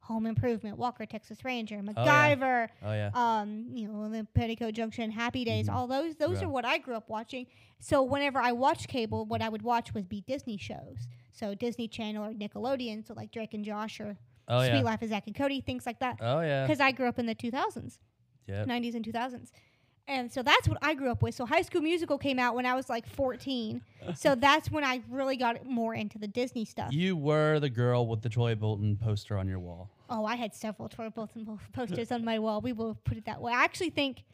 Home 0.01 0.27
Improvement, 0.27 0.79
Walker, 0.79 1.07
Texas 1.07 1.45
Ranger, 1.45 1.77
Oh, 1.77 2.05
yeah. 2.05 2.35
MacGyver, 2.35 2.69
Oh 2.83 2.93
yeah. 2.93 3.11
um, 3.15 3.67
you 3.73 3.87
know, 3.89 4.09
the 4.11 4.27
Petticoat 4.35 4.75
Junction, 4.75 5.11
Happy 5.11 5.45
Days, 5.45 5.69
Mhm. 5.69 5.75
all 5.75 5.87
those. 5.87 6.17
Those 6.17 6.41
Yeah. 6.41 6.47
are 6.47 6.51
what 6.51 6.65
I 6.65 6.79
grew 6.79 6.97
up 6.97 7.09
watching. 7.09 7.47
So 7.79 8.03
whenever 8.03 8.41
I 8.41 8.53
watched 8.53 8.89
cable, 8.89 9.25
what 9.27 9.43
I 9.43 9.49
would 9.49 9.63
watch 9.63 9.95
would 9.95 10.09
be 10.09 10.23
Disney 10.23 10.57
shows. 10.57 11.07
So 11.31 11.55
Disney 11.55 11.89
Channel 11.89 12.25
or 12.25 12.33
Nickelodeon, 12.33 13.07
so 13.07 13.15
like 13.15 13.31
Drake 13.31 13.55
and 13.55 13.65
Josh 13.65 14.01
or 14.01 14.17
Oh 14.49 14.61
Suite 14.61 14.75
yeah. 14.75 14.83
Life 14.83 15.03
of 15.03 15.09
Zack 15.09 15.25
and 15.27 15.35
Cody, 15.37 15.61
things 15.61 15.87
like 15.87 16.01
that. 16.01 16.19
Oh 16.21 16.41
yeah. 16.41 16.67
Because 16.67 16.81
I 16.81 16.93
grew 16.93 17.07
up 17.07 17.19
in 17.19 17.27
the 17.27 17.35
2000s. 17.35 17.99
Yep. 18.49 18.67
90s 18.67 18.95
and 18.95 19.05
2000s. 19.05 19.51
And 20.09 20.33
so 20.33 20.43
that's 20.43 20.67
what 20.69 20.79
I 20.83 20.95
grew 20.95 21.11
up 21.13 21.23
with. 21.23 21.35
So 21.35 21.47
High 21.47 21.63
School 21.63 21.81
Musical 21.81 22.19
came 22.19 22.39
out 22.41 22.57
when 22.57 22.67
I 22.67 22.75
was 22.75 22.89
like 22.91 23.07
14. 23.07 23.81
so 24.17 24.35
that's 24.47 24.69
when 24.71 24.83
I 24.83 25.01
really 25.09 25.37
got 25.37 25.65
more 25.65 25.95
into 25.95 26.19
the 26.19 26.27
Disney 26.27 26.65
stuff. 26.65 26.93
You 26.93 27.17
were 27.17 27.61
the 27.61 27.71
girl 27.71 28.07
with 28.09 28.21
the 28.21 28.29
Troy 28.29 28.57
Bolton 28.57 28.97
poster 28.97 29.39
on 29.39 29.47
your 29.47 29.61
wall. 29.61 29.91
oh, 30.11 30.25
I 30.25 30.35
had 30.35 30.55
several 30.55 30.89
Troy 30.89 31.09
Bolton 31.09 31.47
posters 31.73 32.11
on 32.11 32.25
my 32.25 32.39
wall. 32.41 32.61
We 32.61 32.73
will 32.73 32.97
put 33.05 33.17
it 33.17 33.25
that 33.27 33.41
way. 33.41 33.53
I 33.53 33.63
actually 33.63 33.91
think, 33.91 34.25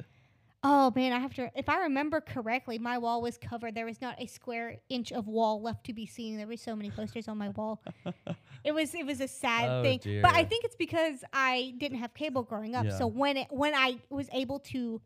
oh 0.64 0.92
man, 0.94 1.12
I 1.12 1.18
have 1.20 1.34
to, 1.34 1.50
if 1.56 1.68
I 1.68 1.82
remember 1.82 2.20
correctly, 2.20 2.78
my 2.78 2.98
wall 2.98 3.22
was 3.22 3.38
covered. 3.38 3.74
There 3.74 3.86
was 3.86 4.00
not 4.00 4.20
a 4.20 4.26
square 4.26 4.76
inch 4.88 5.12
of 5.12 5.26
wall 5.28 5.62
left 5.62 5.84
to 5.86 5.92
be 5.92 6.06
seen. 6.06 6.36
There 6.36 6.46
were 6.46 6.56
so 6.56 6.74
many 6.74 6.90
posters 6.90 7.28
on 7.28 7.38
my 7.38 7.50
wall. 7.50 7.82
it 8.64 8.72
was 8.72 8.94
it 8.94 9.06
was 9.06 9.20
a 9.20 9.28
sad 9.28 9.68
Oh, 9.70 9.82
thing. 9.82 10.00
But 10.22 10.34
I 10.34 10.44
think 10.44 10.64
it's 10.64 10.76
because 10.76 11.22
I 11.32 11.74
didn't 11.78 11.98
have 11.98 12.14
cable 12.14 12.42
growing 12.42 12.74
up. 12.74 12.84
Yeah. 12.86 12.98
So 12.98 13.06
when 13.06 13.36
it 13.36 13.48
when 13.50 13.74
I 13.74 13.98
was 14.10 14.28
able 14.32 14.58
to 14.60 15.00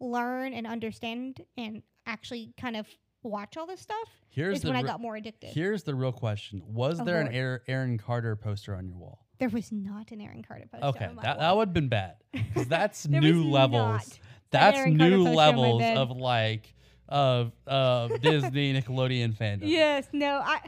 learn 0.00 0.52
and 0.52 0.66
understand 0.66 1.40
and 1.56 1.82
actually 2.06 2.52
kind 2.60 2.76
of 2.76 2.86
watch 3.22 3.56
all 3.56 3.66
this 3.66 3.80
stuff 3.80 4.08
Here's 4.28 4.62
when 4.64 4.76
I 4.76 4.82
got 4.82 5.00
more 5.00 5.16
addicted. 5.16 5.50
here's 5.50 5.82
the 5.82 5.94
real 5.94 6.12
question: 6.12 6.62
Was 6.66 7.00
Oh, 7.00 7.04
there 7.04 7.16
an 7.20 7.24
Lord. 7.26 7.34
Aaron, 7.34 7.60
Aaron 7.66 7.98
Carter 7.98 8.36
poster 8.36 8.74
on 8.76 8.86
your 8.86 8.96
wall? 8.96 9.18
there 9.38 9.48
was 9.50 9.70
not 9.72 10.12
an 10.12 10.20
Aaron 10.22 10.42
Carter 10.42 10.66
poster. 10.70 10.86
Okay, 10.86 11.04
on 11.06 11.16
my 11.16 11.22
that, 11.22 11.36
wall. 11.38 11.46
that 11.48 11.56
would 11.56 11.68
have 11.68 11.74
been 11.74 11.88
bad. 11.88 12.16
'Cause 12.54 12.68
that's 12.68 13.06
new 13.08 13.44
levels. 13.50 14.08
not 14.08 14.18
That's 14.50 14.86
new 14.86 15.24
poster 15.24 15.30
on 15.30 15.34
my 15.34 15.34
levels 15.34 15.82
of 15.96 16.16
like 16.16 16.74
of 17.08 17.52
of 17.66 18.20
Disney 18.22 18.72
Nickelodeon 18.74 19.36
fandom. 19.36 19.62
Yes, 19.62 20.08
no, 20.12 20.40
I 20.44 20.60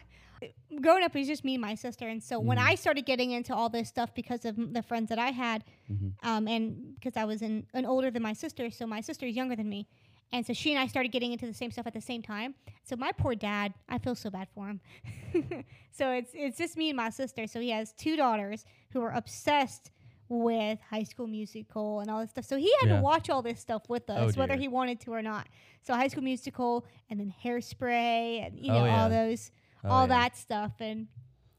growing 0.81 1.03
up 1.03 1.15
it 1.17 1.19
was 1.19 1.27
just 1.29 1.45
me 1.45 1.55
and 1.55 1.61
my 1.63 1.75
sister, 1.75 2.07
and 2.09 2.23
so 2.23 2.39
when 2.39 2.59
Mhm. 2.59 2.69
I 2.69 2.75
started 2.77 3.05
getting 3.07 3.33
into 3.33 3.55
all 3.55 3.69
this 3.69 3.89
stuff 3.89 4.15
because 4.15 4.45
of 4.45 4.57
m- 4.59 4.73
the 4.73 4.83
friends 4.83 5.09
that 5.09 5.19
I 5.19 5.31
had, 5.31 5.65
Mhm. 5.91 6.13
um, 6.23 6.47
and 6.47 6.95
because 6.95 7.17
I 7.17 7.25
was 7.25 7.43
in, 7.43 7.67
an 7.75 7.85
older 7.85 8.11
than 8.11 8.23
my 8.23 8.35
sister, 8.35 8.71
so 8.71 8.87
my 8.87 9.01
sister 9.01 9.27
is 9.27 9.35
younger 9.35 9.57
than 9.57 9.69
me, 9.69 9.89
and 10.31 10.47
so 10.47 10.53
she 10.53 10.71
and 10.73 10.79
I 10.79 10.87
started 10.87 11.11
getting 11.11 11.33
into 11.33 11.47
the 11.47 11.55
same 11.55 11.71
stuff 11.73 11.87
at 11.89 11.95
the 11.95 12.01
same 12.01 12.23
time. 12.23 12.55
So 12.85 12.95
my 12.97 13.11
poor 13.13 13.35
dad, 13.35 13.75
I 13.89 13.99
feel 13.99 14.15
so 14.15 14.31
bad 14.31 14.49
for 14.55 14.69
him. 14.69 14.81
so 15.91 16.13
it's 16.13 16.31
it's 16.35 16.57
just 16.59 16.77
me 16.77 16.91
and 16.91 16.97
my 16.97 17.11
sister. 17.11 17.47
So 17.49 17.61
he 17.61 17.71
has 17.71 17.93
two 17.95 18.15
daughters 18.17 18.65
who 18.91 19.01
are 19.03 19.13
obsessed 19.13 19.91
with 20.29 20.79
High 20.91 21.05
School 21.05 21.27
Musical 21.27 22.01
and 22.01 22.11
all 22.11 22.21
this 22.21 22.31
stuff. 22.31 22.45
So 22.45 22.57
he 22.57 22.73
had 22.81 22.89
Yeah. 22.91 22.97
to 22.97 23.03
watch 23.03 23.31
all 23.31 23.43
this 23.43 23.61
stuff 23.61 23.89
with 23.89 24.09
us, 24.11 24.37
Oh, 24.37 24.39
whether 24.41 24.57
he 24.57 24.69
wanted 24.69 25.01
to 25.01 25.13
or 25.13 25.23
not. 25.23 25.49
So 25.83 25.95
High 25.95 26.09
School 26.09 26.25
Musical 26.25 26.85
and 27.09 27.19
then 27.19 27.33
Hairspray 27.45 28.47
and 28.47 28.59
you 28.59 28.73
Oh, 28.73 28.79
know 28.81 28.85
yeah. 28.87 29.03
all 29.03 29.09
those 29.11 29.51
Oh, 29.85 29.89
all 29.91 30.03
yeah. 30.03 30.19
that 30.21 30.37
stuff 30.37 30.73
and 30.81 31.07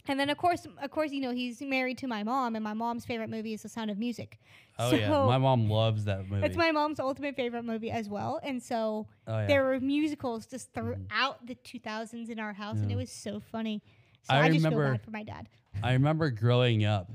and 0.08 0.20
then 0.20 0.30
of 0.30 0.38
course 0.38 0.66
of 0.82 0.90
course 0.92 1.12
you 1.12 1.22
know 1.22 1.32
he's 1.32 1.62
married 1.62 1.98
to 2.00 2.08
my 2.08 2.24
mom 2.24 2.56
and 2.56 2.64
my 2.64 2.74
mom's 2.74 3.06
favorite 3.06 3.30
movie 3.30 3.54
is 3.54 3.62
The 3.64 3.70
Sound 3.70 3.90
of 3.92 3.98
Music. 3.98 4.40
Oh 4.78 4.90
so 4.92 4.96
yeah, 4.98 5.10
my 5.26 5.38
mom 5.38 5.70
loves 5.70 6.06
that 6.06 6.28
movie. 6.30 6.46
it's 6.46 6.56
my 6.58 6.72
mom's 6.72 7.00
ultimate 7.00 7.36
favorite 7.36 7.64
movie 7.64 7.92
as 7.92 8.10
well. 8.10 8.40
And 8.44 8.62
so 8.62 9.08
oh, 9.28 9.46
there 9.48 9.64
were 9.66 9.80
musicals 9.80 10.46
just 10.48 10.74
throughout 10.74 11.46
the 11.46 11.56
2000s 11.56 12.30
in 12.30 12.40
our 12.40 12.54
house 12.54 12.78
and 12.78 12.92
it 12.92 12.96
was 12.96 13.12
so 13.12 13.40
funny. 13.40 13.82
So 14.24 14.34
I 14.36 14.42
I, 14.44 14.50
just 14.50 14.64
remember- 14.64 14.86
feel 14.86 14.94
bad 14.94 15.02
for 15.04 15.12
my 15.12 15.24
dad. 15.24 15.50
I 15.84 15.94
remember 15.94 16.30
growing 16.32 16.84
up, 16.86 17.10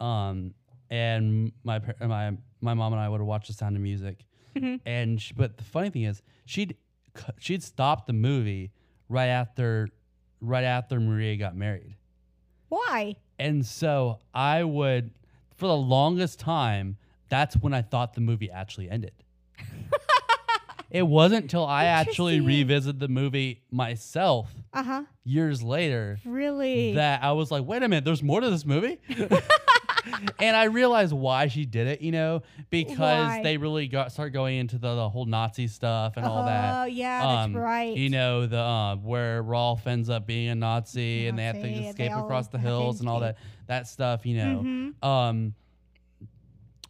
um, 0.00 0.54
and 0.90 1.52
my 1.64 1.78
par- 1.78 1.96
my 2.06 2.36
my 2.60 2.74
mom 2.74 2.92
and 2.92 3.00
I 3.00 3.08
would 3.08 3.20
watch 3.20 3.46
The 3.48 3.52
Sound 3.52 3.76
of 3.76 3.82
Music, 3.82 4.24
Mhm. 4.54 4.80
and 4.86 5.20
sh 5.20 5.32
but 5.36 5.56
the 5.58 5.64
funny 5.64 5.90
thing 5.90 6.02
is 6.04 6.22
she'd 6.44 6.76
she'd 7.38 7.62
stop 7.62 8.06
the 8.06 8.12
movie 8.12 8.72
right 9.08 9.26
after 9.28 9.88
right 10.40 10.64
after 10.64 10.98
Maria 11.00 11.36
got 11.36 11.56
married, 11.56 11.94
Why? 12.68 13.16
and 13.38 13.64
so 13.64 14.18
I 14.34 14.64
would 14.64 15.10
for 15.54 15.66
the 15.66 15.76
longest 15.76 16.38
time 16.38 16.96
that's 17.28 17.56
when 17.56 17.72
I 17.74 17.82
thought 17.82 18.14
the 18.14 18.20
movie 18.20 18.50
actually 18.50 18.88
ended. 18.90 19.12
it 20.90 21.02
wasn't 21.02 21.42
until 21.42 21.66
I 21.66 21.84
actually 21.86 22.40
revisited 22.40 23.00
the 23.00 23.08
movie 23.08 23.62
myself 23.70 24.54
Uh-huh. 24.72 25.02
years 25.24 25.62
later 25.62 26.20
Really? 26.24 26.94
that 26.94 27.22
I 27.24 27.32
was 27.32 27.50
like, 27.50 27.64
wait 27.64 27.82
a 27.82 27.88
minute, 27.88 28.04
there's 28.04 28.22
more 28.22 28.40
to 28.40 28.48
this 28.50 28.64
movie. 28.64 28.98
and 30.38 30.56
I 30.56 30.64
realized 30.64 31.12
why 31.12 31.48
she 31.48 31.64
did 31.64 31.86
it, 31.86 32.00
you 32.00 32.12
know, 32.12 32.42
because 32.70 32.98
Why? 32.98 33.40
they 33.42 33.56
really 33.56 33.88
got 33.88 34.12
start 34.12 34.32
going 34.32 34.58
into 34.58 34.78
the, 34.78 34.94
the 34.94 35.08
whole 35.08 35.24
Nazi 35.26 35.66
stuff 35.66 36.16
and 36.16 36.26
all 36.26 36.44
that. 36.44 36.82
Oh, 36.82 36.84
yeah, 36.84 37.26
Um, 37.42 37.52
that's 37.52 37.62
right. 37.64 37.96
You 37.96 38.10
know, 38.10 38.46
the 38.46 38.58
uh, 38.60 38.96
where 38.96 39.42
Rolf 39.42 39.86
ends 39.86 40.08
up 40.10 40.26
being 40.26 40.48
a 40.48 40.54
Nazi, 40.54 41.26
and 41.28 41.38
they 41.38 41.44
have 41.44 41.56
to 41.56 41.68
Nazi, 41.68 41.86
escape 41.86 42.12
across 42.12 42.48
the 42.48 42.58
hills 42.58 43.00
and 43.00 43.08
all 43.08 43.20
that 43.20 43.36
that 43.66 43.88
stuff, 43.88 44.24
you 44.26 44.36
know. 44.36 44.62
Mhm. 44.64 45.04
Um 45.06 45.54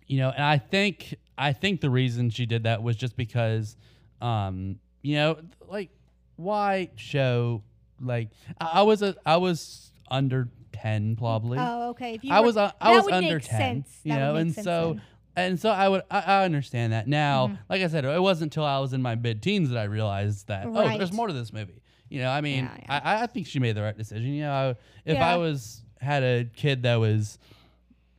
you 0.07 0.19
know, 0.19 0.31
and 0.31 0.43
I 0.45 0.59
think 0.59 1.15
I 1.37 1.53
think 1.53 1.81
the 1.81 1.91
reason 1.91 2.31
she 2.31 2.47
did 2.47 2.65
that 2.65 2.83
was 2.83 2.97
just 2.97 3.17
because 3.17 3.77
um 4.21 4.79
you 5.03 5.17
know, 5.17 5.39
like 5.69 5.91
why 6.37 6.91
show 6.97 7.63
like 8.01 8.29
I, 8.61 8.67
I 8.75 8.83
was 8.83 9.03
a 9.03 9.17
I 9.25 9.37
was 9.39 9.91
under 10.11 10.49
10 10.83 11.17
probably. 11.17 11.59
Oh, 11.61 11.91
okay. 11.91 12.15
If 12.15 12.25
you 12.25 12.33
I 12.33 12.41
were- 12.41 12.47
was 12.47 12.57
uh, 12.57 12.71
I 12.81 12.93
that 12.95 13.05
was 13.05 13.13
under 13.13 13.39
10, 13.41 13.59
sense. 13.59 14.01
you 14.05 14.13
That 14.13 14.19
know, 14.19 14.37
and 14.37 14.55
so 14.55 14.95
then. 14.95 15.03
and 15.37 15.61
so 15.61 15.71
I 15.71 15.89
would 15.89 16.03
I, 16.11 16.21
I 16.21 16.45
understand 16.45 16.93
that 16.93 17.07
now. 17.09 17.49
Mhm. 17.49 17.59
Like 17.69 17.83
I 17.83 17.89
said, 17.89 18.05
it 18.05 18.23
wasn't 18.23 18.53
until 18.55 18.65
I 18.65 18.79
was 18.79 18.93
in 18.93 19.03
my 19.03 19.15
mid 19.15 19.43
teens 19.43 19.71
that 19.71 19.79
I 19.79 19.85
realized 19.85 20.49
that 20.49 20.67
oh, 20.67 20.73
there's 20.99 21.13
more 21.13 21.27
to 21.27 21.33
this 21.33 21.53
movie. 21.53 21.83
You 22.09 22.21
know, 22.21 22.31
I 22.31 22.41
mean, 22.41 22.65
Yeah, 22.65 22.77
yeah. 22.83 23.01
I, 23.05 23.23
I 23.23 23.27
think 23.27 23.47
she 23.49 23.59
made 23.59 23.75
the 23.77 23.83
right 23.83 23.97
decision. 23.97 24.29
You 24.33 24.43
know, 24.45 24.53
I, 24.53 24.69
if 25.05 25.17
Yeah. 25.17 25.29
I 25.35 25.37
was 25.37 25.83
had 26.01 26.23
a 26.23 26.45
kid 26.45 26.83
that 26.85 26.97
was 26.97 27.39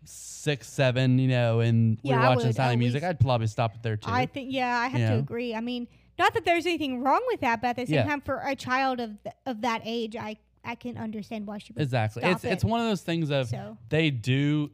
six, 0.04 0.68
seven, 0.68 1.20
you 1.20 1.28
know, 1.28 1.60
and 1.60 1.98
we 2.04 2.12
were 2.14 2.20
watching 2.20 2.58
of 2.58 2.80
Music, 2.80 3.04
I'd 3.04 3.20
probably 3.20 3.48
stop 3.48 3.76
it 3.76 3.84
there 3.84 3.98
too. 3.98 4.10
I 4.12 4.26
think 4.26 4.52
yeah, 4.52 4.78
I 4.78 4.88
have 4.88 5.00
You 5.00 5.08
to 5.08 5.14
know? 5.14 5.20
agree. 5.20 5.54
I 5.56 5.60
mean, 5.62 5.88
not 6.20 6.34
that 6.34 6.46
there's 6.46 6.66
anything 6.66 7.02
wrong 7.02 7.22
with 7.28 7.42
that, 7.42 7.62
but 7.62 7.70
at 7.70 7.76
the 7.78 7.86
same 7.86 7.96
Yeah. 7.96 8.04
time, 8.06 8.22
for 8.22 8.40
a 8.46 8.56
child 8.56 9.00
of 9.00 9.22
th- 9.24 9.36
of 9.46 9.62
that 9.62 9.82
age, 9.86 10.16
I 10.16 10.38
I 10.64 10.76
can 10.76 10.98
understand 10.98 11.48
why 11.48 11.58
she 11.60 11.74
would 11.74 11.82
exactly. 11.82 12.24
It's 12.24 12.44
it. 12.44 12.52
it's 12.54 12.64
one 12.64 12.82
of 12.82 12.88
those 12.88 13.02
things 13.02 13.30
of 13.32 13.48
so 13.48 13.78
they 13.90 14.10
do 14.10 14.72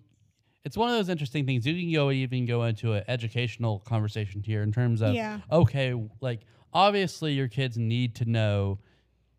it's 0.65 0.77
one 0.77 0.89
of 0.89 0.95
those 0.95 1.09
interesting 1.09 1.45
things 1.45 1.67
you 1.67 1.73
can 1.73 1.91
go 1.91 2.09
even 2.11 2.45
go 2.45 2.63
into 2.63 2.93
an 2.93 3.03
educational 3.07 3.79
conversation 3.79 4.41
here 4.41 4.63
in 4.63 4.71
terms 4.71 5.01
of 5.01 5.13
Yeah. 5.13 5.39
okay 5.51 5.93
like 6.21 6.41
obviously 6.73 7.33
your 7.33 7.47
kids 7.47 7.77
need 7.77 8.15
to 8.15 8.25
know 8.25 8.79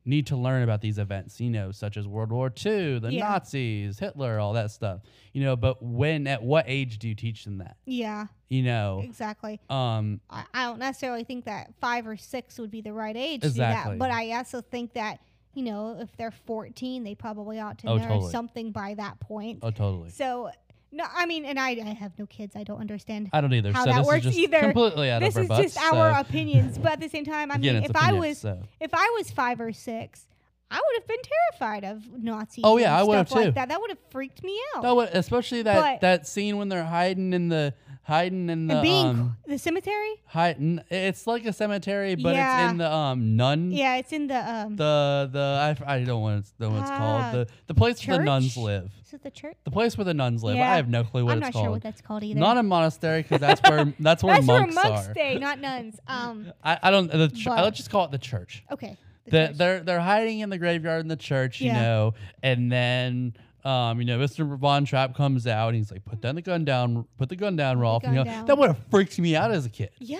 need 0.06 0.26
to 0.26 0.36
learn 0.36 0.62
about 0.62 0.82
these 0.82 0.98
events, 0.98 1.40
you 1.40 1.48
know, 1.48 1.72
such 1.72 1.96
as 1.96 2.06
World 2.06 2.30
War 2.30 2.48
II, 2.64 2.98
the 2.98 3.10
Yeah. 3.10 3.26
Nazis, 3.26 3.98
Hitler, 3.98 4.38
all 4.38 4.52
that 4.52 4.70
stuff. 4.70 5.00
You 5.32 5.42
know, 5.42 5.56
but 5.56 5.82
when 5.82 6.26
at 6.26 6.42
what 6.42 6.66
age 6.68 6.98
do 6.98 7.08
you 7.08 7.14
teach 7.14 7.44
them 7.44 7.56
that? 7.58 7.78
Yeah, 7.86 8.26
You 8.50 8.64
know, 8.64 9.00
exactly. 9.02 9.60
um 9.70 10.20
I, 10.28 10.44
I 10.52 10.64
don't 10.64 10.78
necessarily 10.78 11.24
think 11.24 11.46
that 11.46 11.72
five 11.80 12.06
or 12.06 12.18
six 12.18 12.58
would 12.58 12.70
be 12.70 12.82
the 12.82 12.92
right 12.92 13.16
age 13.16 13.40
to 13.40 13.46
do 13.46 13.52
Exactly. 13.52 13.92
that, 13.94 13.98
but 13.98 14.10
I 14.10 14.32
also 14.32 14.60
think 14.60 14.92
that 14.92 15.20
you 15.54 15.62
know 15.64 15.96
if 16.00 16.16
they're 16.16 16.30
14, 16.30 17.04
they 17.04 17.14
probably 17.14 17.60
ought 17.60 17.78
to 17.78 17.88
Oh, 17.88 17.96
know 17.96 18.06
totally. 18.08 18.30
something 18.32 18.72
by 18.72 18.94
that 18.94 19.20
point. 19.20 19.60
oh 19.62 19.70
totally. 19.70 20.10
So 20.10 20.50
no, 20.92 21.04
I 21.12 21.26
mean, 21.26 21.44
and 21.44 21.58
I, 21.58 21.70
I 21.70 21.94
have 21.98 22.16
no 22.18 22.26
kids. 22.26 22.54
I 22.54 22.62
don't 22.62 22.80
understand. 22.80 23.28
I 23.32 23.40
don't 23.40 23.52
either. 23.52 23.72
how 23.72 23.84
so 23.84 23.90
that 23.90 23.98
this 23.98 24.06
works 24.06 24.18
is 24.18 24.24
just 24.26 24.38
either. 24.38 24.60
completely 24.60 25.10
out 25.10 25.20
this 25.22 25.34
of 25.36 25.42
our 25.42 25.48
butts, 25.48 25.64
is 25.66 25.74
butts. 25.74 25.84
just 25.84 25.94
our 25.94 26.20
opinions, 26.20 26.78
but 26.78 26.92
at 26.92 27.00
the 27.00 27.08
same 27.16 27.24
time, 27.24 27.50
I 27.50 27.56
again, 27.56 27.74
mean, 27.74 27.84
if 27.84 27.96
I 27.96 28.12
was 28.12 28.38
so. 28.38 28.62
if 28.80 28.90
I 28.94 29.12
was 29.18 29.30
five 29.32 29.60
or 29.60 29.72
six, 29.72 30.26
I 30.70 30.76
would 30.76 31.00
have 31.00 31.06
been 31.08 31.18
terrified 31.58 31.84
of 31.84 32.22
Nazis. 32.22 32.62
Oh, 32.64 32.76
yeah, 32.78 32.96
I 32.96 33.02
would 33.02 33.16
have 33.16 33.30
like 33.32 33.44
too. 33.46 33.50
That 33.52 33.68
that 33.70 33.80
would 33.80 33.90
have 33.90 33.98
freaked 34.10 34.44
me 34.44 34.56
out. 34.76 34.82
No, 34.84 34.94
what- 34.94 35.14
especially 35.16 35.62
that 35.62 35.80
But- 35.80 36.00
that 36.02 36.26
scene 36.28 36.58
when 36.58 36.68
they're 36.68 36.84
hiding 36.84 37.32
in 37.32 37.48
the 37.48 37.74
hiding 38.04 38.48
in 38.50 38.66
the 38.68 38.74
and 38.74 38.82
being 38.82 39.06
um 39.06 39.36
the 39.46 39.58
cemetery, 39.58 40.14
hiding. 40.26 40.80
It's 40.90 41.26
like 41.26 41.44
a 41.46 41.52
cemetery, 41.52 42.14
but 42.14 42.34
Yeah. 42.34 42.64
it's 42.64 42.72
in 42.72 42.78
the 42.78 42.92
um 42.92 43.36
nun. 43.36 43.72
yeah, 43.72 43.96
it's 43.96 44.12
in 44.12 44.26
the 44.28 44.36
um. 44.54 44.76
The 44.76 45.28
the 45.32 45.58
I, 45.60 45.70
f- 45.70 45.82
I 45.86 46.04
don't 46.04 46.22
want 46.22 46.44
to 46.46 46.52
know 46.60 46.70
what 46.70 46.80
it's 46.82 46.90
Ah, 46.90 46.98
called. 46.98 47.34
The 47.34 47.52
the 47.66 47.74
place 47.74 48.06
where 48.06 48.18
the 48.18 48.24
nuns 48.24 48.56
live. 48.56 48.90
is 49.06 49.12
it 49.14 49.22
the 49.22 49.30
church? 49.30 49.56
The 49.64 49.70
place 49.70 49.96
where 49.98 50.04
the 50.04 50.14
nuns 50.14 50.42
live. 50.44 50.56
Yeah. 50.56 50.72
I 50.72 50.76
have 50.76 50.88
no 50.88 51.02
clue 51.04 51.24
what 51.24 51.32
I'm 51.32 51.42
it's 51.42 51.54
not 51.54 51.62
sure 51.62 51.70
what 51.70 51.82
that's 51.82 52.00
called 52.00 52.22
either. 52.22 52.38
Not 52.38 52.56
a 52.58 52.62
monastery 52.62 53.22
because 53.22 53.40
that's 53.40 53.60
where 53.68 53.92
that's 53.98 54.22
where 54.22 54.34
that's 54.36 54.46
monks, 54.46 54.74
where 54.76 54.84
monks 54.90 55.08
are. 55.08 55.12
stay, 55.12 55.38
not 55.38 55.60
nuns. 55.60 55.98
Um. 56.06 56.52
I, 56.64 56.78
I 56.82 56.90
don't. 56.90 57.10
The 57.10 57.28
ch- 57.28 57.46
let's 57.46 57.76
just 57.78 57.90
call 57.90 58.04
it 58.04 58.10
the 58.10 58.18
church. 58.18 58.64
Okay. 58.70 58.96
the 59.24 59.30
The, 59.30 59.46
church. 59.48 59.56
they're 59.56 59.80
they're 59.80 60.00
hiding 60.00 60.40
in 60.40 60.50
the 60.50 60.58
graveyard 60.58 61.00
in 61.00 61.08
the 61.08 61.16
church, 61.16 61.60
you 61.60 61.72
know, 61.72 62.12
and 62.42 62.70
then 62.70 63.34
um, 63.64 63.98
you 64.00 64.04
know, 64.06 64.18
Mr. 64.18 64.56
Von 64.58 64.84
Trapp 64.84 65.14
comes 65.16 65.46
out 65.46 65.68
and 65.68 65.76
he's 65.76 65.90
like, 65.90 66.04
"Put 66.04 66.20
down 66.20 66.34
the 66.34 66.42
gun 66.42 66.64
down, 66.64 67.06
put 67.16 67.28
the 67.28 67.36
gun 67.36 67.56
down, 67.56 67.78
Rolf." 67.78 68.02
gun 68.02 68.12
you 68.12 68.18
know, 68.18 68.24
down. 68.24 68.46
that 68.46 68.58
would 68.58 68.68
have 68.68 68.78
freaked 68.90 69.18
me 69.18 69.34
out 69.36 69.50
as 69.50 69.64
a 69.66 69.70
kid. 69.70 69.90
Yeah. 69.98 70.18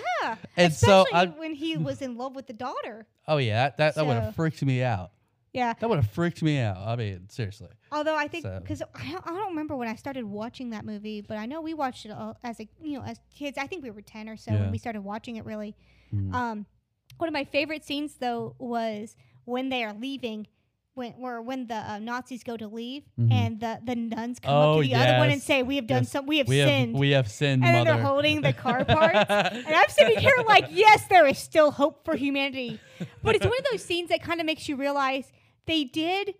And 0.57 0.73
so 0.73 1.01
Especially 1.03 1.33
I- 1.35 1.39
when 1.39 1.53
he 1.53 1.77
was 1.89 2.01
in 2.01 2.17
love 2.17 2.35
with 2.35 2.47
the 2.47 2.53
daughter. 2.53 3.05
Oh 3.27 3.37
yeah, 3.37 3.63
that 3.65 3.77
that, 3.77 3.95
that 3.95 4.05
would 4.05 4.17
have 4.17 4.35
freaked 4.35 4.63
me 4.63 4.81
out. 4.83 5.11
Yeah. 5.53 5.73
That 5.79 5.87
would 5.89 5.97
have 5.99 6.11
freaked 6.11 6.41
me 6.43 6.59
out. 6.59 6.75
I 6.85 6.97
mean, 6.97 7.29
seriously. 7.29 7.69
Although 7.91 8.17
I 8.17 8.27
think 8.27 8.43
So- 8.43 8.59
because 8.61 8.81
I, 8.81 9.11
don't- 9.11 9.25
I 9.25 9.29
don't 9.29 9.49
remember 9.49 9.75
when 9.77 9.87
I 9.87 9.95
started 9.95 10.25
watching 10.25 10.71
that 10.71 10.83
movie, 10.85 11.21
but 11.21 11.37
I 11.37 11.45
know 11.45 11.61
we 11.61 11.73
watched 11.73 12.05
it 12.05 12.11
all 12.11 12.37
as 12.43 12.59
a 12.59 12.67
you 12.81 12.97
know 12.99 13.05
as 13.05 13.19
kids. 13.33 13.57
I 13.57 13.67
think 13.67 13.83
we 13.83 13.91
were 13.91 14.01
ten 14.01 14.27
or 14.27 14.37
so 14.37 14.51
Yeah. 14.51 14.61
when 14.61 14.71
we 14.71 14.77
started 14.77 15.01
watching 15.01 15.35
it. 15.37 15.45
Really, 15.45 15.75
Mhm. 16.13 16.33
um, 16.33 16.65
one 17.17 17.29
of 17.29 17.33
my 17.33 17.45
favorite 17.45 17.85
scenes 17.85 18.15
though 18.15 18.55
was 18.59 19.15
when 19.45 19.69
they 19.69 19.83
are 19.83 19.93
leaving, 19.93 20.47
when 20.95 21.13
or 21.19 21.41
when 21.41 21.67
the 21.67 21.75
uh, 21.75 21.99
Nazis 21.99 22.43
go 22.43 22.57
to 22.57 22.67
leave 22.67 23.03
Mhm. 23.19 23.31
and 23.31 23.59
the 23.59 23.79
the 23.85 23.95
nuns 23.95 24.39
come 24.39 24.53
Oh, 24.55 24.61
up 24.79 24.81
to 24.83 24.87
the 24.87 24.95
other 24.95 25.17
one 25.19 25.29
and 25.29 25.41
say, 25.41 25.61
"We 25.61 25.75
have 25.75 25.87
done 25.87 26.03
Yes. 26.03 26.11
some. 26.11 26.25
We 26.25 26.37
have 26.39 26.47
we 26.47 26.57
have 26.57 26.69
sinned." 26.69 26.93
we 26.97 27.09
have 27.11 27.29
sinned, 27.29 27.63
and 27.63 27.75
then 27.75 27.83
they're 27.85 28.01
holding 28.03 28.41
the 28.41 28.53
car 28.53 28.83
parts. 28.97 29.29
And 29.29 29.67
I'm 29.75 29.89
sitting 29.89 30.17
here 30.19 30.33
like, 30.47 30.65
yes, 30.71 31.05
there 31.07 31.27
is 31.27 31.37
still 31.37 31.71
hope 31.71 32.03
for 32.05 32.15
humanity. 32.15 32.79
But 33.21 33.35
it's 33.35 33.45
one 33.45 33.57
of 33.59 33.65
those 33.71 33.83
scenes 33.83 34.09
that 34.09 34.21
kind 34.23 34.39
of 34.39 34.45
makes 34.45 34.67
you 34.69 34.75
realize 34.77 35.31
they 35.65 35.83
did 35.83 36.35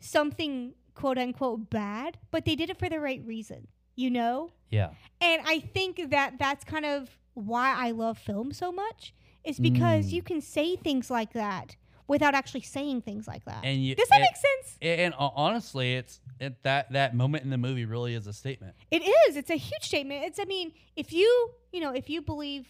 something 0.00 0.74
quote 0.94 1.18
unquote 1.18 1.70
bad, 1.70 2.18
but 2.30 2.44
they 2.44 2.54
did 2.56 2.70
it 2.70 2.78
for 2.78 2.88
the 2.88 3.00
right 3.00 3.22
reason, 3.24 3.68
you 3.94 4.10
know? 4.10 4.50
yeah. 4.70 4.90
And 5.20 5.42
I 5.46 5.60
think 5.60 6.10
that 6.10 6.38
that's 6.38 6.64
kind 6.64 6.84
of 6.84 7.08
why 7.34 7.74
I 7.76 7.90
love 7.92 8.18
film 8.18 8.52
so 8.52 8.72
much, 8.72 9.14
is 9.44 9.58
because 9.60 10.06
Mm. 10.08 10.12
you 10.12 10.22
can 10.22 10.40
say 10.40 10.74
things 10.76 11.10
like 11.10 11.32
that 11.34 11.76
without 12.08 12.34
actually 12.34 12.60
saying 12.60 13.02
things 13.02 13.26
like 13.26 13.44
that. 13.44 13.64
And 13.64 13.84
you 13.84 13.94
Does 13.94 14.08
that 14.08 14.20
make 14.20 14.36
sense? 14.36 14.78
and 14.80 15.14
uh, 15.14 15.30
honestly, 15.34 15.94
it's 15.94 16.20
it, 16.40 16.62
that 16.62 16.92
that 16.92 17.14
moment 17.14 17.44
in 17.44 17.50
the 17.50 17.58
movie 17.58 17.84
really 17.84 18.14
is 18.14 18.26
a 18.26 18.32
statement. 18.32 18.74
It 18.90 19.02
is. 19.02 19.36
It's 19.36 19.50
a 19.50 19.56
huge 19.56 19.82
statement. 19.82 20.24
It's. 20.24 20.38
I 20.38 20.44
mean, 20.44 20.72
if 20.96 21.12
you, 21.12 21.50
you 21.72 21.80
know, 21.80 21.92
if 21.94 22.08
you 22.10 22.20
believe, 22.22 22.66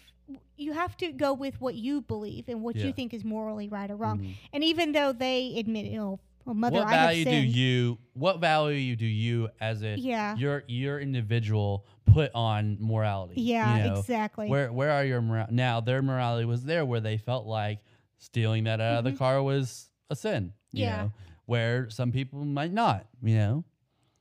you 0.55 0.73
have 0.73 0.95
to 0.97 1.11
go 1.11 1.33
with 1.33 1.59
what 1.61 1.75
you 1.75 2.01
believe 2.01 2.49
and 2.49 2.61
what 2.61 2.75
Yeah. 2.75 2.87
you 2.87 2.93
think 2.93 3.13
is 3.13 3.23
morally 3.23 3.67
right 3.69 3.89
or 3.89 3.95
wrong. 3.95 4.19
Mhm. 4.19 4.33
And 4.53 4.63
even 4.63 4.91
though 4.91 5.11
they 5.13 5.55
admit, 5.57 5.85
you 5.85 5.97
know, 5.97 6.19
well, 6.45 6.53
mother, 6.55 6.77
what 6.79 6.87
I 6.87 6.91
value 6.91 7.25
do 7.25 7.35
you 7.35 7.97
what 8.13 8.39
value 8.39 8.95
do 8.95 9.05
you 9.05 9.49
as 9.59 9.83
a 9.83 9.97
Yeah. 9.99 10.35
your 10.37 10.63
your 10.67 10.99
individual 10.99 11.85
put 12.05 12.31
on 12.33 12.77
morality? 12.79 13.41
Yeah. 13.41 13.77
you 13.77 13.83
know? 13.91 13.99
exactly. 13.99 14.47
Where 14.47 14.71
where 14.71 14.91
are 14.91 15.03
your 15.03 15.21
moral 15.21 15.47
now? 15.51 15.81
Their 15.81 16.01
morality 16.01 16.45
was 16.45 16.63
there 16.63 16.85
where 16.85 17.01
they 17.01 17.17
felt 17.17 17.45
like 17.45 17.79
stealing 18.17 18.63
that 18.65 18.79
out 18.81 18.99
of 18.99 19.03
the 19.03 19.11
Mhm. 19.11 19.17
car 19.17 19.41
was 19.43 19.89
a 20.09 20.15
sin. 20.15 20.53
You 20.71 20.83
Yeah. 20.85 20.97
know, 21.03 21.11
where 21.45 21.89
some 21.89 22.11
people 22.11 22.43
might 22.45 22.73
not. 22.73 23.07
You 23.23 23.35
know. 23.35 23.63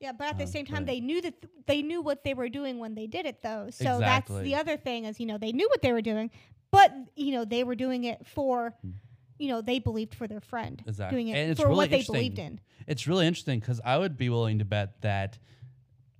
yeah, 0.01 0.12
but 0.12 0.28
at 0.28 0.36
the 0.38 0.44
um, 0.44 0.51
same 0.51 0.66
time, 0.66 0.84
they 0.84 1.01
knew 1.01 1.20
that 1.22 1.40
th- 1.40 1.53
they 1.66 1.82
knew 1.82 2.03
what 2.03 2.22
they 2.22 2.34
were 2.34 2.49
doing 2.51 2.78
when 2.78 2.94
they 2.94 3.07
did 3.07 3.24
it, 3.26 3.42
though. 3.42 3.68
So 3.70 3.99
that's 3.99 4.30
the 4.30 4.55
other 4.55 4.76
thing 4.76 5.05
is, 5.07 5.18
you 5.18 5.26
know, 5.26 5.38
they 5.38 5.53
knew 5.53 5.68
what 5.70 5.80
they 5.82 5.92
were 5.92 6.03
doing, 6.03 6.30
but 6.70 6.92
you 7.16 7.32
know, 7.32 7.44
they 7.44 7.64
were 7.64 7.74
doing 7.74 8.05
it 8.05 8.24
for, 8.26 8.74
Mm. 8.86 8.92
you 9.38 9.49
know, 9.49 9.61
they 9.62 9.78
believed 9.78 10.14
for 10.14 10.28
their 10.28 10.40
friend, 10.40 10.82
Exactly. 10.86 11.16
doing 11.16 11.28
it 11.28 11.38
And 11.38 11.51
it's 11.51 11.61
for 11.61 11.68
really 11.68 11.76
what 11.78 11.90
they 11.90 11.97
interesting. 12.01 12.14
believed 12.14 12.38
in. 12.38 12.61
It's 12.86 13.07
really 13.07 13.26
interesting 13.26 13.59
because 13.59 13.80
I 13.84 13.97
would 13.99 14.16
be 14.18 14.28
willing 14.28 14.59
to 14.59 14.64
bet 14.66 15.01
that, 15.01 15.38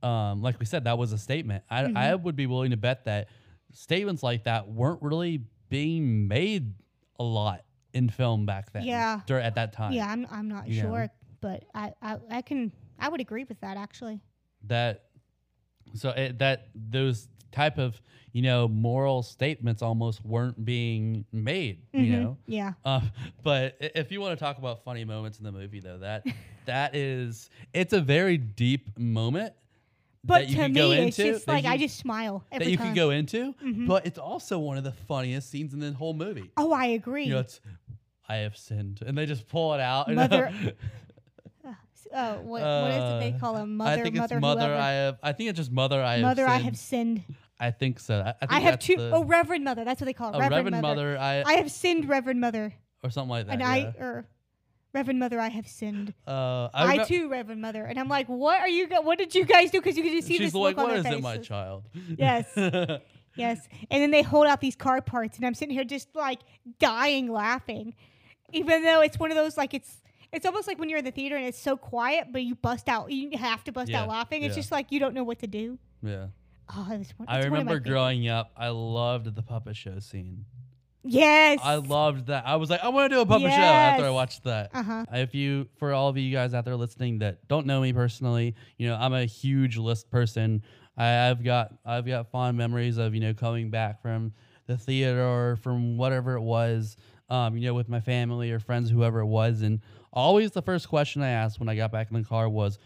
um, 0.03 0.41
like 0.43 0.59
we 0.59 0.65
said, 0.67 0.85
that 0.85 0.97
was 0.99 1.13
a 1.13 1.19
statement. 1.19 1.63
I, 1.71 1.83
Mm-hmm. 1.85 1.97
I 1.97 2.15
would 2.15 2.35
be 2.37 2.47
willing 2.47 2.71
to 2.71 2.77
bet 2.79 3.05
that 3.05 3.29
statements 3.73 4.23
like 4.23 4.45
that 4.45 4.69
weren't 4.69 5.03
really 5.03 5.45
being 5.69 6.27
made 6.29 6.73
a 7.19 7.25
lot 7.25 7.65
in 7.97 8.09
film 8.09 8.47
back 8.47 8.73
then. 8.73 8.85
Yeah. 8.85 9.21
dur- 9.27 9.41
at 9.41 9.55
that 9.57 9.73
time. 9.73 9.93
Yeah, 9.93 10.07
I'm, 10.09 10.27
I'm 10.31 10.49
not 10.49 10.69
you 10.69 10.83
know. 10.83 10.89
sure, 10.89 11.09
but 11.41 11.65
I, 11.75 11.93
I, 12.03 12.17
I 12.31 12.43
can, 12.43 12.71
I 12.99 13.09
would 13.09 13.21
agree 13.21 13.45
with 13.45 13.61
that 13.61 13.77
actually. 13.77 14.21
That, 14.65 15.05
so 15.95 16.11
it, 16.11 16.39
that 16.39 16.69
those 16.75 17.29
type 17.53 17.79
of 17.79 18.01
you 18.33 18.43
know 18.43 18.69
moral 18.69 19.23
statements 19.23 19.81
almost 19.81 20.23
weren't 20.25 20.63
being 20.65 21.25
made. 21.33 21.83
You 21.93 22.01
Mhm. 22.01 22.11
know. 22.11 22.39
Yeah. 22.47 22.73
Uh, 22.85 23.01
but 23.43 23.77
if 23.81 24.13
you 24.13 24.21
want 24.21 24.39
to 24.39 24.45
talk 24.45 24.59
about 24.59 24.85
funny 24.85 25.05
moments 25.05 25.39
in 25.39 25.45
the 25.45 25.53
movie, 25.53 25.81
though, 25.81 25.99
that 25.99 26.25
that 26.67 26.95
is 26.95 27.49
it's 27.73 27.93
a 27.95 28.01
very 28.01 28.37
deep 28.37 28.99
moment 28.99 29.55
But 30.27 30.49
you 30.49 30.57
to 30.57 30.69
me, 30.69 30.75
go 30.75 30.91
it's 30.91 31.17
just 31.17 31.47
like 31.49 31.65
I 31.65 31.77
just 31.77 31.97
smile 31.99 32.45
every 32.51 32.65
that 32.67 32.71
you 32.71 32.77
time. 32.77 32.87
can 32.89 32.95
go 32.95 33.11
into, 33.11 33.55
Mhm. 33.65 33.87
but 33.87 34.07
it's 34.07 34.19
also 34.19 34.59
one 34.59 34.77
of 34.77 34.85
the 34.85 34.93
funniest 34.93 35.51
scenes 35.51 35.73
in 35.73 35.81
the 35.81 35.93
whole 35.93 36.15
movie. 36.15 36.51
oh, 36.57 36.73
I 36.73 36.87
agree. 36.87 37.25
You 37.25 37.35
know, 37.35 37.41
it's 37.41 37.61
I 38.29 38.37
have 38.37 38.57
sinned, 38.57 39.03
and 39.07 39.17
they 39.17 39.25
just 39.27 39.47
pull 39.49 39.73
it 39.75 39.81
out. 39.81 40.09
Mother- 40.13 40.53
oh, 42.15 42.35
what, 42.43 42.63
what 42.63 42.91
is 42.91 42.97
it 42.97 43.21
they 43.21 43.33
Uh, 43.37 43.39
call 43.39 43.57
him? 43.57 43.77
Mother, 43.77 43.91
I 44.01 44.03
think 44.03 44.17
mother, 44.17 44.37
it's 44.37 44.41
mother. 44.43 44.61
whoever. 44.63 44.75
I 44.81 44.91
have. 44.93 45.19
I 45.23 45.33
think 45.33 45.51
it's 45.51 45.57
just 45.57 45.71
mother. 45.73 46.03
I 46.03 46.15
have. 46.15 46.23
mother, 46.23 46.47
I 46.47 46.57
sinned. 46.57 46.65
have 46.65 46.77
sinned. 46.77 47.23
I 47.59 47.71
think 47.71 48.01
so. 48.01 48.17
I, 48.21 48.29
I, 48.31 48.33
think 48.33 48.53
I 48.53 48.61
have 48.61 48.79
two. 48.79 48.97
Oh, 48.99 49.25
Reverend 49.25 49.65
Mother. 49.65 49.85
That's 49.85 50.01
what 50.01 50.07
they 50.07 50.13
call 50.13 50.33
it. 50.33 50.37
oh, 50.37 50.41
Reverend, 50.41 50.67
Reverend 50.67 50.83
Mother. 50.83 51.13
mother. 51.15 51.19
I, 51.19 51.43
I 51.47 51.53
have 51.55 51.71
sinned, 51.71 52.09
Reverend 52.09 52.41
Mother, 52.41 52.75
or 53.03 53.11
something 53.11 53.31
like 53.31 53.47
that. 53.47 53.53
and 53.53 53.61
yeah. 53.63 53.69
I 53.71 53.79
or 53.99 54.27
Reverend 54.97 55.21
Mother, 55.21 55.39
I 55.39 55.49
have 55.49 55.69
sinned. 55.69 56.15
Uh, 56.27 56.69
I, 56.75 56.97
remem- 56.99 57.07
too, 57.07 57.29
Reverend 57.29 57.61
Mother, 57.61 57.85
and 57.85 57.99
I'm 58.01 58.09
like, 58.09 58.27
what 58.29 58.61
are 58.61 58.69
you? 58.69 58.89
What 59.03 59.19
did 59.19 59.35
you 59.35 59.45
guys 59.45 59.71
do? 59.71 59.81
Because 59.81 59.97
you 59.97 60.03
can 60.03 60.13
just 60.13 60.27
see 60.27 60.39
She's 60.39 60.53
this 60.53 60.55
like, 60.55 60.77
look 60.77 60.85
on 60.85 60.91
"What 60.95 61.03
their 61.03 61.13
is 61.13 61.19
it, 61.19 61.23
my 61.23 61.37
child?" 61.39 61.85
Yes. 62.19 62.47
Yes, 63.39 63.69
and 63.91 64.03
then 64.03 64.11
they 64.13 64.23
hold 64.23 64.47
out 64.47 64.63
these 64.63 64.75
car 64.77 65.03
parts, 65.03 65.37
and 65.37 65.45
I'm 65.47 65.53
sitting 65.53 65.75
here 65.75 65.85
just 65.85 66.09
like 66.17 66.41
dying 66.79 67.31
laughing, 67.31 67.95
even 68.55 68.83
though 68.83 69.03
it's 69.03 69.19
one 69.19 69.31
of 69.31 69.37
those 69.37 69.59
like 69.59 69.75
it's 69.75 69.99
it's 70.33 70.47
almost 70.47 70.67
like 70.67 70.79
when 70.79 70.89
you're 70.89 71.01
in 71.01 71.05
the 71.05 71.11
theater 71.11 71.37
and 71.37 71.45
it's 71.45 71.59
so 71.61 71.77
quiet, 71.77 72.29
but 72.33 72.43
you 72.45 72.55
bust 72.55 72.89
out, 72.89 73.13
you 73.13 73.37
have 73.37 73.63
to 73.65 73.73
bust 73.73 73.91
Yeah, 73.91 74.05
out 74.05 74.09
laughing. 74.09 74.43
It's 74.43 74.53
yeah. 74.57 74.63
just 74.63 74.73
like 74.73 74.91
you 74.91 74.99
don't 74.99 75.13
know 75.13 75.23
what 75.23 75.41
to 75.41 75.47
do. 75.47 75.79
yeah. 76.03 76.29
Oh, 76.75 76.89
it 76.91 76.97
was 76.99 77.11
one, 77.19 77.29
I 77.29 77.43
remember 77.45 77.79
growing 77.79 78.27
up, 78.27 78.53
I 78.57 78.69
loved 78.71 79.35
the 79.35 79.43
puppet 79.43 79.77
show 79.77 79.99
scene. 79.99 80.47
Yes. 81.07 81.61
I 81.63 81.77
loved 81.77 82.27
that. 82.27 82.47
I 82.47 82.57
was 82.57 82.71
like, 82.71 82.83
I 82.83 82.89
want 82.89 83.11
to 83.11 83.17
do 83.17 83.21
a 83.21 83.27
puppet 83.27 83.53
show 83.53 83.59
after 83.61 84.03
I 84.03 84.07
Yes. 84.07 84.13
watched 84.15 84.45
that. 84.45 84.71
Uh 84.75 84.83
huh. 84.83 85.05
If 85.13 85.35
you, 85.35 85.69
for 85.79 85.93
all 85.93 86.09
of 86.09 86.17
you 86.17 86.33
guys 86.33 86.55
out 86.55 86.65
there 86.65 86.77
listening 86.77 87.19
that 87.21 87.47
don't 87.49 87.67
know 87.67 87.81
me 87.81 87.93
personally, 87.93 88.55
you 88.79 88.89
know, 88.89 88.97
I'm 88.97 89.13
a 89.15 89.25
huge 89.25 89.77
list 89.79 90.11
person. 90.11 90.63
I, 90.97 91.29
I've 91.31 91.45
got, 91.45 91.75
I've 91.85 92.07
got 92.07 92.31
fond 92.31 92.57
memories 92.59 92.97
of, 92.99 93.15
you 93.15 93.21
know, 93.21 93.35
coming 93.35 93.71
back 93.71 94.01
from 94.03 94.33
the 94.67 94.77
theater 94.77 95.23
or 95.25 95.57
from 95.57 95.97
whatever 95.97 96.35
it 96.35 96.41
was, 96.43 96.97
um, 97.29 97.57
you 97.57 97.67
know, 97.67 97.75
with 97.75 97.89
my 97.89 98.01
family 98.01 98.51
or 98.51 98.59
friends, 98.59 98.91
whoever 98.91 99.21
it 99.21 99.27
was. 99.27 99.63
And 99.63 99.81
always 100.13 100.51
the 100.53 100.63
first 100.63 100.89
question 100.89 101.23
I 101.23 101.29
asked 101.31 101.61
when 101.61 101.69
I 101.69 101.77
got 101.77 101.93
back 101.93 102.11
in 102.11 102.17
the 102.21 102.27
car 102.29 102.49
was, 102.49 102.79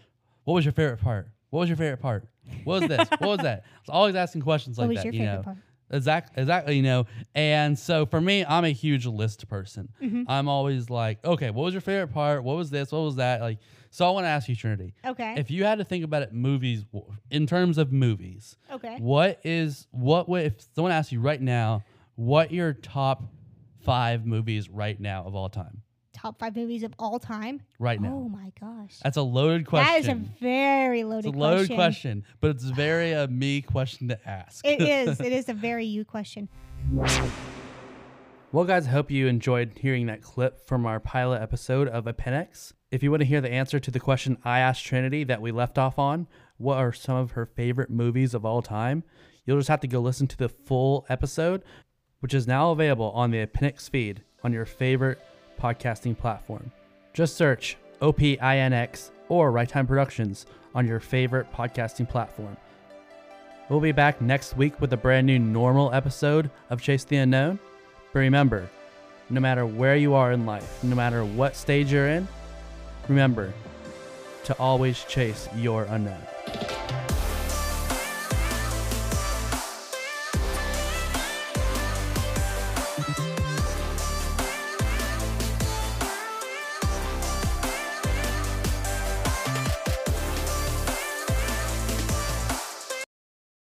what 0.44 0.54
was 0.54 0.64
your 0.64 0.72
favorite 0.72 1.00
part? 1.00 1.28
What 1.50 1.60
was 1.60 1.68
your 1.68 1.76
favorite 1.76 2.00
part? 2.00 2.26
What 2.64 2.80
was 2.80 2.88
this? 2.88 3.08
what 3.10 3.20
was 3.22 3.38
that? 3.40 3.64
I 3.76 3.80
was 3.86 3.88
always 3.90 4.14
asking 4.14 4.42
questions 4.42 4.78
like 4.78 4.84
what 4.86 4.88
was 4.94 4.96
that, 4.98 5.04
your 5.06 5.14
you 5.14 5.20
favorite 5.20 5.36
know. 5.38 5.42
part? 5.42 5.56
Exactly, 5.90 6.40
exactly. 6.42 6.76
You 6.76 6.82
know, 6.82 7.06
and 7.34 7.78
so 7.78 8.06
for 8.06 8.20
me, 8.20 8.44
I'm 8.44 8.64
a 8.64 8.70
huge 8.72 9.06
list 9.06 9.48
person. 9.48 9.88
Mhm. 10.02 10.24
I'm 10.28 10.48
always 10.48 10.88
like, 10.90 11.24
okay, 11.24 11.50
what 11.50 11.64
was 11.64 11.74
your 11.74 11.80
favorite 11.80 12.12
part? 12.12 12.44
What 12.44 12.56
was 12.56 12.70
this? 12.70 12.92
What 12.92 13.00
was 13.00 13.16
that? 13.16 13.40
Like, 13.40 13.58
so 13.90 14.06
I 14.06 14.10
want 14.10 14.24
to 14.24 14.28
ask 14.28 14.48
you, 14.48 14.54
Trinity, 14.54 14.94
Okay. 15.04 15.34
if 15.36 15.50
you 15.50 15.64
had 15.64 15.78
to 15.78 15.84
think 15.84 16.04
about 16.04 16.22
it, 16.22 16.32
movies 16.32 16.84
in 17.30 17.46
terms 17.46 17.76
of 17.76 17.92
movies, 17.92 18.56
okay. 18.72 18.96
what 18.98 19.40
is 19.42 19.86
what 19.90 20.28
would 20.28 20.46
if 20.46 20.54
someone 20.74 20.92
asked 20.92 21.10
you 21.12 21.20
right 21.20 21.40
now, 21.40 21.82
what 22.14 22.52
your 22.52 22.72
top 22.72 23.24
five 23.80 24.26
movies 24.26 24.68
right 24.68 25.00
now 25.00 25.24
of 25.24 25.34
all 25.34 25.48
time? 25.48 25.82
Top 26.12 26.38
five 26.38 26.56
movies 26.56 26.82
of 26.82 26.92
all 26.98 27.18
time. 27.18 27.62
right 27.78 28.00
now? 28.00 28.12
Oh 28.12 28.28
my 28.28 28.52
gosh. 28.60 28.98
That's 29.02 29.16
a 29.16 29.22
loaded 29.22 29.66
question. 29.66 29.92
That 29.92 30.00
is 30.00 30.08
a 30.08 30.14
very 30.40 31.00
it's 31.00 31.08
loaded 31.08 31.34
a 31.34 31.38
loaded 31.38 31.66
question. 31.68 31.76
question, 31.76 32.24
but 32.40 32.50
it's 32.50 32.64
very 32.64 33.12
a 33.12 33.28
me 33.28 33.62
question 33.62 34.08
to 34.08 34.28
ask. 34.28 34.66
It 34.66 34.82
is. 35.08 35.20
It 35.20 35.32
is 35.32 35.48
a 35.48 35.54
very 35.54 35.86
you 35.86 36.04
question. 36.04 36.48
Well, 38.52 38.64
guys, 38.64 38.88
I 38.88 38.90
hope 38.90 39.10
you 39.10 39.28
enjoyed 39.28 39.78
hearing 39.80 40.06
that 40.06 40.22
clip 40.22 40.66
from 40.66 40.84
our 40.84 40.98
pilot 40.98 41.40
episode 41.40 41.86
of 41.86 42.06
Opinx. 42.06 42.72
If 42.90 43.02
you 43.04 43.10
want 43.12 43.20
to 43.20 43.26
hear 43.26 43.40
the 43.40 43.52
answer 43.52 43.78
to 43.78 43.90
the 43.92 44.00
question 44.00 44.36
I 44.44 44.58
asked 44.58 44.84
Trinity 44.84 45.22
that 45.24 45.40
we 45.40 45.52
left 45.52 45.78
off 45.78 45.98
on, 46.00 46.26
what 46.58 46.76
are 46.78 46.92
some 46.92 47.16
of 47.16 47.30
her 47.32 47.46
favorite 47.46 47.90
movies 47.90 48.34
of 48.34 48.44
all 48.44 48.60
time? 48.62 49.04
You'll 49.46 49.58
just 49.58 49.68
have 49.68 49.80
to 49.80 49.86
go 49.88 50.00
listen 50.00 50.26
to 50.26 50.36
the 50.36 50.48
full 50.48 51.06
episode, 51.08 51.62
which 52.18 52.34
is 52.34 52.48
now 52.48 52.72
available 52.72 53.12
on 53.12 53.30
the 53.30 53.46
Opinx 53.46 53.88
feed 53.88 54.22
on 54.42 54.52
your 54.52 54.64
favorite 54.66 55.20
podcasting 55.60 56.16
platform. 56.16 56.70
Just 57.12 57.36
search 57.36 57.76
OPINX 58.00 59.10
or 59.28 59.52
Right 59.52 59.68
Time 59.68 59.86
Productions 59.86 60.46
on 60.74 60.86
your 60.86 61.00
favorite 61.00 61.52
podcasting 61.52 62.08
platform. 62.08 62.56
We'll 63.68 63.80
be 63.80 63.92
back 63.92 64.20
next 64.20 64.56
week 64.56 64.80
with 64.80 64.92
a 64.92 64.96
brand 64.96 65.26
new 65.26 65.38
normal 65.38 65.92
episode 65.92 66.50
of 66.70 66.82
Chase 66.82 67.04
the 67.04 67.16
Unknown. 67.16 67.58
But 68.12 68.20
remember, 68.20 68.68
no 69.28 69.40
matter 69.40 69.64
where 69.64 69.96
you 69.96 70.14
are 70.14 70.32
in 70.32 70.46
life, 70.46 70.82
no 70.82 70.96
matter 70.96 71.24
what 71.24 71.54
stage 71.54 71.92
you're 71.92 72.08
in, 72.08 72.26
remember 73.08 73.52
to 74.44 74.58
always 74.58 75.04
chase 75.04 75.48
your 75.56 75.84
unknown. 75.84 76.20